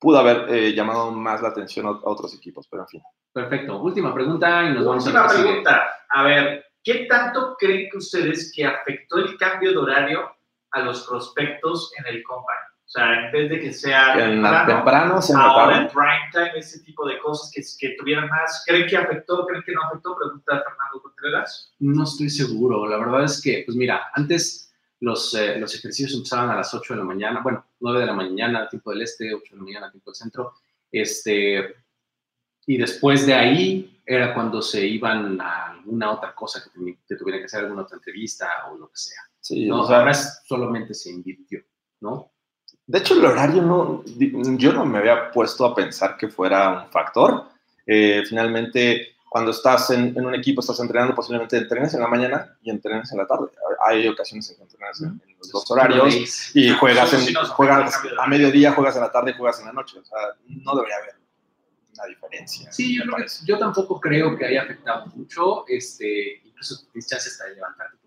pudo 0.00 0.18
haber 0.18 0.52
eh, 0.52 0.74
llamado 0.74 1.12
más 1.12 1.40
la 1.40 1.50
atención 1.50 1.86
a, 1.86 1.90
otros 2.02 2.34
equipos, 2.34 2.66
pero 2.68 2.82
en 2.82 2.88
fin. 2.88 3.02
Perfecto. 3.32 3.80
Última 3.80 4.12
pregunta 4.12 4.64
y 4.64 4.74
nos 4.74 4.84
vamos 4.84 5.06
Última 5.06 5.20
a 5.20 5.26
Última 5.26 5.44
pregunta. 5.44 5.82
A 6.08 6.22
ver, 6.24 6.64
¿qué 6.82 7.06
tanto 7.08 7.54
creen 7.56 7.90
que 7.92 7.98
ustedes 7.98 8.52
que 8.52 8.66
afectó 8.66 9.18
el 9.18 9.36
cambio 9.38 9.70
de 9.70 9.78
horario 9.78 10.36
a 10.72 10.80
los 10.80 11.06
prospectos 11.06 11.92
en 11.96 12.12
el 12.12 12.24
combine? 12.24 12.63
O 12.86 12.90
sea, 12.94 13.26
en 13.26 13.32
vez 13.32 13.50
de 13.50 13.60
que 13.60 13.72
sea 13.72 14.12
en 14.12 14.42
temprano, 14.42 14.66
temprano 14.66 15.22
se 15.22 15.32
ahora 15.34 15.80
en 15.80 15.88
prime 15.88 16.30
time, 16.32 16.58
ese 16.58 16.80
tipo 16.80 17.06
de 17.08 17.18
cosas 17.18 17.50
que, 17.52 17.62
que 17.78 17.96
tuvieran 17.96 18.28
más, 18.28 18.62
¿creen 18.66 18.86
que 18.86 18.96
afectó? 18.96 19.46
¿Creen 19.46 19.62
que 19.64 19.72
no 19.72 19.82
afectó? 19.84 20.16
Pregunta 20.16 20.62
Fernando 20.62 21.02
Contreras. 21.02 21.74
No 21.78 22.04
estoy 22.04 22.28
seguro. 22.28 22.86
La 22.86 22.98
verdad 22.98 23.24
es 23.24 23.40
que, 23.40 23.62
pues 23.64 23.76
mira, 23.76 24.10
antes 24.12 24.72
los, 25.00 25.34
eh, 25.34 25.58
los 25.58 25.74
ejercicios 25.74 26.14
empezaban 26.14 26.50
a 26.50 26.56
las 26.56 26.72
8 26.74 26.94
de 26.94 26.98
la 26.98 27.04
mañana, 27.04 27.40
bueno, 27.42 27.64
9 27.80 28.00
de 28.00 28.06
la 28.06 28.12
mañana, 28.12 28.68
tiempo 28.68 28.90
del 28.90 29.02
este, 29.02 29.34
8 29.34 29.44
de 29.50 29.56
la 29.56 29.64
mañana, 29.64 29.90
tiempo 29.90 30.10
del 30.10 30.16
centro. 30.16 30.52
Este, 30.92 31.74
y 32.66 32.76
después 32.76 33.26
de 33.26 33.34
ahí 33.34 34.02
era 34.06 34.34
cuando 34.34 34.60
se 34.60 34.86
iban 34.86 35.40
a 35.40 35.70
alguna 35.70 36.12
otra 36.12 36.34
cosa 36.34 36.62
que, 36.62 36.98
que 37.06 37.16
tuviera 37.16 37.38
que 37.38 37.46
hacer, 37.46 37.64
alguna 37.64 37.82
otra 37.82 37.96
entrevista 37.96 38.66
o 38.70 38.76
lo 38.76 38.88
que 38.88 38.96
sea. 38.96 39.22
Sí, 39.40 39.66
¿no? 39.66 39.82
ahora 39.82 40.14
solamente 40.14 40.94
se 40.94 41.10
invirtió, 41.10 41.60
¿no? 42.00 42.33
De 42.86 42.98
hecho, 42.98 43.14
el 43.14 43.24
horario 43.24 43.62
no, 43.62 44.04
yo 44.58 44.72
no 44.72 44.84
me 44.84 44.98
había 44.98 45.30
puesto 45.30 45.64
a 45.64 45.74
pensar 45.74 46.16
que 46.16 46.28
fuera 46.28 46.84
un 46.84 46.90
factor. 46.90 47.46
Eh, 47.86 48.22
finalmente, 48.28 49.16
cuando 49.28 49.52
estás 49.52 49.90
en, 49.90 50.18
un 50.24 50.34
equipo, 50.34 50.60
estás 50.60 50.78
entrenando, 50.80 51.14
posiblemente 51.14 51.56
entrenes 51.56 51.94
en 51.94 52.00
la 52.00 52.08
mañana 52.08 52.56
y 52.62 52.70
entrenes 52.70 53.10
en 53.12 53.18
la 53.18 53.26
tarde. 53.26 53.46
Hay 53.86 54.06
ocasiones 54.06 54.50
en 54.50 54.56
que 54.56 54.62
entrenas 54.64 55.00
en, 55.00 55.20
los 55.38 55.50
dos 55.50 55.70
horarios 55.70 56.54
y 56.54 56.70
juegas, 56.70 57.12
en, 57.14 57.34
juegas 57.34 58.00
a 58.18 58.26
mediodía, 58.26 58.72
juegas 58.72 58.96
en 58.96 59.02
la 59.02 59.10
tarde 59.10 59.30
y 59.30 59.34
juegas 59.34 59.60
en 59.60 59.66
la 59.66 59.72
noche. 59.72 59.98
O 59.98 60.04
sea, 60.04 60.18
no 60.46 60.76
debería 60.76 60.96
haber 60.98 61.14
una 61.94 62.06
diferencia. 62.06 62.70
Sí, 62.70 62.96
yo, 62.96 63.02
yo 63.46 63.58
tampoco 63.58 63.98
creo 63.98 64.36
que 64.36 64.44
haya 64.44 64.62
afectado 64.62 65.06
mucho. 65.16 65.64
Este, 65.68 66.42
incluso 66.44 66.86
mis 66.92 67.06
chances 67.08 67.32
hasta 67.32 67.46
de 67.46 67.54
levantarte 67.56 68.03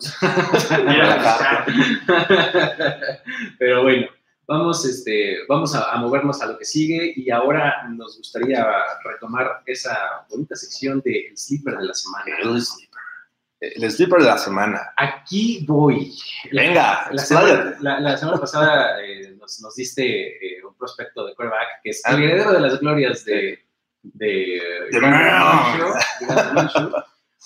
Pero 3.58 3.82
bueno, 3.82 4.06
vamos, 4.46 4.84
este, 4.84 5.38
vamos 5.48 5.74
a, 5.74 5.96
movernos 5.96 6.40
a 6.42 6.46
lo 6.46 6.58
que 6.58 6.64
sigue 6.64 7.12
y 7.14 7.30
ahora 7.30 7.86
nos 7.88 8.18
gustaría 8.18 8.66
retomar 9.04 9.62
esa 9.66 10.26
bonita 10.28 10.56
sección 10.56 11.00
del 11.02 11.30
de 11.30 11.36
sleeper 11.36 11.76
de 11.76 11.84
la 11.84 11.94
semana. 11.94 12.24
El 12.42 12.60
sleeper. 12.60 12.90
El 13.60 13.88
sleeper 13.90 14.20
de 14.20 14.26
la 14.26 14.38
semana. 14.38 14.92
Aquí 14.96 15.66
voy. 15.68 16.14
Venga, 16.50 17.10
la, 17.12 17.22
semana, 17.22 17.76
la, 17.80 18.16
semana, 18.16 18.38
pasada 18.38 19.04
eh, 19.04 19.36
nos, 19.38 19.60
nos, 19.60 19.74
diste 19.74 20.02
eh, 20.02 20.64
un 20.64 20.74
prospecto 20.74 21.26
de 21.26 21.34
quarterback 21.34 21.82
que 21.84 21.90
es 21.90 22.02
el 22.06 22.14
ah. 22.14 22.18
heredero 22.18 22.52
de 22.52 22.60
las 22.60 22.80
glorias 22.80 23.22
de... 23.24 23.58
de, 24.02 24.62
de, 24.90 24.98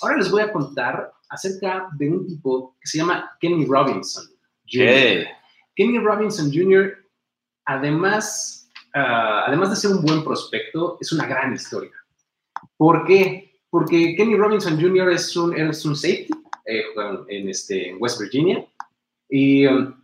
Ahora 0.01 0.17
les 0.17 0.31
voy 0.31 0.43
a 0.43 0.53
contar 0.53 1.14
acerca 1.29 1.89
de 1.97 2.11
un 2.11 2.27
tipo 2.27 2.77
que 2.81 2.87
se 2.87 2.99
llama 2.99 3.31
Kenny 3.41 3.67
Robinson. 3.67 4.25
Kenny 4.67 5.99
Robinson 5.99 6.51
Jr., 6.53 6.95
además, 7.65 8.71
ah, 8.95 9.45
además 9.47 9.71
de 9.71 9.77
ser 9.77 9.91
un 9.93 10.03
buen 10.03 10.25
prospecto, 10.25 10.99
es 11.01 11.13
una 11.13 11.27
gran 11.27 11.55
historia. 11.55 11.93
¿Por 12.77 13.05
qué? 13.05 13.61
Porque 13.71 14.15
Kenny 14.17 14.37
Robinson 14.37 14.81
Jr. 14.81 15.11
es 15.11 15.37
un, 15.37 15.57
es 15.57 15.85
un 15.85 15.97
safety 15.97 16.31
eh, 16.67 16.85
en, 17.29 17.49
este, 17.49 17.91
en 17.91 17.97
West 18.01 18.21
Virginia 18.21 18.65
y 19.29 19.67
um, 19.67 19.95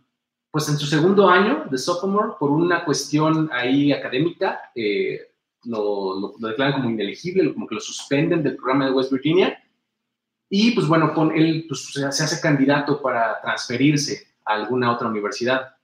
pues 0.51 0.67
en 0.67 0.77
su 0.77 0.85
segundo 0.85 1.29
año 1.29 1.65
de 1.71 1.77
sophomore, 1.77 2.33
por 2.37 2.51
una 2.51 2.83
cuestión 2.83 3.49
ahí 3.53 3.93
académica, 3.93 4.59
eh, 4.75 5.21
lo, 5.63 6.35
lo, 6.37 6.47
declaran 6.49 6.73
como 6.73 6.89
inelegible, 6.89 7.53
como 7.53 7.67
que 7.67 7.75
lo 7.75 7.81
suspenden 7.81 8.43
del 8.43 8.57
programa 8.57 8.85
de 8.85 8.91
West 8.91 9.11
Virginia. 9.11 9.57
Y 10.53 10.71
pues 10.71 10.85
bueno, 10.85 11.13
con 11.13 11.31
él 11.31 11.63
pues, 11.65 11.93
se 11.93 12.05
hace 12.05 12.41
candidato 12.41 13.01
para 13.01 13.39
transferirse 13.39 14.27
a 14.43 14.55
alguna 14.55 14.91
otra 14.91 15.07
universidad. 15.07 15.75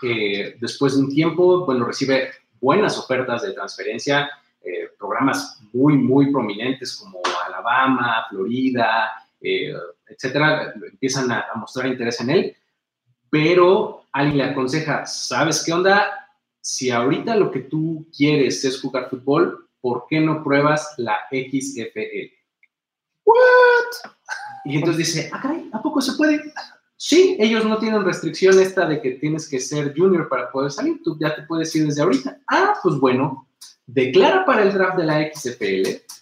Eh, 0.00 0.56
después 0.60 0.94
de 0.94 1.00
un 1.00 1.08
tiempo, 1.12 1.66
bueno, 1.66 1.84
recibe 1.84 2.30
buenas 2.60 2.96
ofertas 2.96 3.42
de 3.42 3.52
transferencia, 3.52 4.30
eh, 4.62 4.90
programas 4.96 5.60
muy, 5.72 5.94
muy 5.94 6.30
prominentes 6.30 6.94
como 6.94 7.20
Alabama, 7.44 8.26
Florida, 8.30 9.10
eh, 9.40 9.74
etcétera, 10.06 10.72
empiezan 10.92 11.32
a, 11.32 11.46
mostrar 11.56 11.88
interés 11.88 12.20
en 12.20 12.30
él, 12.30 12.56
pero 13.28 14.04
alguien 14.12 14.38
le 14.38 14.44
aconseja, 14.44 15.04
¿sabes 15.04 15.64
qué 15.66 15.72
onda? 15.72 16.28
Si 16.60 16.92
ahorita 16.92 17.34
lo 17.34 17.50
que 17.50 17.60
tú 17.60 18.06
quieres 18.16 18.64
es 18.64 18.80
jugar 18.80 19.10
fútbol, 19.10 19.68
¿por 19.80 20.06
qué 20.08 20.20
no 20.20 20.44
pruebas 20.44 20.94
la 20.96 21.18
XFL? 21.32 22.39
¿What? 23.30 24.12
Y 24.64 24.76
entonces 24.76 25.06
dice, 25.06 25.30
ah, 25.32 25.56
¿a 25.72 25.82
poco 25.82 26.00
se 26.00 26.12
puede? 26.12 26.52
Sí, 26.96 27.36
ellos 27.38 27.64
no 27.64 27.78
tienen 27.78 28.04
restricción 28.04 28.60
esta 28.60 28.86
de 28.86 29.00
que 29.00 29.12
tienes 29.12 29.48
que 29.48 29.58
ser 29.58 29.94
junior 29.96 30.28
para 30.28 30.50
poder 30.50 30.70
salir, 30.70 31.00
tú 31.02 31.16
ya 31.18 31.34
te 31.34 31.42
puedes 31.42 31.74
ir 31.74 31.86
desde 31.86 32.02
ahorita. 32.02 32.38
Ah, 32.46 32.74
pues 32.82 32.96
bueno, 32.96 33.48
declara 33.86 34.44
para 34.44 34.62
el 34.62 34.72
draft 34.72 34.98
de 34.98 35.04
la 35.04 35.30
XFL, 35.32 36.12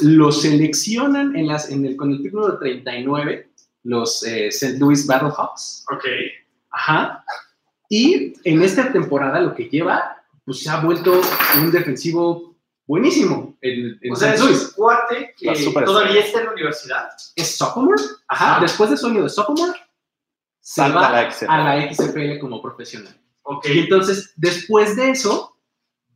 lo 0.00 0.30
seleccionan 0.32 1.34
en 1.36 1.46
las, 1.46 1.70
en 1.70 1.86
el, 1.86 1.96
con 1.96 2.10
el 2.10 2.20
pick 2.20 2.32
número 2.32 2.58
39, 2.58 3.50
los 3.84 4.22
eh, 4.24 4.48
St. 4.48 4.78
Louis 4.78 5.06
Battlehawks. 5.06 5.86
Ok. 5.92 6.04
Ajá. 6.70 7.24
Y 7.88 8.34
en 8.44 8.62
esta 8.62 8.92
temporada 8.92 9.40
lo 9.40 9.54
que 9.54 9.68
lleva, 9.68 10.22
pues 10.44 10.60
se 10.60 10.70
ha 10.70 10.80
vuelto 10.80 11.20
un 11.58 11.70
defensivo 11.70 12.51
buenísimo 12.92 13.56
en, 13.62 13.98
en 14.02 14.12
o 14.12 14.16
sea, 14.16 14.34
es 14.34 14.42
un 14.42 14.72
cuate 14.76 15.34
que 15.38 15.50
todavía 15.82 16.20
está 16.20 16.40
en 16.40 16.44
la 16.44 16.52
universidad. 16.52 17.08
Es 17.34 17.56
sophomore. 17.56 18.02
Ajá. 18.28 18.60
Después 18.60 18.90
de 18.90 18.98
su 18.98 19.06
año 19.06 19.22
de 19.22 19.30
sophomore, 19.30 19.72
salva 20.60 21.08
a 21.08 21.12
la, 21.12 21.90
XFL. 21.90 22.38
como 22.38 22.60
profesional. 22.60 23.18
Okay. 23.44 23.78
Y 23.78 23.78
entonces, 23.84 24.34
después 24.36 24.94
de 24.94 25.08
eso, 25.08 25.56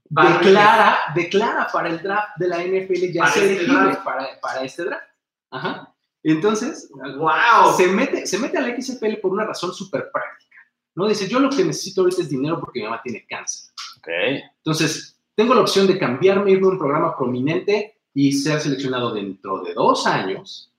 declara, 0.05 0.99
declara 1.15 1.67
para 1.73 1.89
el 1.89 2.03
draft 2.03 2.37
de 2.37 2.49
la 2.49 2.59
NFL 2.59 3.11
ya 3.11 3.25
es 3.25 3.37
este 3.37 3.53
elegible 3.53 3.97
para, 4.05 4.39
para, 4.43 4.61
este 4.63 4.85
draft. 4.85 5.09
Ajá. 5.51 5.95
Entonces, 6.23 6.91
wow. 6.93 7.75
se, 7.75 7.87
mete, 7.87 8.27
se 8.27 8.39
mete 8.39 8.59
a 8.59 8.61
la 8.61 8.79
XFL 8.79 9.15
por 9.23 9.33
una 9.33 9.47
razón 9.47 9.73
súper 9.73 10.11
práctica. 10.13 10.57
¿no? 10.95 11.09
Dice, 11.09 11.27
yo 11.27 11.41
lo 11.41 11.49
que 11.49 11.65
necesito 11.65 12.03
ahorita 12.03 12.21
es 12.21 12.29
dinero 12.29 12.61
porque 12.61 12.81
mi 12.81 12.85
mamá 12.85 13.01
tiene 13.03 13.27
cáncer. 13.27 13.73
Okay. 13.99 14.43
Entonces, 14.59 15.16
tengo 15.37 15.55
la 15.55 15.61
opción 15.61 15.87
de 15.87 15.99
cambiarme, 15.99 16.51
irme 16.51 16.67
a 16.67 16.71
un 16.71 16.79
programa 16.79 17.17
prominente 17.17 17.99
y 18.13 18.33
ser 18.33 18.61
seleccionado 18.61 19.13
dentro 19.13 19.63
de 19.63 19.75
dos 19.75 20.07
años, 20.07 20.73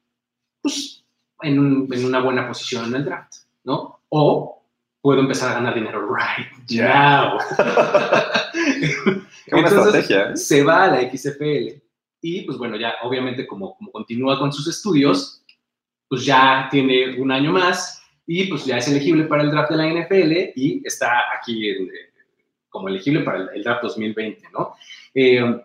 pues, 0.62 1.06
en, 1.42 1.88
en 1.92 2.06
una 2.06 2.20
buena 2.20 2.48
posición 2.48 2.86
en 2.86 2.96
el 2.96 3.06
draft. 3.06 3.34
¿no? 3.64 4.00
O 4.10 4.64
puedo 5.02 5.20
empezar 5.20 5.52
a 5.52 5.54
ganar 5.56 5.76
dinero 5.76 6.08
right 6.14 6.48
now. 6.72 7.38
Entonces, 9.48 10.10
¿eh? 10.10 10.36
se 10.36 10.64
va 10.64 10.86
a 10.86 10.88
la 10.88 11.12
XFL 11.12 11.82
y 12.22 12.42
pues 12.42 12.58
bueno, 12.58 12.78
ya 12.78 12.96
obviamente 13.04 13.46
como, 13.46 13.76
como 13.78 13.92
continúa 13.92 14.40
con 14.40 14.52
sus 14.52 14.68
estudios, 14.68 15.44
pues 16.10 16.26
ya 16.26 16.68
tiene 16.72 17.20
un 17.20 17.32
año 17.32 17.52
más 17.52 18.02
y 18.26 18.46
pues 18.48 18.66
ya 18.66 18.78
es 18.78 18.88
elegible 18.88 19.26
para 19.26 19.44
el 19.44 19.52
draft 19.52 19.72
de 19.72 19.78
la 19.78 19.88
NFL 19.88 20.32
y 20.56 20.82
está 20.86 21.24
aquí 21.38 21.70
eh, 21.70 22.07
como 22.78 22.90
elegible 22.90 23.22
para 23.22 23.50
el, 23.54 23.64
draft 23.64 23.84
2020, 23.84 24.50
¿no? 24.54 24.76
Eh, 25.14 25.62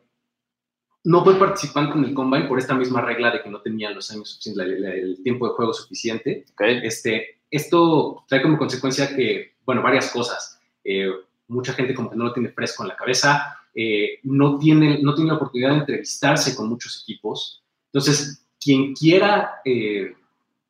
no 1.04 1.24
fue 1.24 1.38
participante 1.38 1.98
en 1.98 2.04
el 2.04 2.14
Combine 2.14 2.46
por 2.46 2.58
esta 2.58 2.74
misma 2.74 3.00
regla 3.00 3.30
de 3.30 3.42
que 3.42 3.50
no 3.50 3.60
tenía 3.60 3.90
los 3.90 4.10
años 4.10 4.30
suficientes, 4.30 4.66
el, 4.66 5.22
tiempo 5.22 5.48
de 5.48 5.54
juego 5.54 5.72
suficiente. 5.72 6.44
Este, 6.58 7.40
esto 7.50 8.24
trae 8.28 8.42
como 8.42 8.56
consecuencia 8.56 9.14
que, 9.14 9.54
bueno, 9.64 9.82
varias 9.82 10.10
cosas. 10.10 10.60
Eh, 10.84 11.10
mucha 11.48 11.72
gente 11.72 11.94
como 11.94 12.10
que 12.10 12.16
no 12.16 12.24
lo 12.24 12.32
tiene 12.32 12.50
fresco 12.50 12.82
en 12.82 12.88
la 12.88 12.96
cabeza, 12.96 13.58
eh, 13.74 14.18
no, 14.22 14.58
tiene, 14.58 15.00
no 15.02 15.14
tiene 15.14 15.30
la 15.30 15.36
oportunidad 15.36 15.70
de 15.70 15.78
entrevistarse 15.78 16.54
con 16.54 16.68
muchos 16.68 17.02
equipos. 17.02 17.62
Entonces, 17.86 18.46
quien 18.60 18.94
quiera 18.94 19.60
eh, 19.64 20.14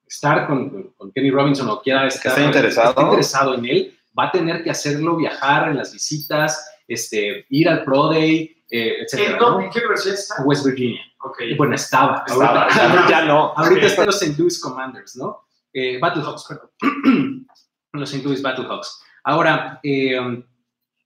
estar 0.06 0.46
con, 0.46 0.94
Kenny 1.14 1.30
Robinson 1.30 1.68
o 1.68 1.80
quiera 1.82 2.06
estar 2.06 2.40
interesado. 2.40 3.02
interesado 3.02 3.54
en 3.54 3.66
él, 3.66 3.98
va 4.18 4.26
a 4.26 4.30
tener 4.30 4.62
que 4.62 4.70
hacerlo 4.70 5.16
viajar 5.16 5.68
en 5.68 5.76
las 5.76 5.92
visitas, 5.92 6.68
este, 6.86 7.46
ir 7.48 7.68
al 7.68 7.84
Pro 7.84 8.08
Day, 8.08 8.64
eh, 8.70 9.02
etc. 9.02 9.40
¿En, 9.60 9.70
qué 9.70 9.78
universidad 9.80 10.14
está? 10.14 10.42
West 10.44 10.66
Virginia. 10.66 11.02
Okay. 11.18 11.54
Bueno, 11.56 11.74
estaba. 11.74 12.24
estaba 12.26 12.68
ya, 13.08 13.24
no. 13.24 13.52
Ahorita 13.56 13.86
están 13.86 14.06
los 14.06 14.20
St. 14.20 14.36
Louis 14.38 14.60
Commanders, 14.60 15.16
¿no? 15.16 15.44
Eh, 15.72 15.98
Battlehawks, 16.00 16.46
perdón. 16.48 17.46
los 17.92 18.10
St. 18.10 18.24
Louis 18.24 18.42
Battlehawks. 18.42 19.02
Ahora, 19.24 19.78
eh, 19.82 20.44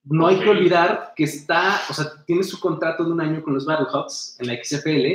no 0.04 0.26
hay 0.26 0.38
que 0.38 0.48
olvidar 0.48 1.12
que 1.14 1.24
está, 1.24 1.80
o 1.90 1.92
sea, 1.92 2.06
tiene 2.24 2.44
su 2.44 2.58
contrato 2.60 3.04
de 3.04 3.10
un 3.10 3.20
año 3.20 3.42
con 3.42 3.54
los 3.54 3.66
Battlehawks 3.66 4.36
en 4.38 4.46
la 4.46 4.54
XFL 4.62 5.06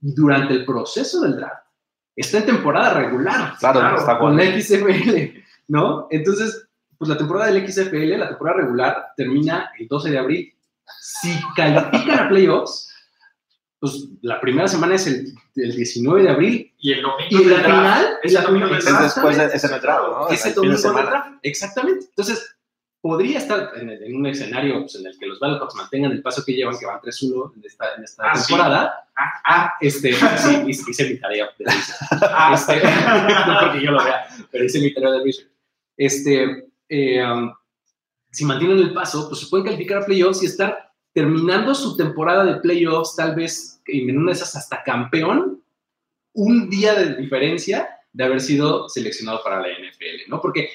y 0.00 0.14
durante 0.14 0.54
el 0.54 0.64
proceso 0.64 1.20
del 1.20 1.36
draft 1.36 1.66
está 2.16 2.38
en 2.38 2.46
temporada 2.46 2.94
regular. 2.94 3.54
Claro, 3.58 3.96
está 3.96 4.18
con 4.18 4.36
la 4.36 4.44
XFL, 4.44 5.38
¿no? 5.68 6.08
Entonces, 6.10 6.65
pues 6.98 7.08
la 7.08 7.18
temporada 7.18 7.50
del 7.50 7.66
XFL, 7.68 8.18
la 8.18 8.28
temporada 8.28 8.60
regular, 8.60 9.06
termina 9.16 9.70
el 9.78 9.88
12 9.88 10.10
de 10.10 10.18
abril. 10.18 10.54
Si 11.00 11.32
califican 11.54 12.18
a 12.20 12.28
playoffs, 12.28 12.92
pues 13.78 14.08
la 14.22 14.40
primera 14.40 14.68
semana 14.68 14.94
es 14.94 15.06
el, 15.06 15.34
19 15.54 16.22
de 16.22 16.30
abril. 16.30 16.74
Y 16.78 16.92
el 16.92 17.02
domingo. 17.02 17.28
Y 17.30 17.44
la 17.44 17.62
final 17.62 18.18
es 18.22 18.34
el 18.34 18.42
domingo 18.42 18.66
Es 18.74 18.84
después 18.84 19.36
de, 19.36 19.46
es 19.46 19.64
el 19.64 19.70
¿no? 19.70 20.28
Es 20.28 20.46
el, 20.46 20.54
domingo 20.54 20.76
de 20.76 21.20
Exactamente. 21.42 22.06
Entonces, 22.06 22.56
podría 23.06 23.38
estar 23.38 23.70
en, 23.76 24.16
un 24.16 24.26
escenario 24.26 24.80
pues, 24.80 24.96
en 24.96 25.06
el 25.06 25.16
que 25.18 25.26
los 25.26 25.38
Battlehawks 25.38 25.76
mantengan 25.76 26.12
el 26.12 26.22
paso 26.22 26.44
que 26.44 26.52
llevan, 26.52 26.76
que 26.78 26.86
van 26.86 27.00
3-1 27.00 27.52
en 27.56 27.64
esta, 27.64 27.94
en 27.96 28.04
esta 28.04 28.24
ah, 28.26 28.32
temporada. 28.34 29.08
Ah, 29.16 29.42
ah, 29.44 29.72
este, 29.80 30.12
sí, 30.12 30.64
hice 30.66 31.08
mi 31.08 31.20
tarea 31.20 31.48
de 31.58 31.64
ah. 32.22 32.52
este, 32.54 32.82
no 33.46 33.60
porque 33.60 33.84
yo 33.84 33.92
lo 33.92 34.04
vea, 34.04 34.26
pero 34.50 34.64
hice 34.64 34.80
mi 34.80 34.92
tarea 34.92 35.12
de 35.12 35.22
research. 35.22 35.50
Este, 35.96 36.66
eh, 36.88 37.24
si 38.30 38.44
mantienen 38.44 38.78
el 38.78 38.92
paso, 38.92 39.28
pues 39.28 39.40
se 39.40 39.46
pueden 39.46 39.66
calificar 39.66 40.02
a 40.02 40.06
playoffs 40.06 40.42
y 40.42 40.46
estar 40.46 40.92
terminando 41.12 41.74
su 41.74 41.96
temporada 41.96 42.44
de 42.44 42.60
playoffs, 42.60 43.16
tal 43.16 43.34
vez 43.34 43.80
en 43.86 44.18
una 44.18 44.32
de 44.32 44.36
esas 44.36 44.54
hasta 44.56 44.82
campeón, 44.82 45.62
un 46.34 46.68
día 46.68 46.94
de 46.94 47.16
diferencia 47.16 47.88
de 48.12 48.24
haber 48.24 48.40
sido 48.40 48.88
seleccionado 48.88 49.42
para 49.42 49.60
la 49.60 49.68
NFL, 49.68 50.28
¿no? 50.28 50.40
Porque 50.40 50.68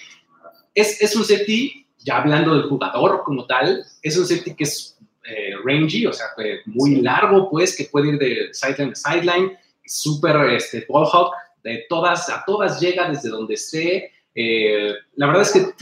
es, 0.74 1.02
es 1.02 1.16
un 1.16 1.24
safety, 1.24 1.86
ya 2.00 2.18
hablando 2.18 2.56
del 2.56 2.70
jugador 2.70 3.22
como 3.24 3.46
tal, 3.46 3.86
es 4.02 4.18
un 4.18 4.26
safety 4.26 4.56
que 4.56 4.64
es 4.64 4.98
eh, 5.24 5.54
rangy, 5.64 6.08
o 6.08 6.14
sea, 6.14 6.28
muy 6.66 6.96
largo, 7.02 7.50
pues, 7.50 7.78
que 7.78 7.86
puede 7.86 8.10
ir 8.10 8.18
de 8.18 8.50
sideline 8.54 8.92
a 8.92 8.96
sideline, 8.96 9.58
súper 9.86 10.54
este, 10.54 10.86
ball 10.90 11.08
hawk, 11.12 11.36
de 11.64 11.86
todas, 11.88 12.30
a 12.30 12.44
todas 12.46 12.80
llega 12.80 13.10
desde 13.10 13.30
donde 13.30 13.54
esté, 13.54 14.12
eh, 14.34 14.94
la 15.16 15.28
verdad 15.28 15.42
es 15.44 15.52
que 15.52 15.74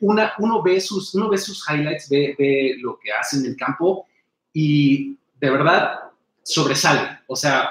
una, 0.00 0.32
uno, 0.38 0.62
ve 0.62 0.80
sus, 0.80 1.14
uno 1.14 1.28
ve 1.28 1.38
sus 1.38 1.64
highlights, 1.68 2.08
ve, 2.08 2.76
lo 2.80 2.98
que 2.98 3.12
hace 3.12 3.38
en 3.38 3.46
el 3.46 3.56
campo 3.56 4.06
y 4.52 5.16
de 5.38 5.50
verdad 5.50 6.00
sobresale. 6.42 7.20
O 7.26 7.36
sea, 7.36 7.70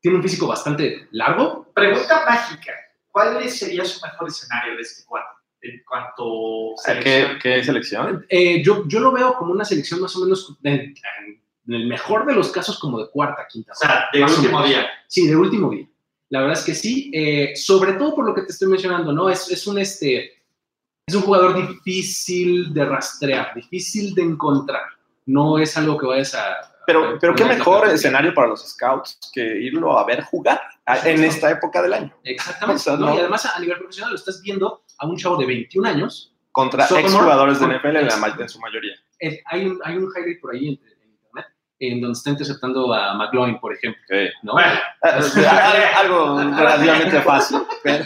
tiene 0.00 0.16
un 0.16 0.22
físico 0.22 0.46
bastante 0.46 1.08
largo. 1.10 1.70
Pregunta 1.74 2.24
mágica. 2.26 2.72
¿Cuál 3.10 3.48
sería 3.50 3.84
su 3.84 4.00
mejor 4.04 4.28
escenario 4.28 4.76
de 4.76 4.82
este 4.82 5.04
cuadro? 5.04 5.40
en 5.62 5.82
cuanto 5.86 6.72
¿A 6.86 7.00
¿Qué, 7.00 7.38
¿Qué, 7.42 7.62
selección? 7.62 8.24
Eh, 8.28 8.62
yo, 8.62 8.84
yo 8.86 9.00
lo 9.00 9.12
veo 9.12 9.34
como 9.34 9.52
una 9.52 9.64
selección 9.64 10.00
más 10.00 10.16
o 10.16 10.20
menos, 10.20 10.56
en, 10.62 10.94
el 11.68 11.86
mejor 11.86 12.26
de 12.26 12.34
los 12.34 12.50
casos, 12.50 12.78
como 12.78 12.98
de 12.98 13.10
cuarta, 13.10 13.46
quinta. 13.48 13.72
O 13.72 13.76
sea, 13.76 14.08
de 14.12 14.24
último 14.24 14.64
día. 14.64 14.88
Sí, 15.06 15.26
de 15.26 15.36
último 15.36 15.70
día. 15.70 15.86
La 16.30 16.40
verdad 16.40 16.58
es 16.58 16.64
que 16.64 16.74
sí, 16.74 17.10
eh, 17.12 17.54
sobre 17.56 17.94
todo 17.94 18.14
por 18.14 18.24
lo 18.24 18.34
que 18.34 18.42
te 18.42 18.52
estoy 18.52 18.68
mencionando, 18.68 19.12
¿no? 19.12 19.28
Es, 19.28 19.50
es 19.50 19.66
un, 19.66 19.78
este, 19.78 20.40
es 21.06 21.14
un 21.14 21.22
jugador 21.22 21.56
difícil 21.56 22.72
de 22.72 22.84
rastrear, 22.84 23.52
difícil 23.54 24.14
de 24.14 24.22
encontrar. 24.22 24.82
No 25.26 25.58
es 25.58 25.76
algo 25.76 25.98
que 25.98 26.06
vayas 26.06 26.36
a... 26.36 26.72
Pero, 26.86 27.18
pero 27.20 27.34
qué 27.34 27.44
mejor 27.44 27.88
escenario 27.88 28.32
para 28.32 28.48
los 28.48 28.68
scouts 28.68 29.18
que 29.32 29.42
irlo 29.42 29.98
a 29.98 30.06
ver 30.06 30.22
jugar 30.22 30.60
en 31.04 31.24
esta 31.24 31.50
época 31.50 31.82
del 31.82 31.94
año. 31.94 32.14
Exactamente. 32.24 32.82
Y 32.88 33.18
además 33.18 33.46
a 33.46 33.58
nivel 33.58 33.78
profesional 33.78 34.12
lo 34.12 34.16
estás 34.16 34.40
viendo 34.40 34.84
a 34.98 35.06
un 35.06 35.16
chavo 35.16 35.36
de 35.36 35.46
21 35.46 35.88
años. 35.88 36.34
Contra 36.52 36.84
exjugadores 36.84 37.60
de 37.60 37.66
NFL 37.66 37.96
en, 37.96 38.48
su 38.48 38.60
mayoría. 38.60 38.94
Hay 39.46 39.66
un, 39.66 39.80
hay 39.84 39.96
un 39.96 40.08
highlight 40.16 40.40
por 40.40 40.54
ahí 40.54 40.80
en, 41.80 42.00
donde 42.00 42.16
está 42.16 42.30
interceptando 42.30 42.92
a 42.92 43.14
McLaurin, 43.14 43.58
por 43.58 43.74
ejemplo. 43.74 44.02
¿no? 44.42 44.52
Bueno, 44.52 44.72
algo 45.96 46.38
relativamente 46.38 47.22
fácil. 47.22 47.62
Pero, 47.82 48.04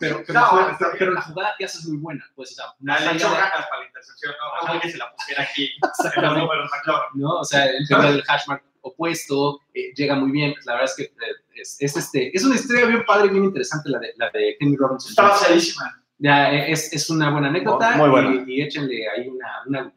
pero, 0.00 0.24
pero, 0.26 1.12
la 1.12 1.22
jugada 1.22 1.54
que 1.58 1.66
haces 1.66 1.82
es 1.82 1.88
muy 1.88 1.98
buena. 1.98 2.24
Pues, 2.34 2.52
o 2.52 2.54
sea, 2.54 2.64
no 2.80 2.98
le 2.98 3.16
hecho 3.16 3.30
ganas 3.30 3.66
para 3.68 3.80
la 3.80 3.86
intercepción, 3.86 4.32
no, 4.66 4.74
no 4.74 4.80
que 4.80 4.90
se 4.90 4.98
la 4.98 5.12
pusiera 5.12 5.42
aquí 5.42 5.70
en 6.16 6.22
los 6.22 6.38
números 6.38 6.70
McLaurin. 6.70 7.20
No, 7.20 7.40
o 7.40 7.44
sea, 7.44 7.66
el 7.66 7.86
tema 7.86 8.10
del 8.10 8.22
hashmark 8.22 8.64
opuesto, 8.82 9.60
eh, 9.74 9.92
llega 9.94 10.16
muy 10.16 10.30
bien. 10.30 10.54
La 10.64 10.74
verdad 10.74 10.90
es 10.90 10.96
que 10.96 11.04
eh, 11.04 11.36
es, 11.54 11.96
este, 11.96 12.36
es 12.36 12.44
una 12.44 12.56
historia 12.56 12.86
bien 12.86 13.04
padre, 13.04 13.28
bien 13.28 13.44
interesante 13.44 13.88
la 13.88 13.98
de, 13.98 14.12
la 14.16 14.30
de 14.30 14.56
Kenny 14.58 14.76
Robinson. 14.76 15.10
Está 15.10 15.22
basadísima. 15.22 15.98
Ya, 16.18 16.52
es, 16.52 16.92
es, 16.92 17.10
una 17.10 17.30
buena 17.30 17.48
anécdota. 17.48 17.96
Muy, 17.96 18.08
buena. 18.08 18.44
Y, 18.46 18.58
y, 18.58 18.62
échenle 18.62 19.08
ahí 19.08 19.28
una, 19.28 19.62
una 19.66 19.92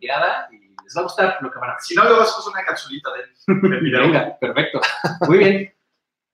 y 0.52 0.65
les 0.86 0.96
va 0.96 1.02
a 1.02 1.04
gustar 1.04 1.38
lo 1.42 1.52
que 1.52 1.60
van 1.60 1.72
a 1.72 1.74
ver. 1.74 1.82
Si 1.82 1.96
no, 1.96 2.04
luego 2.04 2.22
hacemos 2.22 2.48
una 2.48 2.64
capsulita 2.64 3.10
de, 3.14 3.80
video. 3.80 4.02
Venga, 4.08 4.38
perfecto. 4.40 4.80
Muy 5.28 5.38
bien. 5.40 5.74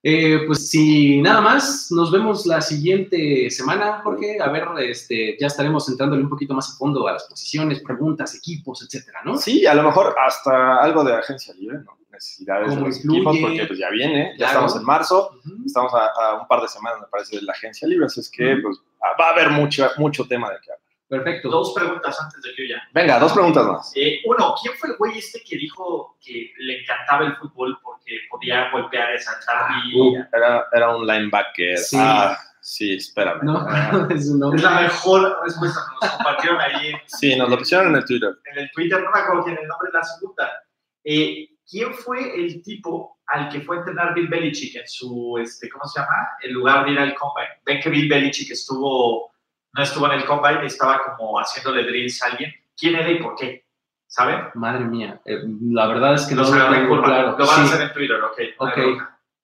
Eh, 0.03 0.43
pues 0.47 0.69
si 0.69 1.21
nada 1.21 1.41
más, 1.41 1.87
nos 1.91 2.11
vemos 2.11 2.45
la 2.45 2.59
siguiente 2.59 3.49
semana, 3.49 4.01
Jorge. 4.03 4.39
A 4.41 4.49
ver, 4.49 4.67
este, 4.79 5.37
ya 5.39 5.47
estaremos 5.47 5.87
entrándole 5.89 6.23
un 6.23 6.29
poquito 6.29 6.53
más 6.53 6.69
a 6.69 6.77
fondo 6.77 7.07
a 7.07 7.13
las 7.13 7.23
posiciones, 7.25 7.81
preguntas, 7.81 8.35
equipos, 8.35 8.83
etcétera, 8.83 9.21
¿no? 9.23 9.37
Sí, 9.37 9.65
a 9.65 9.73
lo 9.73 9.83
mejor 9.83 10.15
hasta 10.19 10.77
algo 10.77 11.03
de 11.03 11.13
agencia 11.13 11.53
libre, 11.53 11.79
¿no? 11.79 12.01
necesidades 12.11 12.75
de 12.75 12.81
los 12.81 12.97
equipos, 12.97 13.37
porque 13.41 13.65
pues 13.65 13.79
ya 13.79 13.89
viene, 13.89 14.35
ya 14.37 14.47
estamos 14.47 14.75
en 14.75 14.83
marzo, 14.83 15.39
estamos 15.65 15.91
a, 15.93 16.35
un 16.41 16.47
par 16.47 16.61
de 16.61 16.67
semanas, 16.67 16.99
me 17.01 17.07
parece, 17.07 17.37
de 17.37 17.43
la 17.43 17.53
agencia 17.53 17.87
libre, 17.87 18.05
así 18.05 18.19
es 18.19 18.29
que 18.29 18.57
pues, 18.61 18.79
va 19.19 19.27
a 19.27 19.31
haber 19.31 19.49
mucho, 19.49 19.89
mucho 19.97 20.25
tema 20.27 20.49
de 20.49 20.57
qué 20.61 20.71
hablar. 20.71 20.80
Perfecto. 21.11 21.49
Dos 21.49 21.73
preguntas 21.73 22.17
antes 22.23 22.41
de 22.41 22.53
que 22.55 22.67
yo 22.67 22.75
ya. 22.75 22.81
Venga, 22.93 23.19
dos 23.19 23.33
preguntas 23.33 23.65
más. 23.65 23.91
Eh, 23.95 24.21
uno, 24.23 24.55
¿quién 24.61 24.73
fue 24.75 24.91
el 24.91 24.95
güey 24.95 25.17
este 25.17 25.43
que 25.43 25.57
dijo 25.57 26.17
que 26.23 26.53
le 26.57 26.81
encantaba 26.81 27.25
el 27.25 27.35
fútbol 27.35 27.77
porque 27.83 28.17
podía 28.29 28.71
golpear 28.71 29.13
y 29.13 29.19
saltar? 29.19 29.71
Uh, 29.93 30.23
era, 30.31 30.67
era 30.71 30.95
un 30.95 31.05
linebacker. 31.05 31.77
Sí. 31.77 31.97
Ah, 31.99 32.37
sí, 32.61 32.95
espérame. 32.95 33.43
No, 33.43 33.57
ah. 33.67 34.07
es, 34.15 34.21
es, 34.21 34.63
la 34.63 34.81
mejor 34.81 35.37
respuesta 35.43 35.81
que 35.81 36.05
nos 36.05 36.15
compartieron 36.15 36.61
ahí. 36.61 36.93
Sí, 37.07 37.35
nos 37.35 37.49
lo 37.49 37.57
pusieron 37.57 37.89
en 37.89 37.95
el 37.97 38.05
Twitter. 38.05 38.31
En 38.45 38.59
el 38.59 38.71
Twitter, 38.71 39.03
no 39.03 39.11
me 39.11 39.19
acuerdo 39.19 39.43
quién, 39.43 39.57
el 39.57 39.67
nombre 39.67 39.89
de 39.91 39.97
la 39.97 40.03
segunda. 40.05 40.63
Eh, 41.03 41.49
¿quién 41.69 41.93
fue 41.93 42.35
el 42.35 42.61
tipo 42.63 43.19
al 43.27 43.49
que 43.49 43.61
fue 43.61 43.77
a 43.77 43.79
entrenar 43.79 44.13
Bill 44.13 44.27
Belichick 44.27 44.75
en 44.75 44.87
su, 44.87 45.37
este, 45.41 45.69
¿cómo 45.69 45.85
se 45.85 45.99
llama? 45.99 46.13
En 46.41 46.53
lugar 46.53 46.85
de 46.85 46.91
ir 46.91 46.99
al 46.99 47.15
combine. 47.15 47.47
Ven 47.65 47.79
que 47.81 47.89
Bill 47.89 48.09
Belichick 48.09 48.51
estuvo, 48.51 49.31
no 49.73 49.83
estuvo 49.83 50.05
en 50.07 50.13
el 50.13 50.25
combine, 50.25 50.65
estaba 50.65 51.01
como 51.03 51.39
haciéndole 51.39 51.83
drills 51.83 52.21
a 52.23 52.27
alguien. 52.27 52.53
¿Quién 52.77 52.95
era 52.95 53.09
y 53.09 53.21
por 53.21 53.35
qué? 53.35 53.65
¿Saben? 54.07 54.49
Madre 54.55 54.83
mía, 54.85 55.21
eh, 55.23 55.41
la 55.69 55.87
verdad 55.87 56.15
es 56.15 56.25
que 56.25 56.35
no, 56.35 56.43
lo 56.43 56.69
tengo 56.69 57.01
claro. 57.01 57.37
Lo 57.37 57.47
van 57.47 57.61
a 57.61 57.63
hacer 57.63 57.81
en 57.81 57.93
Twitter, 57.93 58.21
ok. 58.21 58.39
okay. 58.57 58.97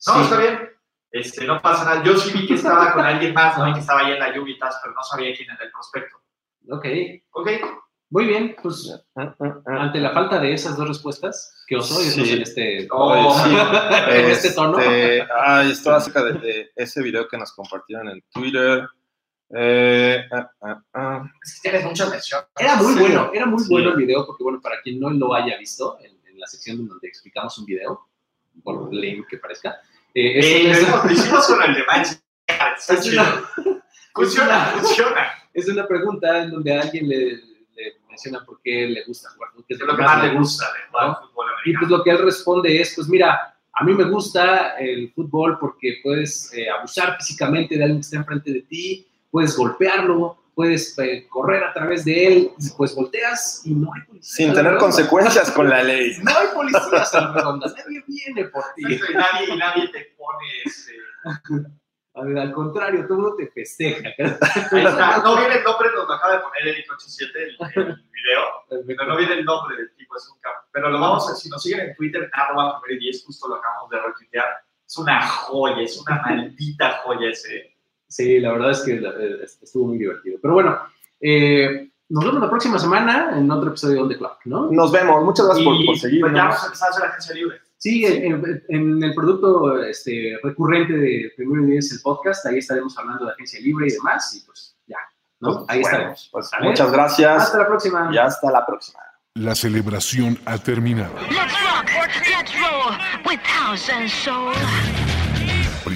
No, 0.08 0.22
está 0.22 0.38
bien. 0.38 0.70
Este, 1.10 1.46
no 1.46 1.62
pasa 1.62 1.86
nada. 1.86 2.04
Yo 2.04 2.18
sí 2.18 2.38
vi 2.38 2.46
que 2.46 2.56
estaba 2.56 2.92
con 2.92 3.06
alguien 3.06 3.34
más, 3.34 3.58
¿no? 3.58 3.74
que 3.74 3.80
estaba 3.80 4.02
ahí 4.02 4.12
en 4.12 4.20
la 4.20 4.36
lluvia 4.36 4.56
pero 4.60 4.94
no 4.94 5.04
sabía 5.04 5.34
quién 5.36 5.50
era 5.50 5.64
el 5.64 5.72
prospecto. 5.72 6.18
Ok. 6.70 6.86
Ok. 7.32 7.50
Muy 8.10 8.26
bien, 8.26 8.56
pues 8.62 8.90
ante 9.16 10.00
la 10.00 10.12
falta 10.12 10.40
de 10.40 10.54
esas 10.54 10.78
dos 10.78 10.88
respuestas, 10.88 11.54
que 11.68 11.76
os 11.76 11.92
oye 11.92 12.36
en 12.36 12.42
este, 12.42 12.88
oh, 12.90 13.36
en 14.10 14.26
este 14.32 14.52
tono. 14.52 14.80
Este, 14.80 15.28
ah, 15.30 15.64
esto 15.70 15.94
acerca 15.94 16.24
de, 16.24 16.72
ese 16.74 17.04
video 17.04 17.28
que 17.28 17.38
nos 17.38 17.52
compartieron 17.52 18.08
en 18.08 18.24
Twitter. 18.32 18.88
Eh, 19.50 20.26
ah, 20.32 20.52
ah, 20.62 20.82
ah. 20.94 21.32
Es 21.44 21.56
que 21.56 21.70
tienes 21.70 21.86
mucha 21.86 22.10
mención. 22.10 22.42
Era 22.58 22.76
muy 22.76 22.96
bueno, 22.96 23.32
era 23.34 23.46
muy 23.46 23.64
bueno 23.68 23.92
el 23.92 23.96
video, 23.96 24.26
porque 24.26 24.44
bueno, 24.44 24.60
para 24.62 24.82
quien 24.82 25.00
no 25.00 25.10
lo 25.10 25.34
haya 25.34 25.58
visto, 25.58 25.98
en, 26.02 26.18
la 26.38 26.46
sección 26.46 26.88
donde 26.88 27.08
explicamos 27.08 27.58
un 27.58 27.66
video, 27.66 28.08
por 28.64 28.94
lame 28.94 29.26
que 29.28 29.38
parezca. 29.38 29.82
Eh, 30.14 30.40
eh, 30.40 30.70
es, 30.70 30.88
lo 30.88 31.12
hicimos 31.12 31.48
con 31.48 31.64
el 31.64 31.74
de 31.74 31.84
Funciona, 34.14 34.66
funciona. 34.74 35.32
Es 35.52 35.68
una 35.68 35.88
pregunta 35.88 36.44
en 36.44 36.52
donde 36.52 36.74
alguien 36.74 37.10
le 37.10 37.42
menciona 38.08 38.44
por 38.44 38.62
qué 38.62 38.88
le 38.88 39.04
gusta 39.06 39.30
jugar 39.30 39.52
fútbol. 39.52 39.66
es 39.70 39.80
lo 39.80 39.96
que 39.96 40.02
más 40.04 40.24
le 40.24 40.34
gusta 40.38 40.66
de 40.74 40.80
jugar 40.90 41.18
fútbol 41.22 41.46
Y 41.66 41.74
pues 41.74 41.90
lo 41.90 42.04
que 42.04 42.10
él 42.12 42.18
responde 42.20 42.82
es, 42.82 42.94
pues 42.96 43.08
mira, 43.08 43.56
a 43.74 43.84
mí 43.84 43.94
me 43.94 44.06
gusta 44.06 44.78
el 44.80 45.12
fútbol 45.14 45.60
porque 45.60 46.00
puedes 46.02 46.52
eh, 46.54 46.68
abusar 46.70 47.16
físicamente 47.18 47.78
de 47.78 47.84
alguien 47.84 48.00
que 48.00 48.06
está 48.06 48.18
enfrente 48.18 48.52
de 48.52 48.62
ti, 48.64 49.07
puedes 49.32 49.56
golpearlo, 49.56 50.38
puedes 50.58 50.98
eh, 50.98 51.28
correr 51.30 51.64
a 51.64 51.72
través 51.72 52.04
de 52.04 52.28
él, 52.28 52.52
pues 52.76 52.96
volteas 52.96 53.62
y 53.64 53.76
no 53.76 53.94
hay 53.94 54.02
policía. 54.02 54.46
Sin 54.48 54.56
tener 54.56 54.78
consecuencias 54.78 55.52
con 55.52 55.70
la 55.70 55.84
ley. 55.84 56.18
No 56.24 56.32
hay 56.36 56.48
policías 56.52 57.14
redondas, 57.36 57.76
nadie 57.78 58.04
viene 58.08 58.46
por 58.46 58.64
ti. 58.76 58.82
y, 58.84 59.14
nadie, 59.14 59.54
y 59.54 59.56
nadie 59.56 59.88
te 59.90 60.16
pone 60.18 60.46
ese... 60.66 60.94
al 62.16 62.52
contrario, 62.54 63.06
todo 63.06 63.20
mundo 63.20 63.36
te 63.36 63.52
festeja. 63.52 64.10
No 65.24 65.38
viene 65.38 65.58
el 65.58 65.64
nombre, 65.64 65.90
nos 65.96 66.08
lo 66.08 66.14
acaba 66.16 66.34
de 66.34 66.40
poner 66.40 66.68
Eric 66.70 66.92
87 66.92 67.32
el, 67.36 67.88
el 67.88 68.10
video, 68.12 68.84
pero 68.88 69.06
no 69.06 69.16
viene 69.16 69.36
el 69.36 69.46
nombre 69.46 69.78
del 69.78 69.94
tipo, 69.96 70.18
es 70.18 70.28
un 70.28 70.40
campo. 70.40 70.62
Pero 70.72 70.90
lo 70.90 71.00
vamos 71.00 71.30
a, 71.30 71.36
si 71.36 71.50
nos 71.50 71.62
siguen 71.62 71.82
en 71.82 71.96
Twitter, 71.96 72.32
arroba 72.34 72.82
10, 72.88 73.26
justo 73.26 73.48
lo 73.48 73.58
acabamos 73.58 73.92
de 73.92 74.02
retuitear. 74.02 74.48
Es 74.84 74.98
una 74.98 75.22
joya, 75.28 75.84
es 75.84 75.98
una 76.02 76.20
maldita 76.24 77.02
joya 77.04 77.30
ese. 77.30 77.77
Sí, 78.08 78.40
la 78.40 78.54
verdad 78.54 78.72
es 78.72 78.82
que 78.82 78.94
eh, 78.96 79.44
estuvo 79.44 79.88
muy 79.88 79.98
divertido. 79.98 80.40
Pero 80.42 80.54
bueno, 80.54 80.78
eh, 81.20 81.90
nos 82.10 82.26
vemos 82.26 82.42
la 82.42 82.50
próxima 82.50 82.80
semana 82.80 83.38
en 83.38 83.52
otro 83.52 83.70
episodio 83.70 83.96
de 83.96 84.02
On 84.02 84.10
The 84.10 84.18
Clock, 84.18 84.40
¿no? 84.46 84.72
Nos 84.72 84.92
vemos, 84.92 85.24
muchas 85.24 85.46
gracias 85.46 85.66
por, 85.66 85.86
por 85.86 85.98
seguirnos. 85.98 86.30
Pues 86.30 86.38
ya 86.38 86.46
vamos 86.46 86.64
a 86.64 86.66
empezar 86.66 86.88
a 86.88 86.92
hacer 86.92 87.06
agencia 87.06 87.36
libre. 87.36 87.58
Sí, 87.78 88.06
en, 88.06 89.04
el 89.04 89.14
producto 89.14 89.84
este, 89.84 90.40
recurrente 90.42 90.94
de 90.94 91.32
Primero 91.36 91.64
y 91.64 91.72
Diez, 91.72 91.92
el 91.92 92.02
podcast, 92.02 92.46
ahí 92.48 92.58
estaremos 92.58 92.98
hablando 92.98 93.26
de 93.26 93.34
agencia 93.34 93.60
libre 93.60 93.88
y 93.88 93.92
demás, 93.92 94.34
y 94.36 94.46
pues 94.46 94.76
ya, 94.88 94.98
¿no? 95.40 95.64
Ahí 95.68 95.82
estaremos. 95.82 96.30
Pues, 96.32 96.50
muchas 96.62 96.92
gracias. 96.92 97.44
Hasta 97.44 97.60
la 97.60 97.68
próxima. 97.68 98.10
Y 98.12 98.18
hasta 98.18 98.52
la 98.52 98.66
próxima. 98.66 99.00
La 99.36 99.54
celebración 99.54 100.40
ha 100.46 100.58
terminado. 100.58 101.14